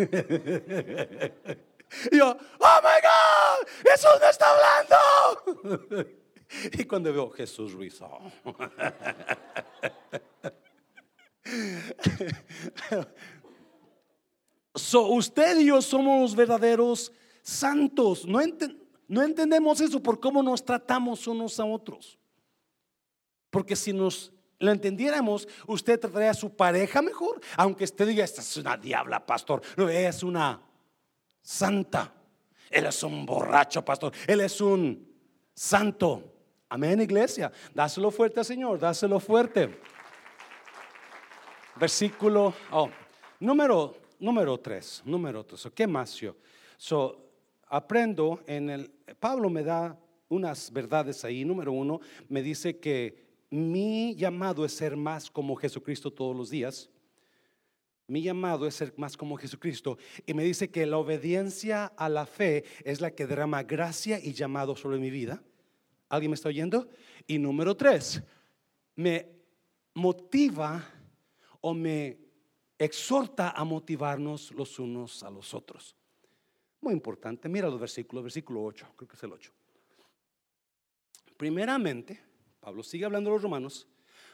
y 2.11 2.17
yo, 2.17 2.37
oh 2.59 2.81
my 2.83 2.99
God, 3.01 3.67
Jesús 3.83 4.19
me 4.19 4.27
está 4.27 4.45
hablando. 4.49 6.05
y 6.73 6.83
cuando 6.83 7.13
veo 7.13 7.29
Jesús 7.29 7.73
Ruiz, 7.73 8.01
so, 14.75 15.07
usted 15.07 15.57
y 15.59 15.65
yo 15.65 15.81
somos 15.81 16.21
los 16.21 16.35
verdaderos 16.35 17.11
santos. 17.41 18.25
No, 18.25 18.39
no 19.07 19.23
entendemos 19.23 19.81
eso 19.81 20.01
por 20.01 20.19
cómo 20.19 20.43
nos 20.43 20.63
tratamos 20.63 21.27
unos 21.27 21.59
a 21.59 21.65
otros. 21.65 22.17
Porque 23.49 23.75
si 23.75 23.93
nos 23.93 24.31
lo 24.59 24.71
entendiéramos, 24.71 25.47
usted 25.67 25.99
trataría 25.99 26.31
a 26.31 26.33
su 26.33 26.55
pareja 26.55 27.01
mejor, 27.01 27.39
aunque 27.55 27.85
usted 27.85 28.07
diga, 28.07 28.23
esta 28.23 28.41
es 28.41 28.57
una 28.57 28.77
diabla, 28.77 29.25
pastor. 29.25 29.61
No, 29.77 29.87
es 29.89 30.21
una 30.21 30.61
santa. 31.41 32.13
Él 32.69 32.85
es 32.85 33.01
un 33.03 33.25
borracho, 33.25 33.83
pastor. 33.83 34.13
Él 34.27 34.41
es 34.41 34.61
un 34.61 35.07
santo. 35.53 36.35
Amén, 36.69 37.01
iglesia. 37.01 37.51
Dáselo 37.73 38.11
fuerte, 38.11 38.43
Señor. 38.43 38.79
Dáselo 38.79 39.19
fuerte. 39.19 39.79
Versículo, 41.77 42.53
oh, 42.71 42.89
número, 43.39 43.95
número 44.19 44.59
3. 44.59 45.03
Número 45.05 45.43
3. 45.45 45.69
¿Qué 45.73 45.87
más 45.87 46.13
yo? 46.15 46.35
So, 46.77 47.28
aprendo 47.69 48.41
en 48.47 48.69
el, 48.69 48.91
Pablo 49.19 49.49
me 49.49 49.63
da 49.63 49.97
unas 50.27 50.71
verdades 50.71 51.23
ahí. 51.23 51.45
Número 51.45 51.71
uno, 51.71 52.01
me 52.27 52.41
dice 52.41 52.79
que 52.79 53.29
mi 53.49 54.15
llamado 54.15 54.65
es 54.65 54.73
ser 54.73 54.95
más 54.95 55.29
como 55.29 55.55
Jesucristo 55.55 56.11
todos 56.11 56.35
los 56.35 56.49
días. 56.49 56.89
Mi 58.07 58.23
llamado 58.23 58.67
es 58.67 58.75
ser 58.75 58.93
más 58.97 59.15
como 59.15 59.37
Jesucristo. 59.37 59.97
Y 60.25 60.33
me 60.33 60.43
dice 60.43 60.69
que 60.69 60.85
la 60.85 60.97
obediencia 60.97 61.85
a 61.85 62.09
la 62.09 62.25
fe 62.25 62.63
es 62.83 63.01
la 63.01 63.11
que 63.11 63.27
derrama 63.27 63.63
gracia 63.63 64.19
y 64.19 64.33
llamado 64.33 64.75
sobre 64.75 64.97
mi 64.97 65.11
vida. 65.11 65.43
¿Alguien 66.09 66.31
me 66.31 66.35
está 66.35 66.49
oyendo? 66.49 66.89
Y 67.27 67.37
número 67.37 67.77
tres, 67.77 68.23
me 68.95 69.29
motiva 69.93 70.83
o 71.61 71.73
me 71.73 72.17
exhorta 72.79 73.51
a 73.51 73.63
motivarnos 73.63 74.51
los 74.51 74.79
unos 74.79 75.21
a 75.21 75.29
los 75.29 75.53
otros. 75.53 75.98
Muy 76.81 76.93
importante, 76.93 77.49
mira 77.49 77.67
los 77.67 77.79
versículos, 77.79 78.23
versículo 78.23 78.63
8, 78.63 78.87
creo 78.95 79.07
que 79.07 79.15
es 79.15 79.23
el 79.23 79.33
8. 79.33 79.51
Primeramente, 81.35 82.21
Pablo 82.59 82.83
sigue 82.83 83.05
hablando 83.05 83.29
a 83.29 83.33
los 83.33 83.41
romanos, 83.41 83.87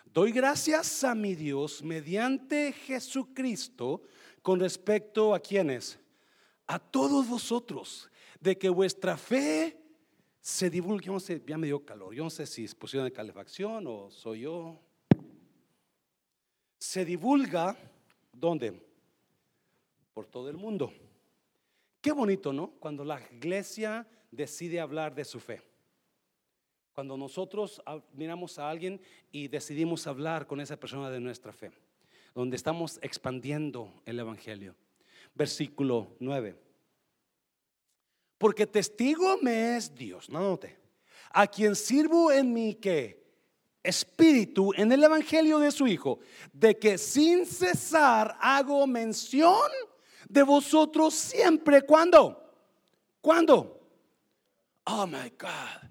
doy 0.05 0.31
gracias 0.31 1.03
a 1.03 1.15
mi 1.15 1.35
Dios 1.35 1.83
mediante 1.83 2.71
Jesucristo 2.73 4.03
con 4.41 4.59
respecto 4.59 5.33
a 5.33 5.39
quienes, 5.39 5.99
a 6.67 6.79
todos 6.79 7.27
vosotros, 7.27 8.09
de 8.39 8.57
que 8.57 8.69
vuestra 8.69 9.17
fe 9.17 9.79
se 10.39 10.69
divulgue. 10.69 11.07
Yo 11.07 11.13
no 11.13 11.19
sé, 11.19 11.41
ya 11.45 11.57
me 11.57 11.65
dio 11.65 11.83
calor, 11.83 12.13
yo 12.13 12.23
no 12.23 12.29
sé 12.29 12.45
si 12.45 12.65
es 12.65 12.75
posición 12.75 13.05
de 13.05 13.11
calefacción 13.11 13.85
o 13.87 14.11
soy 14.11 14.41
yo. 14.41 14.79
Se 16.77 17.03
divulga, 17.03 17.75
¿dónde? 18.31 18.79
Por 20.13 20.27
todo 20.27 20.49
el 20.49 20.57
mundo. 20.57 20.93
Qué 22.05 22.11
bonito, 22.11 22.53
¿no? 22.53 22.69
Cuando 22.79 23.03
la 23.03 23.19
iglesia 23.31 24.05
decide 24.29 24.79
hablar 24.79 25.15
de 25.15 25.25
su 25.25 25.39
fe. 25.39 25.59
Cuando 26.93 27.17
nosotros 27.17 27.81
miramos 28.13 28.59
a 28.59 28.69
alguien 28.69 29.01
y 29.31 29.47
decidimos 29.47 30.05
hablar 30.05 30.45
con 30.45 30.61
esa 30.61 30.79
persona 30.79 31.09
de 31.09 31.19
nuestra 31.19 31.51
fe, 31.51 31.71
donde 32.35 32.57
estamos 32.57 32.99
expandiendo 33.01 33.91
el 34.05 34.19
Evangelio. 34.19 34.75
Versículo 35.33 36.15
9. 36.19 36.55
Porque 38.37 38.67
testigo 38.67 39.39
me 39.41 39.75
es 39.75 39.95
Dios, 39.95 40.29
no 40.29 40.41
note, 40.41 40.77
a 41.31 41.47
quien 41.47 41.75
sirvo 41.75 42.31
en 42.31 42.53
mi 42.53 42.75
que 42.75 43.25
espíritu 43.81 44.73
en 44.75 44.91
el 44.91 45.03
evangelio 45.03 45.57
de 45.57 45.71
su 45.71 45.87
hijo, 45.87 46.19
de 46.53 46.77
que 46.77 46.99
sin 46.99 47.47
cesar 47.47 48.37
hago 48.39 48.85
mención 48.85 49.71
de 50.29 50.43
vosotros 50.43 51.13
siempre. 51.13 51.81
¿Cuándo? 51.83 52.41
¿Cuándo? 53.21 53.81
Oh 54.85 55.07
my 55.07 55.29
God. 55.39 55.89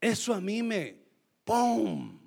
Eso 0.00 0.32
a 0.32 0.40
mí 0.40 0.62
me 0.62 1.00
¡pum! 1.44 2.18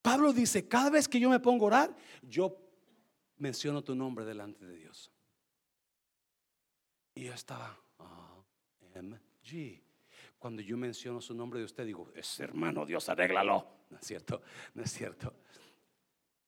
Pablo 0.00 0.32
dice, 0.32 0.66
cada 0.66 0.90
vez 0.90 1.08
que 1.08 1.20
yo 1.20 1.30
me 1.30 1.38
pongo 1.38 1.64
a 1.64 1.68
orar, 1.68 1.96
yo 2.22 2.56
menciono 3.36 3.82
tu 3.82 3.94
nombre 3.94 4.24
delante 4.24 4.64
de 4.66 4.76
Dios. 4.76 5.12
Y 7.14 7.24
yo 7.24 7.34
estaba, 7.34 7.78
AMG. 8.94 9.82
Cuando 10.38 10.60
yo 10.62 10.76
menciono 10.76 11.20
su 11.20 11.34
nombre 11.34 11.60
de 11.60 11.66
usted, 11.66 11.86
digo, 11.86 12.10
es 12.16 12.40
hermano, 12.40 12.84
Dios, 12.84 13.08
arréglalo. 13.08 13.66
No 13.90 13.98
es 13.98 14.06
cierto, 14.06 14.42
no 14.74 14.82
es 14.82 14.90
cierto. 14.90 15.34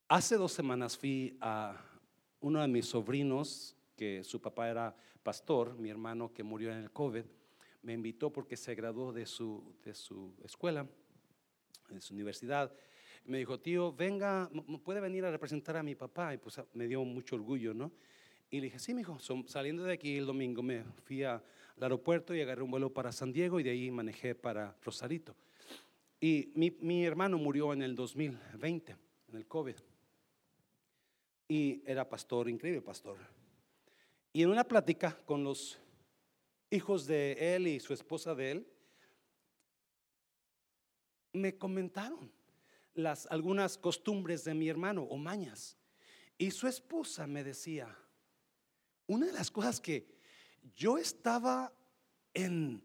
Hace 0.08 0.36
dos 0.36 0.52
semanas 0.52 0.96
fui 0.96 1.36
a 1.40 1.80
uno 2.40 2.60
de 2.60 2.68
mis 2.68 2.86
sobrinos, 2.86 3.76
que 3.96 4.24
su 4.24 4.40
papá 4.40 4.68
era 4.68 4.96
pastor, 5.22 5.76
mi 5.76 5.90
hermano 5.90 6.32
que 6.32 6.42
murió 6.42 6.72
en 6.72 6.78
el 6.78 6.90
COVID 6.90 7.24
me 7.84 7.92
invitó 7.92 8.32
porque 8.32 8.56
se 8.56 8.74
graduó 8.74 9.12
de 9.12 9.26
su, 9.26 9.74
de 9.84 9.94
su 9.94 10.34
escuela, 10.42 10.86
de 11.90 12.00
su 12.00 12.14
universidad. 12.14 12.72
Me 13.26 13.38
dijo, 13.38 13.60
tío, 13.60 13.92
venga, 13.92 14.50
puede 14.82 15.00
venir 15.00 15.24
a 15.24 15.30
representar 15.30 15.76
a 15.76 15.82
mi 15.82 15.94
papá. 15.94 16.34
Y 16.34 16.38
pues 16.38 16.60
me 16.72 16.88
dio 16.88 17.04
mucho 17.04 17.36
orgullo, 17.36 17.74
¿no? 17.74 17.92
Y 18.50 18.58
le 18.58 18.64
dije, 18.64 18.78
sí, 18.78 18.94
mi 18.94 19.02
hijo, 19.02 19.18
saliendo 19.46 19.84
de 19.84 19.94
aquí 19.94 20.16
el 20.16 20.26
domingo 20.26 20.62
me 20.62 20.84
fui 21.04 21.24
al 21.24 21.42
aeropuerto 21.80 22.34
y 22.34 22.40
agarré 22.40 22.62
un 22.62 22.70
vuelo 22.70 22.92
para 22.92 23.12
San 23.12 23.32
Diego 23.32 23.60
y 23.60 23.62
de 23.62 23.70
ahí 23.70 23.90
manejé 23.90 24.34
para 24.34 24.76
Rosarito. 24.82 25.34
Y 26.20 26.52
mi, 26.54 26.70
mi 26.80 27.04
hermano 27.04 27.36
murió 27.36 27.72
en 27.72 27.82
el 27.82 27.94
2020, 27.94 28.96
en 29.28 29.36
el 29.36 29.46
COVID. 29.46 29.76
Y 31.48 31.82
era 31.84 32.08
pastor, 32.08 32.48
increíble 32.48 32.80
pastor. 32.80 33.18
Y 34.36 34.42
en 34.42 34.50
una 34.50 34.64
plática 34.64 35.16
con 35.26 35.44
los 35.44 35.78
hijos 36.68 37.06
de 37.06 37.54
él 37.54 37.68
y 37.68 37.78
su 37.78 37.94
esposa 37.94 38.34
de 38.34 38.50
él, 38.50 38.68
me 41.32 41.56
comentaron 41.56 42.32
las 42.94 43.26
algunas 43.26 43.78
costumbres 43.78 44.42
de 44.42 44.54
mi 44.54 44.68
hermano 44.68 45.04
o 45.04 45.16
mañas. 45.16 45.76
Y 46.36 46.50
su 46.50 46.66
esposa 46.66 47.28
me 47.28 47.44
decía, 47.44 47.96
una 49.06 49.26
de 49.26 49.32
las 49.32 49.52
cosas 49.52 49.80
que 49.80 50.18
yo 50.74 50.98
estaba 50.98 51.72
en, 52.34 52.82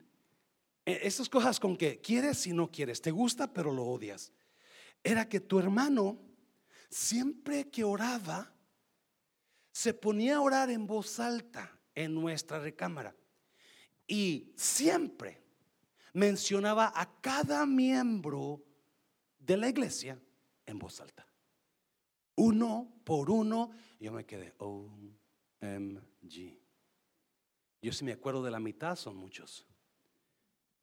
esas 0.86 1.30
cosas 1.30 1.60
con 1.60 1.76
que 1.76 2.00
quieres 2.00 2.46
y 2.46 2.54
no 2.54 2.70
quieres, 2.70 3.02
te 3.02 3.10
gusta 3.10 3.52
pero 3.52 3.74
lo 3.74 3.88
odias, 3.88 4.32
era 5.04 5.28
que 5.28 5.40
tu 5.40 5.58
hermano 5.58 6.22
siempre 6.92 7.72
que 7.72 7.84
oraba 7.84 8.54
se 9.72 9.94
ponía 9.94 10.38
a 10.38 10.42
orar 10.42 10.70
en 10.70 10.88
voz 10.88 11.20
alta 11.20 11.80
en 11.96 12.14
nuestra 12.14 12.60
recámara 12.60 13.16
y 14.08 14.54
siempre 14.56 15.42
mencionaba 16.14 16.92
a 16.96 17.20
cada 17.22 17.66
miembro 17.66 18.64
de 19.38 19.58
la 19.58 19.70
iglesia 19.70 20.20
en 20.66 20.80
voz 20.80 21.00
alta. 21.00 21.26
Uno 22.36 22.92
por 23.04 23.30
uno, 23.30 23.72
yo 24.00 24.12
me 24.12 24.26
quedé, 24.26 24.54
OMG. 24.58 25.20
Yo 27.82 27.94
si 27.94 28.04
me 28.04 28.14
acuerdo 28.14 28.44
de 28.44 28.52
la 28.52 28.60
mitad, 28.60 28.96
son 28.96 29.16
muchos. 29.16 29.66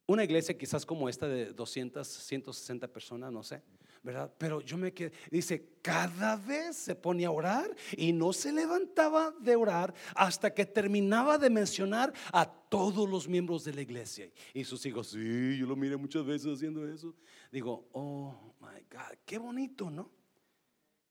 Una 0.05 0.23
iglesia 0.23 0.57
quizás 0.57 0.85
como 0.85 1.09
esta 1.09 1.27
de 1.27 1.53
200, 1.53 2.07
160 2.07 2.87
personas, 2.87 3.31
no 3.31 3.43
sé. 3.43 3.61
¿Verdad? 4.07 4.33
Pero 4.37 4.61
yo 4.61 4.77
me 4.77 4.93
quedé, 4.93 5.11
dice, 5.29 5.79
cada 5.81 6.37
vez 6.37 6.77
se 6.77 6.95
ponía 6.95 7.27
a 7.27 7.31
orar 7.31 7.75
y 7.97 8.13
no 8.13 8.31
se 8.31 8.53
levantaba 8.53 9.33
de 9.37 9.53
orar 9.57 9.93
hasta 10.15 10.53
que 10.53 10.65
terminaba 10.65 11.37
de 11.37 11.49
mencionar 11.49 12.13
a 12.31 12.45
todos 12.45 13.09
los 13.09 13.27
miembros 13.27 13.65
de 13.65 13.73
la 13.73 13.81
iglesia. 13.81 14.31
Y 14.53 14.63
sus 14.63 14.85
hijos, 14.85 15.09
sí, 15.09 15.57
yo 15.57 15.65
lo 15.65 15.75
miré 15.75 15.97
muchas 15.97 16.25
veces 16.25 16.53
haciendo 16.53 16.87
eso. 16.87 17.13
Digo, 17.51 17.89
oh 17.91 18.55
my 18.61 18.81
God, 18.89 19.17
qué 19.25 19.37
bonito, 19.37 19.91
¿no? 19.91 20.09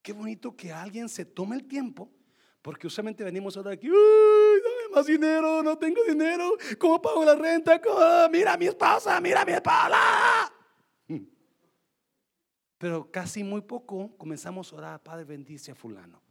Qué 0.01 0.14
bonito 0.14 0.57
que 0.57 0.72
alguien 0.72 1.11
se 1.11 1.26
tome 1.26 1.57
el 1.57 1.66
tiempo, 1.66 2.11
porque 2.62 2.86
usualmente 2.86 3.22
venimos 3.22 3.59
ahora 3.59 3.72
aquí, 3.72 3.90
uy, 3.90 3.94
dame 3.94 4.94
más 4.94 5.05
dinero, 5.05 5.62
no 5.62 5.76
tengo 5.76 6.03
dinero, 6.09 6.57
¿cómo 6.78 7.03
pago 7.03 7.26
la 7.26 7.34
renta? 7.34 7.78
Mira 8.32 8.55
a 8.55 8.57
mi 8.57 8.68
esposa, 8.68 9.20
mira 9.20 9.42
a 9.42 9.44
mi 9.44 9.53
esposa. 9.53 10.55
Pero 12.79 13.11
casi 13.11 13.43
muy 13.43 13.62
poco 13.62 14.16
comenzamos 14.18 14.72
a 14.72 14.77
orar, 14.77 15.03
Padre 15.03 15.24
bendice 15.24 15.72
a 15.72 15.74
fulano, 15.74 16.22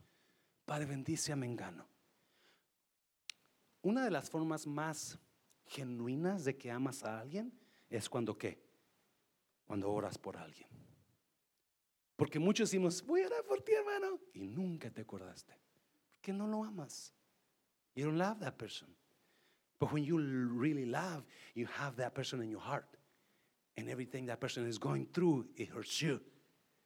Padre 0.65 0.85
bendice 0.85 1.31
a 1.31 1.35
Mengano. 1.35 1.87
Una 3.81 4.03
de 4.03 4.11
las 4.11 4.29
formas 4.29 4.67
más 4.67 5.19
genuinas 5.65 6.43
de 6.45 6.57
que 6.57 6.71
amas 6.71 7.03
a 7.03 7.19
alguien 7.19 7.53
es 7.89 8.09
cuando 8.09 8.37
qué? 8.37 8.63
Cuando 9.65 9.91
oras 9.91 10.17
por 10.17 10.37
alguien. 10.37 10.67
Porque 12.15 12.39
muchos 12.39 12.69
decimos, 12.69 13.03
voy 13.05 13.23
a 13.23 13.27
orar 13.27 13.43
por 13.43 13.61
ti, 13.61 13.73
hermano, 13.73 14.19
y 14.33 14.47
nunca 14.47 14.89
te 14.89 15.01
acordaste. 15.01 15.53
Porque 16.11 16.31
no 16.31 16.47
lo 16.47 16.63
amas. 16.63 17.13
You 17.95 18.05
don't 18.05 18.17
love 18.17 18.39
that 18.39 18.57
person. 18.57 18.87
But 19.79 19.91
when 19.91 20.03
you 20.03 20.17
really 20.17 20.85
love, 20.85 21.25
you 21.53 21.67
have 21.77 21.95
that 21.97 22.13
person 22.13 22.41
in 22.41 22.49
your 22.49 22.61
heart. 22.61 22.87
And 23.77 23.89
everything 23.89 24.27
that 24.27 24.39
person 24.39 24.65
is 24.67 24.77
going 24.77 25.07
through, 25.11 25.47
it 25.57 25.69
hurts 25.69 26.01
you. 26.01 26.21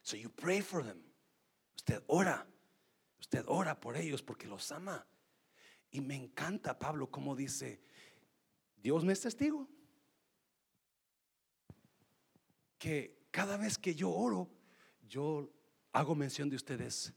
So 0.02 0.16
you 0.16 0.30
pray 0.30 0.60
for 0.60 0.82
them. 0.84 1.02
Usted 1.76 2.02
ora. 2.06 2.46
Usted 3.18 3.44
ora 3.46 3.78
por 3.78 3.96
ellos 3.96 4.22
porque 4.22 4.46
los 4.46 4.70
ama. 4.72 5.06
Y 5.90 6.00
me 6.00 6.14
encanta 6.14 6.78
Pablo 6.78 7.10
como 7.10 7.34
dice, 7.34 7.80
Dios 8.76 9.04
me 9.04 9.12
es 9.12 9.20
testigo. 9.20 9.68
Que 12.78 13.26
cada 13.30 13.56
vez 13.56 13.76
que 13.76 13.94
yo 13.94 14.10
oro, 14.10 14.48
yo 15.08 15.52
hago 15.92 16.14
mención 16.14 16.48
de 16.48 16.56
ustedes 16.56 17.12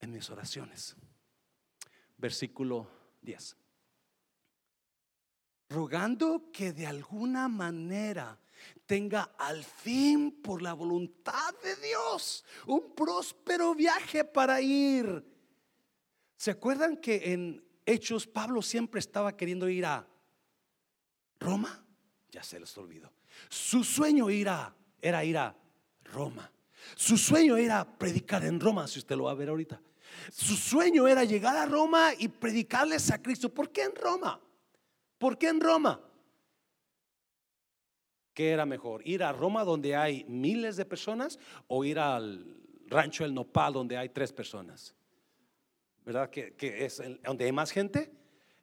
en 0.00 0.12
mis 0.12 0.30
oraciones. 0.30 0.96
Versículo 2.16 2.88
10. 3.22 3.56
Rogando 5.68 6.50
que 6.50 6.72
de 6.72 6.86
alguna 6.86 7.48
manera 7.48 8.40
tenga 8.86 9.34
al 9.38 9.64
fin 9.64 10.42
por 10.42 10.62
la 10.62 10.72
voluntad 10.72 11.54
de 11.62 11.76
Dios 11.76 12.44
un 12.66 12.94
próspero 12.94 13.74
viaje 13.74 14.24
para 14.24 14.60
ir. 14.60 15.24
¿Se 16.36 16.50
acuerdan 16.50 16.96
que 16.96 17.32
en 17.32 17.64
Hechos 17.84 18.26
Pablo 18.26 18.62
siempre 18.62 19.00
estaba 19.00 19.36
queriendo 19.36 19.68
ir 19.68 19.84
a 19.84 20.06
Roma? 21.40 21.84
Ya 22.30 22.42
se 22.42 22.60
les 22.60 22.76
olvidó. 22.78 23.12
Su 23.48 23.84
sueño 23.84 24.30
era, 24.30 24.74
era 25.00 25.24
ir 25.24 25.36
a 25.36 25.56
Roma. 26.04 26.50
Su 26.94 27.16
sueño 27.16 27.56
era 27.56 27.84
predicar 27.84 28.44
en 28.44 28.60
Roma, 28.60 28.86
si 28.86 28.98
usted 28.98 29.16
lo 29.16 29.24
va 29.24 29.32
a 29.32 29.34
ver 29.34 29.48
ahorita. 29.48 29.80
Su 30.32 30.56
sueño 30.56 31.06
era 31.06 31.24
llegar 31.24 31.56
a 31.56 31.66
Roma 31.66 32.10
y 32.18 32.28
predicarles 32.28 33.10
a 33.10 33.20
Cristo. 33.20 33.52
¿Por 33.52 33.70
qué 33.70 33.82
en 33.84 33.94
Roma? 33.94 34.40
¿Por 35.18 35.36
qué 35.38 35.48
en 35.48 35.60
Roma? 35.60 36.00
¿Qué 38.38 38.50
era 38.50 38.64
mejor? 38.64 39.04
¿Ir 39.04 39.24
a 39.24 39.32
Roma 39.32 39.64
donde 39.64 39.96
hay 39.96 40.22
miles 40.28 40.76
de 40.76 40.84
personas 40.84 41.40
o 41.66 41.84
ir 41.84 41.98
al 41.98 42.46
rancho 42.86 43.24
El 43.24 43.34
Nopal 43.34 43.72
donde 43.72 43.96
hay 43.96 44.10
tres 44.10 44.32
personas? 44.32 44.94
¿Verdad 46.06 46.30
que, 46.30 46.54
es 46.60 47.02
donde 47.24 47.46
hay 47.46 47.50
más 47.50 47.72
gente? 47.72 48.12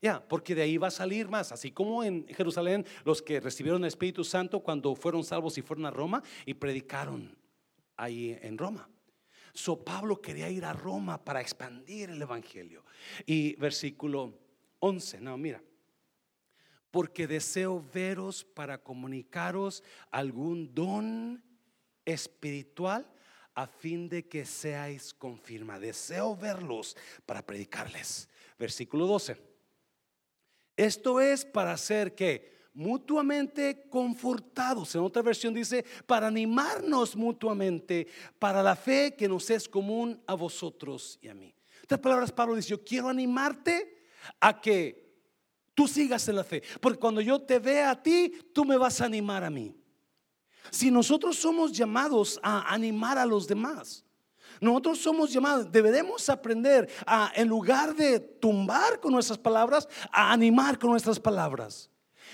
Ya, 0.01 0.25
porque 0.25 0.55
de 0.55 0.61
ahí 0.61 0.77
va 0.77 0.87
a 0.87 0.91
salir 0.91 1.27
más, 1.27 1.51
así 1.51 1.71
como 1.71 2.05
en 2.05 2.25
Jerusalén 2.29 2.85
los 3.03 3.21
que 3.21 3.41
recibieron 3.41 3.83
el 3.83 3.89
Espíritu 3.89 4.23
Santo 4.23 4.61
cuando 4.61 4.95
fueron 4.95 5.25
salvos 5.25 5.57
y 5.57 5.61
fueron 5.61 5.85
a 5.87 5.91
Roma 5.91 6.23
y 6.45 6.53
predicaron 6.53 7.37
ahí 7.97 8.39
en 8.41 8.57
Roma. 8.57 8.87
So 9.51 9.83
Pablo 9.83 10.21
quería 10.21 10.49
ir 10.49 10.63
a 10.63 10.71
Roma 10.71 11.21
para 11.21 11.41
expandir 11.41 12.11
el 12.11 12.21
Evangelio. 12.21 12.85
Y 13.25 13.57
versículo 13.57 14.39
11, 14.79 15.19
no, 15.19 15.37
mira. 15.37 15.61
Porque 16.95 17.27
deseo 17.27 17.83
veros 17.93 18.45
para 18.45 18.81
comunicaros 18.81 19.83
algún 20.11 20.73
don 20.73 21.43
espiritual 22.05 23.05
a 23.53 23.67
fin 23.67 24.07
de 24.07 24.29
que 24.29 24.45
seáis 24.45 25.13
confirma. 25.13 25.77
Deseo 25.77 26.37
verlos 26.37 26.95
para 27.25 27.45
predicarles. 27.45 28.29
Versículo 28.57 29.07
12. 29.07 29.35
Esto 30.77 31.19
es 31.19 31.43
para 31.43 31.73
hacer 31.73 32.15
que 32.15 32.69
mutuamente 32.73 33.89
confortados. 33.89 34.95
En 34.95 35.01
otra 35.01 35.21
versión 35.21 35.53
dice, 35.53 35.83
para 36.05 36.27
animarnos 36.27 37.17
mutuamente 37.17 38.07
para 38.39 38.63
la 38.63 38.77
fe 38.77 39.15
que 39.17 39.27
nos 39.27 39.49
es 39.49 39.67
común 39.67 40.23
a 40.27 40.33
vosotros 40.33 41.19
y 41.21 41.27
a 41.27 41.33
mí. 41.33 41.53
Estas 41.81 41.99
palabras 41.99 42.31
Pablo 42.31 42.55
dice, 42.55 42.69
yo 42.69 42.85
quiero 42.85 43.09
animarte 43.09 43.97
a 44.39 44.61
que 44.61 45.04
tú 45.75 45.87
sigas 45.87 46.27
en 46.27 46.37
la 46.37 46.43
fe, 46.43 46.63
porque 46.81 46.97
cuando 46.97 47.21
yo 47.21 47.39
te 47.39 47.59
vea 47.59 47.91
a 47.91 48.01
ti, 48.01 48.33
tú 48.53 48.65
me 48.65 48.77
vas 48.77 48.99
a 49.01 49.05
animar 49.05 49.43
a 49.43 49.49
mí. 49.49 49.75
Si 50.71 50.89
nosotros 50.89 51.35
somos 51.35 51.71
llamados 51.71 52.39
a 52.41 52.73
animar 52.73 53.17
a 53.19 53.25
los 53.25 53.47
demás, 53.47 54.03
nosotros 54.59 54.99
somos 54.99 55.31
llamados, 55.31 55.71
deberemos 55.71 56.29
aprender 56.29 56.89
a, 57.05 57.31
en 57.35 57.47
lugar 57.47 57.93
de 57.93 58.19
tumbar 58.19 58.99
con 58.99 59.11
nuestras 59.11 59.37
palabras, 59.37 59.87
a 60.11 60.31
animar 60.31 60.79
con 60.79 60.91
nuestras 60.91 61.19
palabras. 61.19 61.89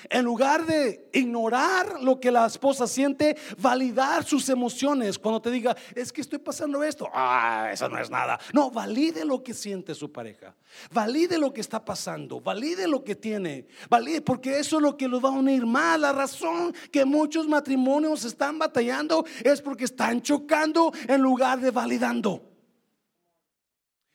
En 0.10 0.26
lugar 0.26 0.66
de 0.66 1.10
ignorar 1.14 2.02
lo 2.02 2.20
que 2.20 2.32
la 2.32 2.46
esposa 2.46 2.88
siente, 2.88 3.38
validar 3.58 4.24
sus 4.24 4.50
emociones. 4.50 5.20
Cuando 5.20 5.42
te 5.42 5.52
diga, 5.52 5.76
es 5.96 6.12
que 6.12 6.22
estoy 6.22 6.40
pasando 6.40 6.84
esto, 6.84 7.08
ah, 7.14 7.70
eso 7.72 7.88
no 7.90 7.98
es 8.00 8.10
nada. 8.10 8.40
No, 8.54 8.72
valide 8.72 9.26
lo 9.26 9.44
que 9.44 9.54
siente 9.54 9.96
su 9.96 10.12
pareja. 10.12 10.56
Valide 10.92 11.38
lo 11.38 11.54
que 11.54 11.62
está 11.62 11.84
pasando. 11.84 12.40
Valide 12.40 12.88
lo 12.88 13.04
que 13.04 13.16
tiene. 13.16 13.68
Valide, 13.90 14.22
porque 14.22 14.60
eso 14.60 14.78
es 14.78 14.82
lo 14.82 14.98
que 14.98 15.08
los 15.08 15.24
va 15.24 15.30
a 15.30 15.34
unir 15.34 15.66
más. 15.66 16.00
La 16.00 16.12
razón 16.12 16.74
que 16.92 17.06
muchos 17.06 17.48
matrimonios 17.48 18.26
están 18.26 18.58
batallando 18.58 19.26
es 19.44 19.62
porque 19.62 19.86
están 19.86 20.22
chocando 20.22 20.92
en 21.08 21.22
lugar 21.22 21.60
de 21.60 21.72
validando. 21.72 22.51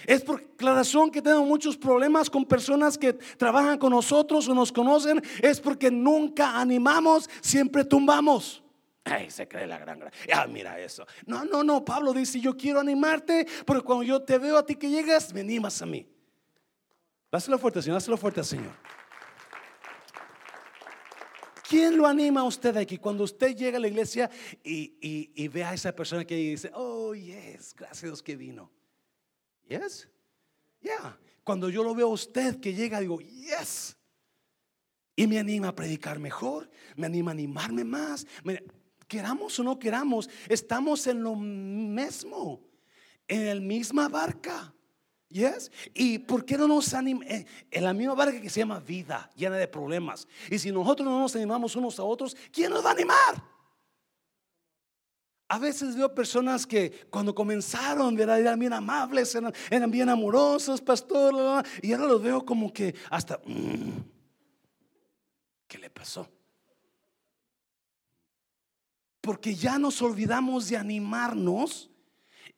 Es 0.06 0.22
por 0.22 0.42
la 0.60 0.74
razón 0.74 1.10
que 1.10 1.20
tenemos 1.20 1.46
muchos 1.46 1.76
problemas 1.76 2.30
con 2.30 2.44
personas 2.44 2.96
que 2.96 3.12
trabajan 3.12 3.78
con 3.78 3.90
nosotros 3.90 4.48
o 4.48 4.54
nos 4.54 4.70
conocen, 4.70 5.20
es 5.42 5.60
porque 5.60 5.90
nunca 5.90 6.58
animamos, 6.58 7.28
siempre 7.40 7.84
tumbamos. 7.84 8.62
Ay, 9.04 9.30
se 9.30 9.46
cree 9.46 9.66
la 9.66 9.78
gran 9.78 10.00
gracia. 10.00 10.20
Ah, 10.34 10.46
mira 10.48 10.80
eso. 10.80 11.06
No, 11.26 11.44
no, 11.44 11.62
no. 11.62 11.84
Pablo 11.84 12.12
dice: 12.12 12.40
Yo 12.40 12.56
quiero 12.56 12.80
animarte, 12.80 13.46
pero 13.64 13.84
cuando 13.84 14.02
yo 14.02 14.20
te 14.22 14.36
veo 14.36 14.58
a 14.58 14.66
ti 14.66 14.74
que 14.74 14.90
llegas, 14.90 15.32
me 15.32 15.40
animas 15.40 15.80
a 15.80 15.86
mí. 15.86 16.08
Dáselo 17.30 17.56
fuerte, 17.56 17.82
Señor. 17.82 17.98
Dáselo 17.98 18.16
fuerte, 18.16 18.42
Señor. 18.42 18.72
¿Quién 21.68 21.96
lo 21.96 22.06
anima 22.06 22.40
a 22.40 22.44
usted 22.44 22.76
aquí? 22.76 22.98
Cuando 22.98 23.22
usted 23.22 23.54
llega 23.56 23.78
a 23.78 23.80
la 23.80 23.88
iglesia 23.88 24.28
y, 24.64 24.96
y 25.00 25.48
ve 25.48 25.62
a 25.62 25.72
esa 25.72 25.94
persona 25.94 26.24
que 26.24 26.34
dice: 26.34 26.72
Oh, 26.74 27.14
yes, 27.14 27.74
gracias 27.76 28.02
a 28.02 28.06
Dios 28.06 28.22
que 28.24 28.34
vino. 28.34 28.72
Yes. 29.68 30.08
Yeah. 30.80 31.18
Cuando 31.44 31.68
yo 31.68 31.82
lo 31.82 31.94
veo 31.94 32.06
a 32.06 32.12
usted 32.12 32.60
que 32.60 32.74
llega, 32.74 33.00
digo, 33.00 33.20
yes. 33.20 33.96
Y 35.14 35.26
me 35.26 35.38
anima 35.38 35.68
a 35.68 35.74
predicar 35.74 36.18
mejor, 36.18 36.70
me 36.96 37.06
anima 37.06 37.30
a 37.30 37.34
animarme 37.34 37.84
más. 37.84 38.26
queramos 39.08 39.58
o 39.58 39.62
no 39.62 39.78
queramos, 39.78 40.28
estamos 40.48 41.06
en 41.06 41.22
lo 41.22 41.34
mismo, 41.36 42.60
en 43.26 43.46
la 43.46 43.54
misma 43.54 44.08
barca. 44.08 44.72
Yes. 45.28 45.72
¿Y 45.94 46.18
por 46.18 46.44
qué 46.44 46.56
no 46.56 46.68
nos 46.68 46.94
animamos? 46.94 47.28
Eh, 47.28 47.46
en 47.70 47.84
la 47.84 47.92
misma 47.92 48.14
barca 48.14 48.40
que 48.40 48.50
se 48.50 48.60
llama 48.60 48.78
vida, 48.78 49.30
llena 49.34 49.56
de 49.56 49.66
problemas. 49.66 50.28
Y 50.50 50.58
si 50.58 50.70
nosotros 50.70 51.06
no 51.06 51.18
nos 51.18 51.34
animamos 51.34 51.74
unos 51.76 51.98
a 51.98 52.04
otros, 52.04 52.36
¿quién 52.52 52.70
nos 52.70 52.84
va 52.84 52.90
a 52.90 52.92
animar? 52.92 53.55
A 55.48 55.58
veces 55.58 55.94
veo 55.94 56.12
personas 56.12 56.66
que 56.66 57.06
cuando 57.08 57.34
comenzaron 57.34 58.18
eran 58.18 58.58
bien 58.58 58.72
amables, 58.72 59.32
eran, 59.70 59.90
bien 59.90 60.08
amorosos, 60.08 60.80
pastor, 60.80 61.64
y 61.82 61.92
ahora 61.92 62.06
los 62.06 62.22
veo 62.22 62.44
como 62.44 62.72
que 62.72 62.94
hasta, 63.10 63.40
mm, 63.44 64.00
¿qué 65.68 65.78
le 65.78 65.88
pasó? 65.88 66.28
Porque 69.20 69.54
ya 69.54 69.78
nos 69.78 70.02
olvidamos 70.02 70.68
de 70.68 70.78
animarnos 70.78 71.90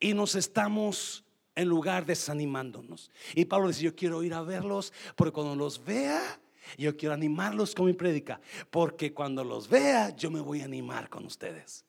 y 0.01 0.14
nos 0.14 0.34
estamos 0.34 1.24
en 1.55 1.68
lugar 1.68 2.07
desanimándonos. 2.07 3.11
Y 3.34 3.45
Pablo 3.45 3.68
dice, 3.68 3.82
yo 3.82 3.95
quiero 3.95 4.22
ir 4.22 4.32
a 4.32 4.43
verlos, 4.43 4.95
porque 5.14 5.32
cuando 5.32 5.57
los 5.57 5.84
vea, 5.84 6.41
yo 6.78 6.97
quiero 6.97 7.14
animarlos 7.14 7.74
con 7.74 7.84
mi 7.84 7.93
prédica, 7.93 8.41
porque 8.70 9.12
cuando 9.12 9.45
los 9.45 9.68
vea, 9.68 10.14
yo 10.16 10.30
me 10.30 10.41
voy 10.41 10.62
a 10.62 10.66
animar 10.66 11.11
con 11.11 11.26
ustedes. 11.26 11.84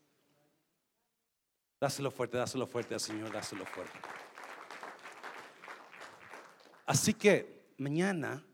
Dáselo 1.80 2.12
fuerte, 2.12 2.38
dáselo 2.38 2.68
fuerte 2.68 2.94
al 2.94 3.00
Señor, 3.00 3.32
dáselo 3.32 3.66
fuerte. 3.66 3.98
Así 6.86 7.14
que 7.14 7.74
mañana, 7.78 8.46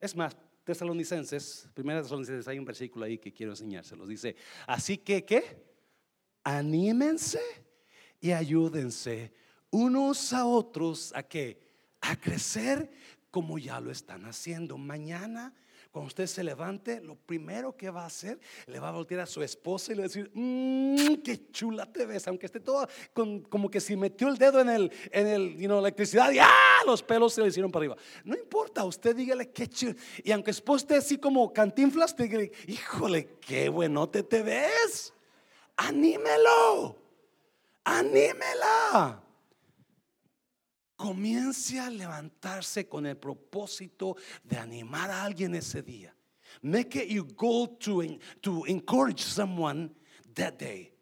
es 0.00 0.16
más, 0.16 0.36
Tesalonicenses, 0.64 1.68
primera 1.74 2.00
Tesalonicenses, 2.00 2.48
hay 2.48 2.58
un 2.58 2.64
versículo 2.64 3.04
ahí 3.04 3.18
que 3.18 3.32
quiero 3.32 3.52
enseñárselos. 3.52 4.08
Dice, 4.08 4.36
así 4.66 4.98
que, 4.98 5.24
¿qué? 5.24 5.70
Anímense 6.44 7.40
y 8.20 8.32
ayúdense 8.32 9.32
unos 9.70 10.32
a 10.32 10.46
otros 10.46 11.12
a 11.14 11.22
que 11.22 11.60
a 12.00 12.16
crecer 12.16 12.90
como 13.30 13.58
ya 13.58 13.80
lo 13.80 13.90
están 13.90 14.24
haciendo. 14.24 14.78
Mañana 14.78 15.54
cuando 15.90 16.06
usted 16.06 16.26
se 16.26 16.44
levante, 16.44 17.00
lo 17.00 17.16
primero 17.16 17.76
que 17.76 17.90
va 17.90 18.02
a 18.04 18.06
hacer, 18.06 18.38
le 18.66 18.78
va 18.78 18.90
a 18.90 18.92
voltear 18.92 19.22
a 19.22 19.26
su 19.26 19.42
esposa 19.42 19.90
y 19.92 19.96
le 19.96 20.02
va 20.02 20.04
a 20.04 20.08
decir, 20.08 20.30
mmm, 20.34 21.16
qué 21.24 21.50
chula 21.50 21.84
te 21.84 22.06
ves, 22.06 22.28
aunque 22.28 22.46
esté 22.46 22.60
todo 22.60 22.88
como 23.12 23.68
que 23.68 23.80
si 23.80 23.96
metió 23.96 24.28
el 24.28 24.38
dedo 24.38 24.60
en 24.60 24.68
el, 24.68 24.92
en 25.10 25.26
el, 25.26 25.56
you 25.56 25.66
know, 25.66 25.80
electricidad 25.80 26.30
y 26.30 26.38
¡ah! 26.38 26.82
los 26.86 27.02
pelos 27.02 27.34
se 27.34 27.42
le 27.42 27.48
hicieron 27.48 27.72
para 27.72 27.82
arriba. 27.82 27.96
No 28.24 28.36
importa, 28.36 28.84
usted 28.84 29.16
dígale 29.16 29.50
qué 29.50 29.66
chulo. 29.66 29.94
Y 30.22 30.30
aunque 30.30 30.50
después 30.50 30.82
esté 30.82 30.96
así 30.96 31.18
como 31.18 31.52
cantinflas, 31.52 32.16
diga, 32.16 32.40
híjole, 32.66 33.38
qué 33.40 33.68
buenote 33.68 34.22
te 34.22 34.42
ves. 34.42 35.12
Anímelo, 35.76 36.96
anímela 37.84 39.24
comience 41.00 41.80
a 41.80 41.88
levantarse 41.88 42.86
con 42.86 43.06
el 43.06 43.16
propósito 43.16 44.16
de 44.44 44.58
animar 44.58 45.10
a 45.10 45.24
alguien 45.24 45.54
ese 45.54 45.82
día. 45.82 46.14
Make 46.60 46.96
it 46.96 47.08
your 47.08 47.26
goal 47.34 47.78
to, 47.78 48.02
to 48.42 48.64
encourage 48.66 49.22
someone 49.22 49.90
that 50.34 50.58
day. 50.58 50.92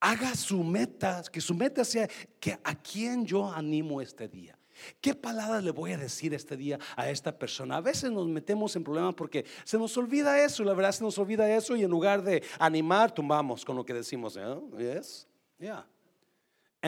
Haga 0.00 0.34
su 0.34 0.64
meta, 0.64 1.22
que 1.30 1.42
su 1.42 1.54
meta 1.54 1.84
sea 1.84 2.08
que 2.40 2.52
a 2.64 2.74
quien 2.74 3.26
yo 3.26 3.52
animo 3.52 4.00
este 4.00 4.28
día. 4.28 4.56
¿Qué 5.00 5.12
palabras 5.14 5.62
le 5.62 5.72
voy 5.72 5.92
a 5.92 5.98
decir 5.98 6.32
este 6.32 6.56
día 6.56 6.78
a 6.96 7.10
esta 7.10 7.36
persona? 7.36 7.76
A 7.76 7.80
veces 7.82 8.10
nos 8.10 8.28
metemos 8.28 8.76
en 8.76 8.84
problemas 8.84 9.14
porque 9.14 9.44
se 9.64 9.76
nos 9.76 9.94
olvida 9.98 10.42
eso, 10.42 10.64
la 10.64 10.72
verdad 10.72 10.92
se 10.92 11.04
nos 11.04 11.18
olvida 11.18 11.50
eso 11.54 11.76
y 11.76 11.82
en 11.82 11.90
lugar 11.90 12.22
de 12.22 12.42
animar, 12.60 13.12
tumbamos 13.12 13.64
con 13.64 13.76
lo 13.76 13.84
que 13.84 13.92
decimos. 13.92 14.38
¿eh? 14.38 14.56
Yes? 14.78 15.26
Yeah 15.58 15.84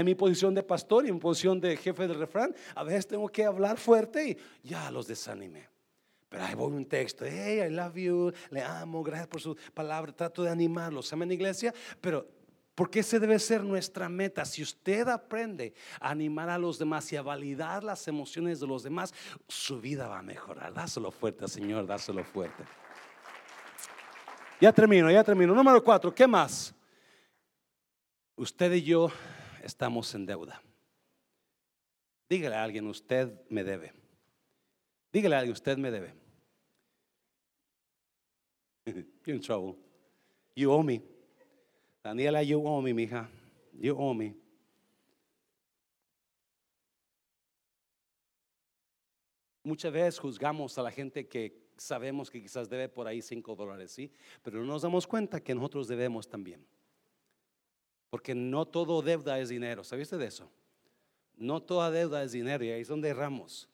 en 0.00 0.06
mi 0.06 0.14
posición 0.14 0.54
de 0.54 0.62
pastor 0.62 1.04
y 1.04 1.08
en 1.08 1.14
mi 1.14 1.20
posición 1.20 1.60
de 1.60 1.76
jefe 1.76 2.06
del 2.08 2.18
refrán, 2.18 2.54
a 2.74 2.82
veces 2.82 3.06
tengo 3.06 3.28
que 3.28 3.44
hablar 3.44 3.78
fuerte 3.78 4.30
y 4.30 4.68
ya 4.68 4.90
los 4.90 5.06
desanimé. 5.06 5.68
Pero 6.28 6.44
ahí 6.44 6.54
voy 6.54 6.72
un 6.72 6.86
texto, 6.86 7.24
hey, 7.26 7.60
I 7.66 7.70
love 7.70 7.96
you, 7.96 8.32
le 8.50 8.62
amo, 8.62 9.02
gracias 9.02 9.28
por 9.28 9.40
su 9.40 9.56
palabra, 9.74 10.12
trato 10.12 10.42
de 10.44 10.50
animarlos, 10.50 11.12
en 11.12 11.32
iglesia, 11.32 11.74
pero 12.00 12.26
porque 12.74 13.00
ese 13.00 13.18
debe 13.18 13.38
ser 13.38 13.62
nuestra 13.62 14.08
meta. 14.08 14.44
Si 14.44 14.62
usted 14.62 15.06
aprende 15.08 15.74
a 16.00 16.10
animar 16.10 16.48
a 16.48 16.56
los 16.56 16.78
demás 16.78 17.12
y 17.12 17.16
a 17.16 17.22
validar 17.22 17.84
las 17.84 18.08
emociones 18.08 18.60
de 18.60 18.66
los 18.66 18.82
demás, 18.82 19.12
su 19.48 19.80
vida 19.80 20.08
va 20.08 20.20
a 20.20 20.22
mejorar. 20.22 20.72
Dáselo 20.72 21.10
fuerte, 21.10 21.46
Señor, 21.46 21.86
dáselo 21.86 22.24
fuerte. 22.24 22.64
Ya 24.60 24.72
termino, 24.72 25.10
ya 25.10 25.24
termino. 25.24 25.54
Número 25.54 25.82
cuatro, 25.82 26.14
¿qué 26.14 26.26
más? 26.26 26.74
Usted 28.36 28.72
y 28.72 28.82
yo 28.82 29.10
estamos 29.62 30.14
en 30.14 30.26
deuda. 30.26 30.62
Dígale 32.28 32.54
a 32.54 32.64
alguien, 32.64 32.86
usted 32.86 33.32
me 33.48 33.64
debe. 33.64 33.92
Dígale 35.12 35.34
a 35.34 35.38
alguien, 35.40 35.52
usted 35.52 35.76
me 35.78 35.90
debe. 35.90 36.14
You're 38.86 39.36
in 39.36 39.40
trouble. 39.40 39.76
You 40.54 40.70
owe 40.70 40.82
me. 40.82 41.02
Daniela, 42.04 42.42
you 42.42 42.60
owe 42.64 42.82
me, 42.82 42.94
mija. 42.94 43.28
You 43.78 43.96
owe 43.98 44.14
me. 44.14 44.34
Muchas 49.62 49.92
veces 49.92 50.18
juzgamos 50.18 50.78
a 50.78 50.82
la 50.82 50.90
gente 50.90 51.28
que 51.28 51.70
sabemos 51.76 52.30
que 52.30 52.40
quizás 52.40 52.68
debe 52.68 52.88
por 52.88 53.06
ahí 53.06 53.22
cinco 53.22 53.54
dólares, 53.54 53.90
¿sí? 53.90 54.12
Pero 54.42 54.60
no 54.60 54.66
nos 54.66 54.82
damos 54.82 55.06
cuenta 55.06 55.40
que 55.40 55.54
nosotros 55.54 55.86
debemos 55.86 56.28
también. 56.28 56.66
Porque 58.10 58.34
no 58.34 58.66
todo 58.66 59.02
deuda 59.02 59.38
es 59.38 59.48
dinero. 59.48 59.84
¿Sabiste 59.84 60.18
de 60.18 60.26
eso? 60.26 60.50
No 61.36 61.62
toda 61.62 61.90
deuda 61.90 62.22
es 62.22 62.32
dinero 62.32 62.64
y 62.64 62.70
ahí 62.70 62.82
es 62.82 62.88
donde 62.88 63.08
erramos. 63.08 63.68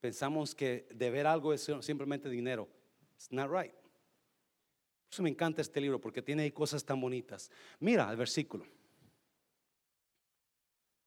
Pensamos 0.00 0.54
que 0.54 0.86
deber 0.92 1.26
algo 1.26 1.54
es 1.54 1.70
simplemente 1.80 2.28
dinero. 2.28 2.68
It's 3.14 3.32
not 3.32 3.50
right. 3.50 3.72
Por 3.72 5.12
eso 5.12 5.22
me 5.22 5.30
encanta 5.30 5.62
este 5.62 5.80
libro 5.80 6.00
porque 6.00 6.20
tiene 6.20 6.52
cosas 6.52 6.84
tan 6.84 7.00
bonitas. 7.00 7.50
Mira 7.78 8.10
el 8.10 8.16
versículo. 8.16 8.66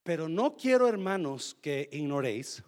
Pero 0.04 0.30
no 0.30 0.56
quiero, 0.56 0.88
hermanos, 0.88 1.58
que 1.62 1.90
ignoréis 1.92 2.64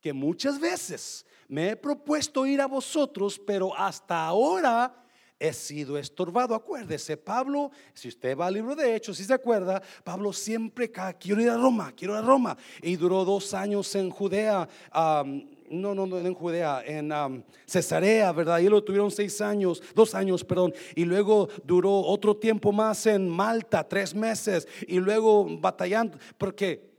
que 0.00 0.12
muchas 0.12 0.60
veces 0.60 1.26
me 1.48 1.70
he 1.70 1.76
propuesto 1.76 2.46
ir 2.46 2.60
a 2.60 2.66
vosotros, 2.66 3.38
pero 3.38 3.76
hasta 3.76 4.24
ahora 4.24 5.04
he 5.40 5.54
sido 5.54 5.96
estorbado. 5.96 6.54
Acuérdese, 6.54 7.16
Pablo, 7.16 7.70
si 7.94 8.08
usted 8.08 8.36
va 8.36 8.46
al 8.46 8.54
libro 8.54 8.76
de 8.76 8.94
Hechos, 8.94 9.16
si 9.16 9.24
se 9.24 9.32
acuerda, 9.32 9.82
Pablo 10.04 10.32
siempre, 10.34 10.92
quiero 11.18 11.40
ir 11.40 11.48
a 11.48 11.56
Roma, 11.56 11.92
quiero 11.96 12.12
ir 12.12 12.20
a 12.20 12.22
Roma. 12.22 12.56
Y 12.82 12.96
duró 12.96 13.24
dos 13.24 13.54
años 13.54 13.92
en 13.94 14.10
Judea, 14.10 14.68
no, 14.92 15.94
no, 15.94 16.06
no 16.06 16.18
en 16.18 16.34
Judea, 16.34 16.82
en 16.84 17.44
Cesarea, 17.66 18.30
¿verdad? 18.32 18.58
Y 18.58 18.68
lo 18.68 18.84
tuvieron 18.84 19.10
seis 19.10 19.40
años, 19.40 19.82
dos 19.94 20.14
años, 20.14 20.44
perdón. 20.44 20.74
Y 20.94 21.06
luego 21.06 21.48
duró 21.64 22.00
otro 22.00 22.36
tiempo 22.36 22.70
más 22.70 23.06
en 23.06 23.26
Malta, 23.26 23.88
tres 23.88 24.14
meses. 24.14 24.68
Y 24.86 25.00
luego 25.00 25.46
batallando, 25.58 26.18
porque 26.36 26.90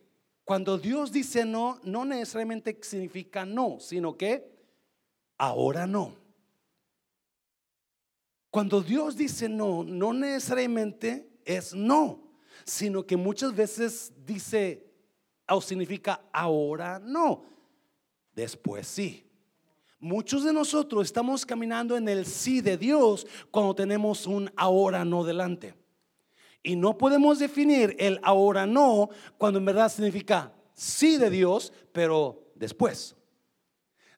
cuando 0.43 0.79
Dios 0.79 1.11
dice 1.11 1.45
no, 1.45 1.79
no 1.83 2.03
necesariamente 2.05 2.77
significa 2.81 3.45
no, 3.45 3.77
sino 3.79 4.17
que 4.17 4.49
ahora 5.37 5.85
no. 5.85 6.20
Cuando 8.51 8.81
Dios 8.81 9.15
dice 9.15 9.47
no, 9.47 9.83
no 9.83 10.11
necesariamente 10.11 11.31
es 11.45 11.73
no, 11.73 12.21
sino 12.65 13.07
que 13.07 13.15
muchas 13.15 13.55
veces 13.55 14.11
dice 14.25 14.91
o 15.47 15.61
significa 15.61 16.21
ahora 16.33 16.99
no, 16.99 17.45
después 18.35 18.87
sí. 18.87 19.25
Muchos 19.99 20.43
de 20.43 20.51
nosotros 20.51 21.05
estamos 21.05 21.45
caminando 21.45 21.95
en 21.95 22.09
el 22.09 22.25
sí 22.25 22.59
de 22.59 22.77
Dios 22.77 23.25
cuando 23.51 23.73
tenemos 23.73 24.27
un 24.27 24.51
ahora 24.57 25.05
no 25.05 25.23
delante. 25.23 25.75
Y 26.63 26.75
no 26.75 26.97
podemos 26.97 27.39
definir 27.39 27.95
el 27.99 28.19
ahora 28.21 28.65
no 28.65 29.09
cuando 29.37 29.59
en 29.59 29.65
verdad 29.65 29.89
significa 29.89 30.53
sí 30.73 31.17
de 31.17 31.29
Dios, 31.29 31.71
pero 31.93 32.51
después. 32.55 33.15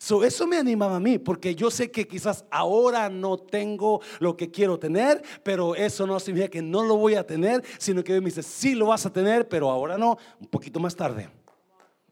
So, 0.03 0.21
eso 0.25 0.45
me 0.45 0.57
animaba 0.57 0.97
a 0.97 0.99
mí, 0.99 1.17
porque 1.17 1.55
yo 1.55 1.71
sé 1.71 1.89
que 1.89 2.05
quizás 2.05 2.43
ahora 2.51 3.09
no 3.09 3.37
tengo 3.37 4.01
lo 4.19 4.35
que 4.35 4.51
quiero 4.51 4.77
tener, 4.77 5.23
pero 5.43 5.75
eso 5.75 6.05
no 6.05 6.19
significa 6.19 6.49
que 6.49 6.61
no 6.61 6.83
lo 6.83 6.97
voy 6.97 7.15
a 7.15 7.25
tener, 7.25 7.63
sino 7.77 8.03
que 8.03 8.11
Dios 8.11 8.21
me 8.21 8.29
dice, 8.29 8.43
sí 8.43 8.75
lo 8.75 8.87
vas 8.87 9.05
a 9.05 9.13
tener, 9.13 9.47
pero 9.47 9.71
ahora 9.71 9.97
no, 9.97 10.17
un 10.41 10.47
poquito 10.47 10.77
más 10.77 10.93
tarde. 10.93 11.29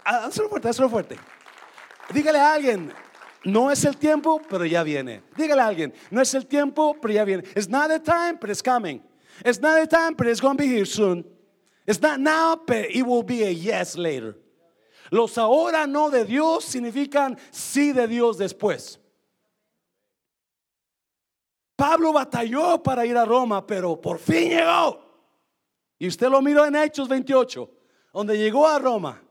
Ah, 0.05 0.27
hazlo 0.27 0.47
fuerte, 0.47 0.69
hazlo 0.69 0.87
fuerte. 0.87 1.17
Dígale 2.13 2.39
a 2.39 2.53
alguien, 2.53 2.93
no 3.43 3.69
es 3.69 3.83
el 3.83 3.97
tiempo, 3.97 4.41
pero 4.49 4.65
ya 4.65 4.83
viene. 4.83 5.21
Dígale 5.35 5.61
a 5.61 5.67
alguien, 5.67 5.93
no 6.11 6.21
es 6.21 6.33
el 6.33 6.47
tiempo, 6.47 6.95
pero 7.01 7.13
ya 7.13 7.25
viene. 7.25 7.43
It's 7.57 7.67
not 7.67 7.89
the 7.89 7.99
time, 7.99 8.37
but 8.39 8.49
it's 8.49 8.63
coming. 8.63 9.01
It's 9.43 9.59
not 9.59 9.77
the 9.77 9.87
time, 9.87 10.15
but 10.15 10.27
it's 10.27 10.39
going 10.39 10.55
to 10.55 10.63
be 10.63 10.69
here 10.69 10.85
soon. 10.85 11.25
It's 11.85 12.01
not 12.01 12.21
now, 12.21 12.55
but 12.55 12.85
it 12.89 13.05
will 13.05 13.23
be 13.23 13.43
a 13.43 13.51
yes 13.51 13.97
later. 13.97 14.37
Los 15.11 15.37
ahora 15.37 15.85
no 15.85 16.09
de 16.09 16.23
Dios 16.23 16.63
significan 16.63 17.37
sí 17.51 17.91
de 17.91 18.07
Dios 18.07 18.37
después. 18.37 18.97
Pablo 21.75 22.13
batalló 22.13 22.81
para 22.81 23.05
ir 23.05 23.17
a 23.17 23.25
Roma, 23.25 23.67
pero 23.67 23.99
por 23.99 24.19
fin 24.19 24.53
llegó. 24.53 24.97
Y 25.99 26.07
usted 26.07 26.29
lo 26.29 26.41
miró 26.41 26.65
en 26.65 26.77
Hechos 26.77 27.09
28, 27.09 27.69
donde 28.13 28.37
llegó 28.37 28.65
a 28.65 28.79
Roma. 28.79 29.21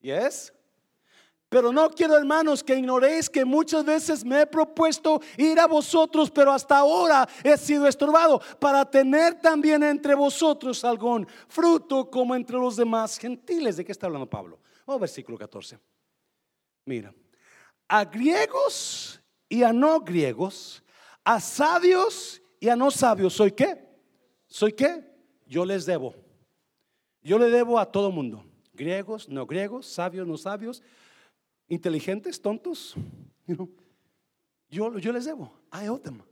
¿Yes? 0.00 0.52
Pero 1.50 1.72
no 1.72 1.90
quiero, 1.90 2.16
hermanos, 2.16 2.62
que 2.62 2.76
ignoréis 2.76 3.28
que 3.28 3.44
muchas 3.44 3.84
veces 3.84 4.24
me 4.24 4.42
he 4.42 4.46
propuesto 4.46 5.20
ir 5.36 5.58
a 5.58 5.66
vosotros, 5.66 6.30
pero 6.30 6.52
hasta 6.52 6.78
ahora 6.78 7.28
he 7.42 7.56
sido 7.56 7.88
estorbado 7.88 8.40
para 8.60 8.88
tener 8.88 9.34
también 9.40 9.82
entre 9.82 10.14
vosotros 10.14 10.84
algún 10.84 11.26
fruto 11.48 12.08
como 12.08 12.36
entre 12.36 12.56
los 12.56 12.76
demás 12.76 13.18
gentiles. 13.18 13.76
¿De 13.76 13.84
qué 13.84 13.90
está 13.90 14.06
hablando 14.06 14.30
Pablo? 14.30 14.60
Oh, 14.86 14.96
versículo 14.96 15.36
14. 15.36 15.76
Mira, 16.84 17.12
a 17.88 18.04
griegos 18.04 19.20
y 19.48 19.64
a 19.64 19.72
no 19.72 19.98
griegos, 19.98 20.84
a 21.24 21.40
sabios 21.40 22.40
y 22.60 22.68
a 22.68 22.76
no 22.76 22.92
sabios, 22.92 23.34
¿soy 23.34 23.50
qué? 23.50 23.88
¿Soy 24.46 24.72
qué? 24.72 25.04
Yo 25.46 25.64
les 25.64 25.84
debo. 25.84 26.14
Yo 27.22 27.40
le 27.40 27.50
debo 27.50 27.80
a 27.80 27.90
todo 27.90 28.12
mundo. 28.12 28.44
Griegos, 28.72 29.28
no 29.28 29.46
griegos, 29.46 29.86
sabios, 29.86 30.28
no 30.28 30.38
sabios 30.38 30.80
inteligentes, 31.70 32.42
tontos. 32.42 32.94
yo, 34.68 34.98
yo 34.98 35.12
les 35.12 35.24
debo. 35.24 35.54
I 35.72 35.88
owe 35.88 35.98
them. 35.98 36.22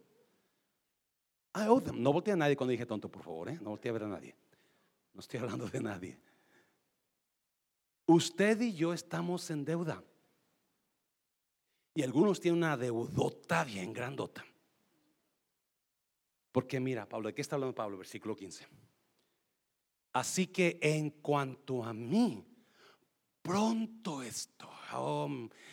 I 1.54 1.66
owe 1.68 1.80
them. 1.80 2.02
No 2.02 2.12
volteé 2.12 2.34
a 2.34 2.36
nadie 2.36 2.56
cuando 2.56 2.72
dije 2.72 2.84
tonto, 2.84 3.08
por 3.08 3.22
favor. 3.22 3.48
¿eh? 3.48 3.58
No 3.62 3.70
volteé 3.70 3.88
a 3.88 3.92
ver 3.92 4.02
a 4.02 4.08
nadie. 4.08 4.36
No 5.14 5.20
estoy 5.20 5.40
hablando 5.40 5.66
de 5.66 5.80
nadie. 5.80 6.18
Usted 8.04 8.60
y 8.60 8.74
yo 8.74 8.92
estamos 8.92 9.50
en 9.50 9.64
deuda. 9.64 10.02
Y 11.94 12.02
algunos 12.02 12.40
tienen 12.40 12.58
una 12.58 12.76
deudota 12.76 13.64
bien 13.64 13.92
grandota. 13.92 14.44
Porque 16.52 16.80
mira, 16.80 17.08
Pablo, 17.08 17.28
¿de 17.28 17.34
qué 17.34 17.42
está 17.42 17.56
hablando 17.56 17.74
Pablo? 17.74 17.98
Versículo 17.98 18.34
15. 18.34 18.66
Así 20.12 20.46
que 20.48 20.78
en 20.80 21.10
cuanto 21.10 21.84
a 21.84 21.92
mí, 21.92 22.44
pronto 23.42 24.22
estoy. 24.22 24.77
Oh, 24.94 25.28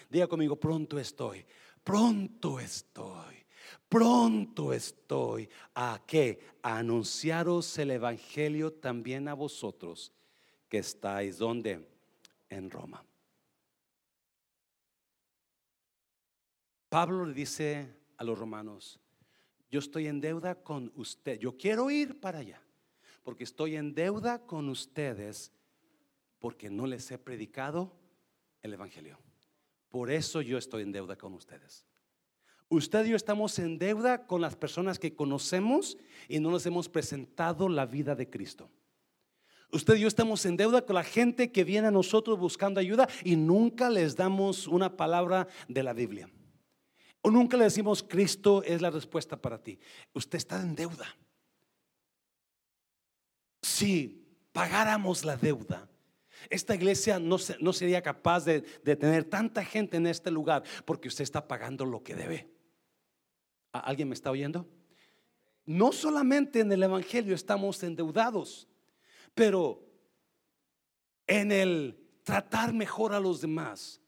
diga 0.10 0.28
conmigo, 0.28 0.56
pronto 0.58 1.00
estoy. 1.00 1.46
Pronto 1.84 2.60
estoy. 2.60 3.46
Pronto 3.88 4.74
estoy 4.74 5.50
a 5.76 6.02
que 6.06 6.40
anunciaros 6.62 7.78
el 7.78 7.92
evangelio 7.92 8.74
también 8.74 9.28
a 9.28 9.34
vosotros 9.34 10.12
que 10.68 10.80
estáis 10.80 11.38
donde 11.38 11.88
en 12.50 12.70
Roma. 12.70 13.04
Pablo 16.90 17.26
le 17.26 17.34
dice 17.34 17.96
a 18.18 18.24
los 18.24 18.38
romanos, 18.38 19.00
yo 19.70 19.80
estoy 19.80 20.08
en 20.08 20.22
deuda 20.22 20.56
con 20.56 20.92
usted, 20.96 21.40
yo 21.40 21.58
quiero 21.58 21.92
ir 21.92 22.20
para 22.20 22.40
allá, 22.40 22.62
porque 23.24 23.44
estoy 23.44 23.76
en 23.76 23.94
deuda 23.94 24.46
con 24.46 24.70
ustedes 24.70 25.52
porque 26.40 26.70
no 26.70 26.86
les 26.86 27.10
he 27.12 27.18
predicado 27.18 27.92
el 28.66 28.74
Evangelio. 28.74 29.18
Por 29.90 30.12
eso 30.12 30.42
yo 30.42 30.58
estoy 30.58 30.84
en 30.84 30.92
deuda 30.92 31.16
con 31.16 31.34
ustedes. 31.34 31.86
Usted 32.68 33.06
y 33.06 33.10
yo 33.12 33.16
estamos 33.16 33.58
en 33.60 33.78
deuda 33.78 34.26
con 34.26 34.42
las 34.42 34.56
personas 34.56 35.00
que 35.00 35.16
conocemos 35.16 35.98
y 36.28 36.40
no 36.40 36.52
les 36.52 36.66
hemos 36.66 36.90
presentado 36.90 37.70
la 37.70 37.86
vida 37.86 38.16
de 38.16 38.30
Cristo. 38.30 38.70
Usted 39.72 39.96
y 39.96 40.02
yo 40.02 40.08
estamos 40.08 40.46
en 40.46 40.58
deuda 40.58 40.86
con 40.86 40.96
la 40.96 41.04
gente 41.04 41.52
que 41.52 41.64
viene 41.64 41.88
a 41.88 41.92
nosotros 41.92 42.40
buscando 42.40 42.80
ayuda 42.80 43.08
y 43.24 43.36
nunca 43.36 43.90
les 43.90 44.16
damos 44.16 44.68
una 44.68 44.98
palabra 44.98 45.48
de 45.68 45.84
la 45.84 45.94
Biblia. 45.94 46.30
O 47.22 47.32
nunca 47.32 47.58
le 47.58 47.66
decimos, 47.66 48.04
Cristo 48.04 48.64
es 48.64 48.82
la 48.82 48.90
respuesta 48.90 49.40
para 49.40 49.62
ti. 49.62 49.80
Usted 50.14 50.38
está 50.38 50.62
en 50.62 50.76
deuda. 50.76 51.08
Si 53.62 54.28
pagáramos 54.52 55.26
la 55.26 55.36
deuda, 55.36 55.90
esta 56.50 56.76
iglesia 56.76 57.20
no, 57.20 57.38
no 57.60 57.74
sería 57.74 58.02
capaz 58.02 58.46
de, 58.46 58.62
de, 58.84 58.96
tener 58.96 59.24
tanta 59.26 59.64
gente 59.64 59.98
en 59.98 60.08
este 60.08 60.32
lugar 60.32 60.64
porque 60.86 61.08
usted 61.08 61.24
está 61.24 61.48
pagando 61.48 61.86
lo 61.86 62.04
que 62.04 62.16
debe. 62.16 62.50
¿Alguien 63.72 64.10
me 64.10 64.16
está 64.16 64.32
oyendo? 64.32 64.68
No 65.66 65.92
solamente 65.92 66.60
en 66.60 66.72
el 66.72 66.84
Evangelio 66.84 67.36
estamos 67.36 67.82
endeudados, 67.84 68.68
pero 69.34 69.84
en 71.28 71.52
el 71.52 71.98
tratar 72.24 72.74
mejor 72.74 73.14
a 73.14 73.20
los 73.20 73.42
demás. 73.42 74.02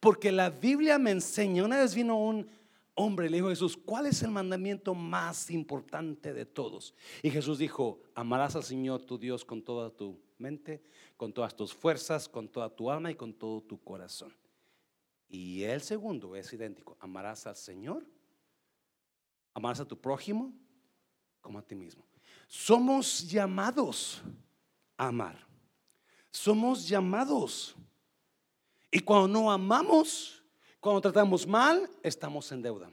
Porque 0.00 0.32
la 0.32 0.50
Biblia 0.50 0.98
me 0.98 1.10
enseña, 1.10 1.64
una 1.64 1.80
vez 1.80 1.94
vino 1.94 2.16
un, 2.16 2.48
hombre, 2.94 3.30
le 3.30 3.38
dijo 3.38 3.48
Jesús, 3.48 3.76
¿cuál 3.76 4.06
es 4.06 4.22
el 4.22 4.30
mandamiento 4.30 4.94
más 4.94 5.50
importante 5.50 6.32
de 6.32 6.44
todos? 6.46 6.94
Y 7.22 7.30
Jesús 7.30 7.58
dijo, 7.58 8.00
amarás 8.14 8.56
al 8.56 8.64
Señor 8.64 9.02
tu 9.02 9.18
Dios 9.18 9.44
con 9.44 9.62
toda 9.62 9.90
tu 9.90 10.20
mente, 10.38 10.82
con 11.16 11.32
todas 11.32 11.56
tus 11.56 11.72
fuerzas, 11.72 12.28
con 12.28 12.48
toda 12.48 12.68
tu 12.74 12.90
alma 12.90 13.10
y 13.10 13.14
con 13.14 13.32
todo 13.32 13.62
tu 13.62 13.82
corazón. 13.82 14.34
Y 15.28 15.62
el 15.62 15.80
segundo 15.80 16.36
es 16.36 16.52
idéntico, 16.52 16.96
amarás 17.00 17.46
al 17.46 17.56
Señor, 17.56 18.04
amarás 19.54 19.80
a 19.80 19.84
tu 19.86 19.98
prójimo 19.98 20.52
como 21.40 21.58
a 21.58 21.62
ti 21.62 21.74
mismo. 21.74 22.04
Somos 22.46 23.28
llamados 23.30 24.20
a 24.96 25.08
amar. 25.08 25.46
Somos 26.30 26.86
llamados. 26.86 27.74
Y 28.90 29.00
cuando 29.00 29.28
no 29.28 29.50
amamos, 29.50 30.41
cuando 30.82 31.00
tratamos 31.00 31.46
mal, 31.46 31.88
estamos 32.02 32.50
en 32.50 32.60
deuda. 32.60 32.90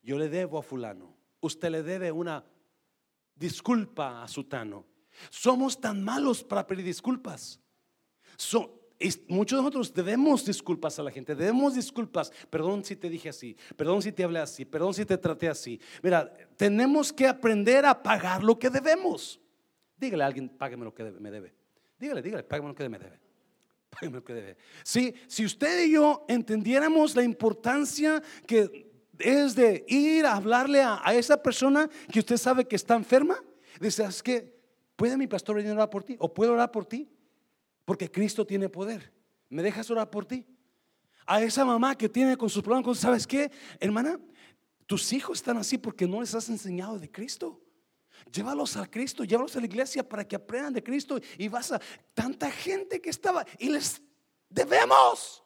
Yo 0.00 0.16
le 0.16 0.28
debo 0.28 0.58
a 0.58 0.62
fulano. 0.62 1.12
Usted 1.40 1.70
le 1.70 1.82
debe 1.82 2.12
una 2.12 2.44
disculpa 3.34 4.22
a 4.22 4.28
sutano. 4.28 4.86
Somos 5.28 5.80
tan 5.80 6.04
malos 6.04 6.44
para 6.44 6.64
pedir 6.64 6.84
disculpas. 6.84 7.58
muchos 9.26 9.58
de 9.58 9.62
nosotros 9.62 9.92
debemos 9.92 10.44
disculpas 10.44 11.00
a 11.00 11.02
la 11.02 11.10
gente, 11.10 11.34
debemos 11.34 11.74
disculpas. 11.74 12.30
Perdón 12.48 12.84
si 12.84 12.94
te 12.94 13.10
dije 13.10 13.30
así, 13.30 13.56
perdón 13.76 14.02
si 14.02 14.12
te 14.12 14.22
hablé 14.22 14.38
así, 14.38 14.64
perdón 14.64 14.94
si 14.94 15.04
te 15.04 15.18
traté 15.18 15.48
así. 15.48 15.80
Mira, 16.04 16.32
tenemos 16.56 17.12
que 17.12 17.26
aprender 17.26 17.86
a 17.86 18.00
pagar 18.04 18.44
lo 18.44 18.56
que 18.56 18.70
debemos. 18.70 19.40
Dígale 19.96 20.22
a 20.22 20.26
alguien, 20.28 20.48
págame 20.48 20.84
lo 20.84 20.94
que 20.94 21.02
me 21.02 21.32
debe. 21.32 21.52
Dígale, 21.98 22.22
dígale, 22.22 22.44
págame 22.44 22.68
lo 22.68 22.74
que 22.76 22.88
me 22.88 23.00
debe. 23.00 23.10
Págame 23.10 23.18
lo 23.18 23.18
que 23.18 23.18
debe. 23.18 23.26
Si 24.82 25.44
usted 25.44 25.86
y 25.86 25.92
yo 25.92 26.24
entendiéramos 26.28 27.14
la 27.14 27.22
importancia 27.22 28.22
que 28.46 28.90
es 29.18 29.54
de 29.54 29.84
ir 29.88 30.26
a 30.26 30.36
hablarle 30.36 30.82
a, 30.82 31.02
esa 31.14 31.42
persona 31.42 31.88
que 32.12 32.18
usted 32.18 32.36
sabe 32.36 32.66
que 32.66 32.76
está 32.76 32.94
enferma, 32.94 33.42
dice, 33.80 34.04
es 34.04 34.22
que 34.22 34.56
¿Puede 34.96 35.18
mi 35.18 35.26
pastor 35.26 35.56
venir 35.56 35.70
a 35.72 35.74
orar 35.74 35.90
por 35.90 36.02
ti? 36.02 36.16
¿O 36.18 36.32
puedo 36.32 36.54
orar 36.54 36.72
por 36.72 36.86
ti? 36.86 37.08
Porque 37.84 38.10
Cristo 38.10 38.46
tiene 38.46 38.68
poder. 38.70 39.12
¿Me 39.50 39.62
dejas 39.62 39.90
orar 39.90 40.10
por 40.10 40.24
ti? 40.24 40.44
A 41.26 41.42
esa 41.42 41.64
mamá 41.64 41.96
que 41.96 42.08
tiene 42.08 42.36
con 42.36 42.48
sus 42.48 42.62
problemas, 42.62 42.98
¿sabes 42.98 43.26
qué? 43.26 43.50
Hermana, 43.78 44.18
tus 44.86 45.12
hijos 45.12 45.38
están 45.38 45.58
así 45.58 45.76
porque 45.76 46.06
no 46.08 46.20
les 46.20 46.34
has 46.34 46.48
enseñado 46.48 46.98
de 46.98 47.10
Cristo. 47.10 47.60
Llévalos 48.32 48.76
a 48.76 48.86
Cristo, 48.90 49.24
llévalos 49.24 49.56
a 49.56 49.60
la 49.60 49.66
iglesia 49.66 50.06
para 50.06 50.26
que 50.26 50.36
aprendan 50.36 50.72
de 50.72 50.82
Cristo. 50.82 51.18
Y 51.38 51.48
vas 51.48 51.72
a 51.72 51.80
tanta 52.14 52.50
gente 52.50 53.00
que 53.00 53.10
estaba 53.10 53.46
y 53.58 53.68
les 53.68 54.02
debemos. 54.48 55.42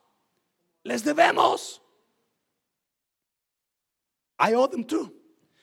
Les 0.82 1.04
debemos. 1.04 1.82
I 4.38 4.54
owe 4.54 4.68
them 4.68 4.84
too. 4.84 5.12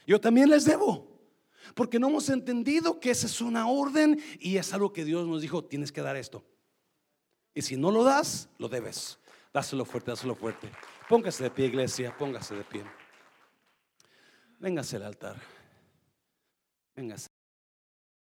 Yo 0.05 0.21
también 0.21 0.49
les 0.49 0.65
debo. 0.65 1.07
Porque 1.73 1.99
no 1.99 2.07
hemos 2.07 2.29
entendido 2.29 2.99
que 2.99 3.11
esa 3.11 3.25
es 3.25 3.41
una 3.41 3.67
orden 3.67 4.21
y 4.39 4.57
es 4.57 4.73
algo 4.73 4.93
que 4.93 5.03
Dios 5.03 5.27
nos 5.27 5.41
dijo, 5.41 5.65
tienes 5.65 5.91
que 5.91 6.01
dar 6.01 6.15
esto. 6.15 6.43
Y 7.53 7.61
si 7.61 7.75
no 7.75 7.91
lo 7.91 8.03
das, 8.03 8.49
lo 8.57 8.69
debes. 8.69 9.19
Dáselo 9.53 9.83
fuerte, 9.85 10.11
dáselo 10.11 10.35
fuerte. 10.35 10.69
Póngase 11.09 11.43
de 11.43 11.49
pie, 11.49 11.65
iglesia, 11.65 12.15
póngase 12.15 12.55
de 12.55 12.63
pie. 12.63 12.83
Véngase 14.59 14.97
al 14.97 15.03
altar. 15.03 15.35
Véngase. 16.97 17.36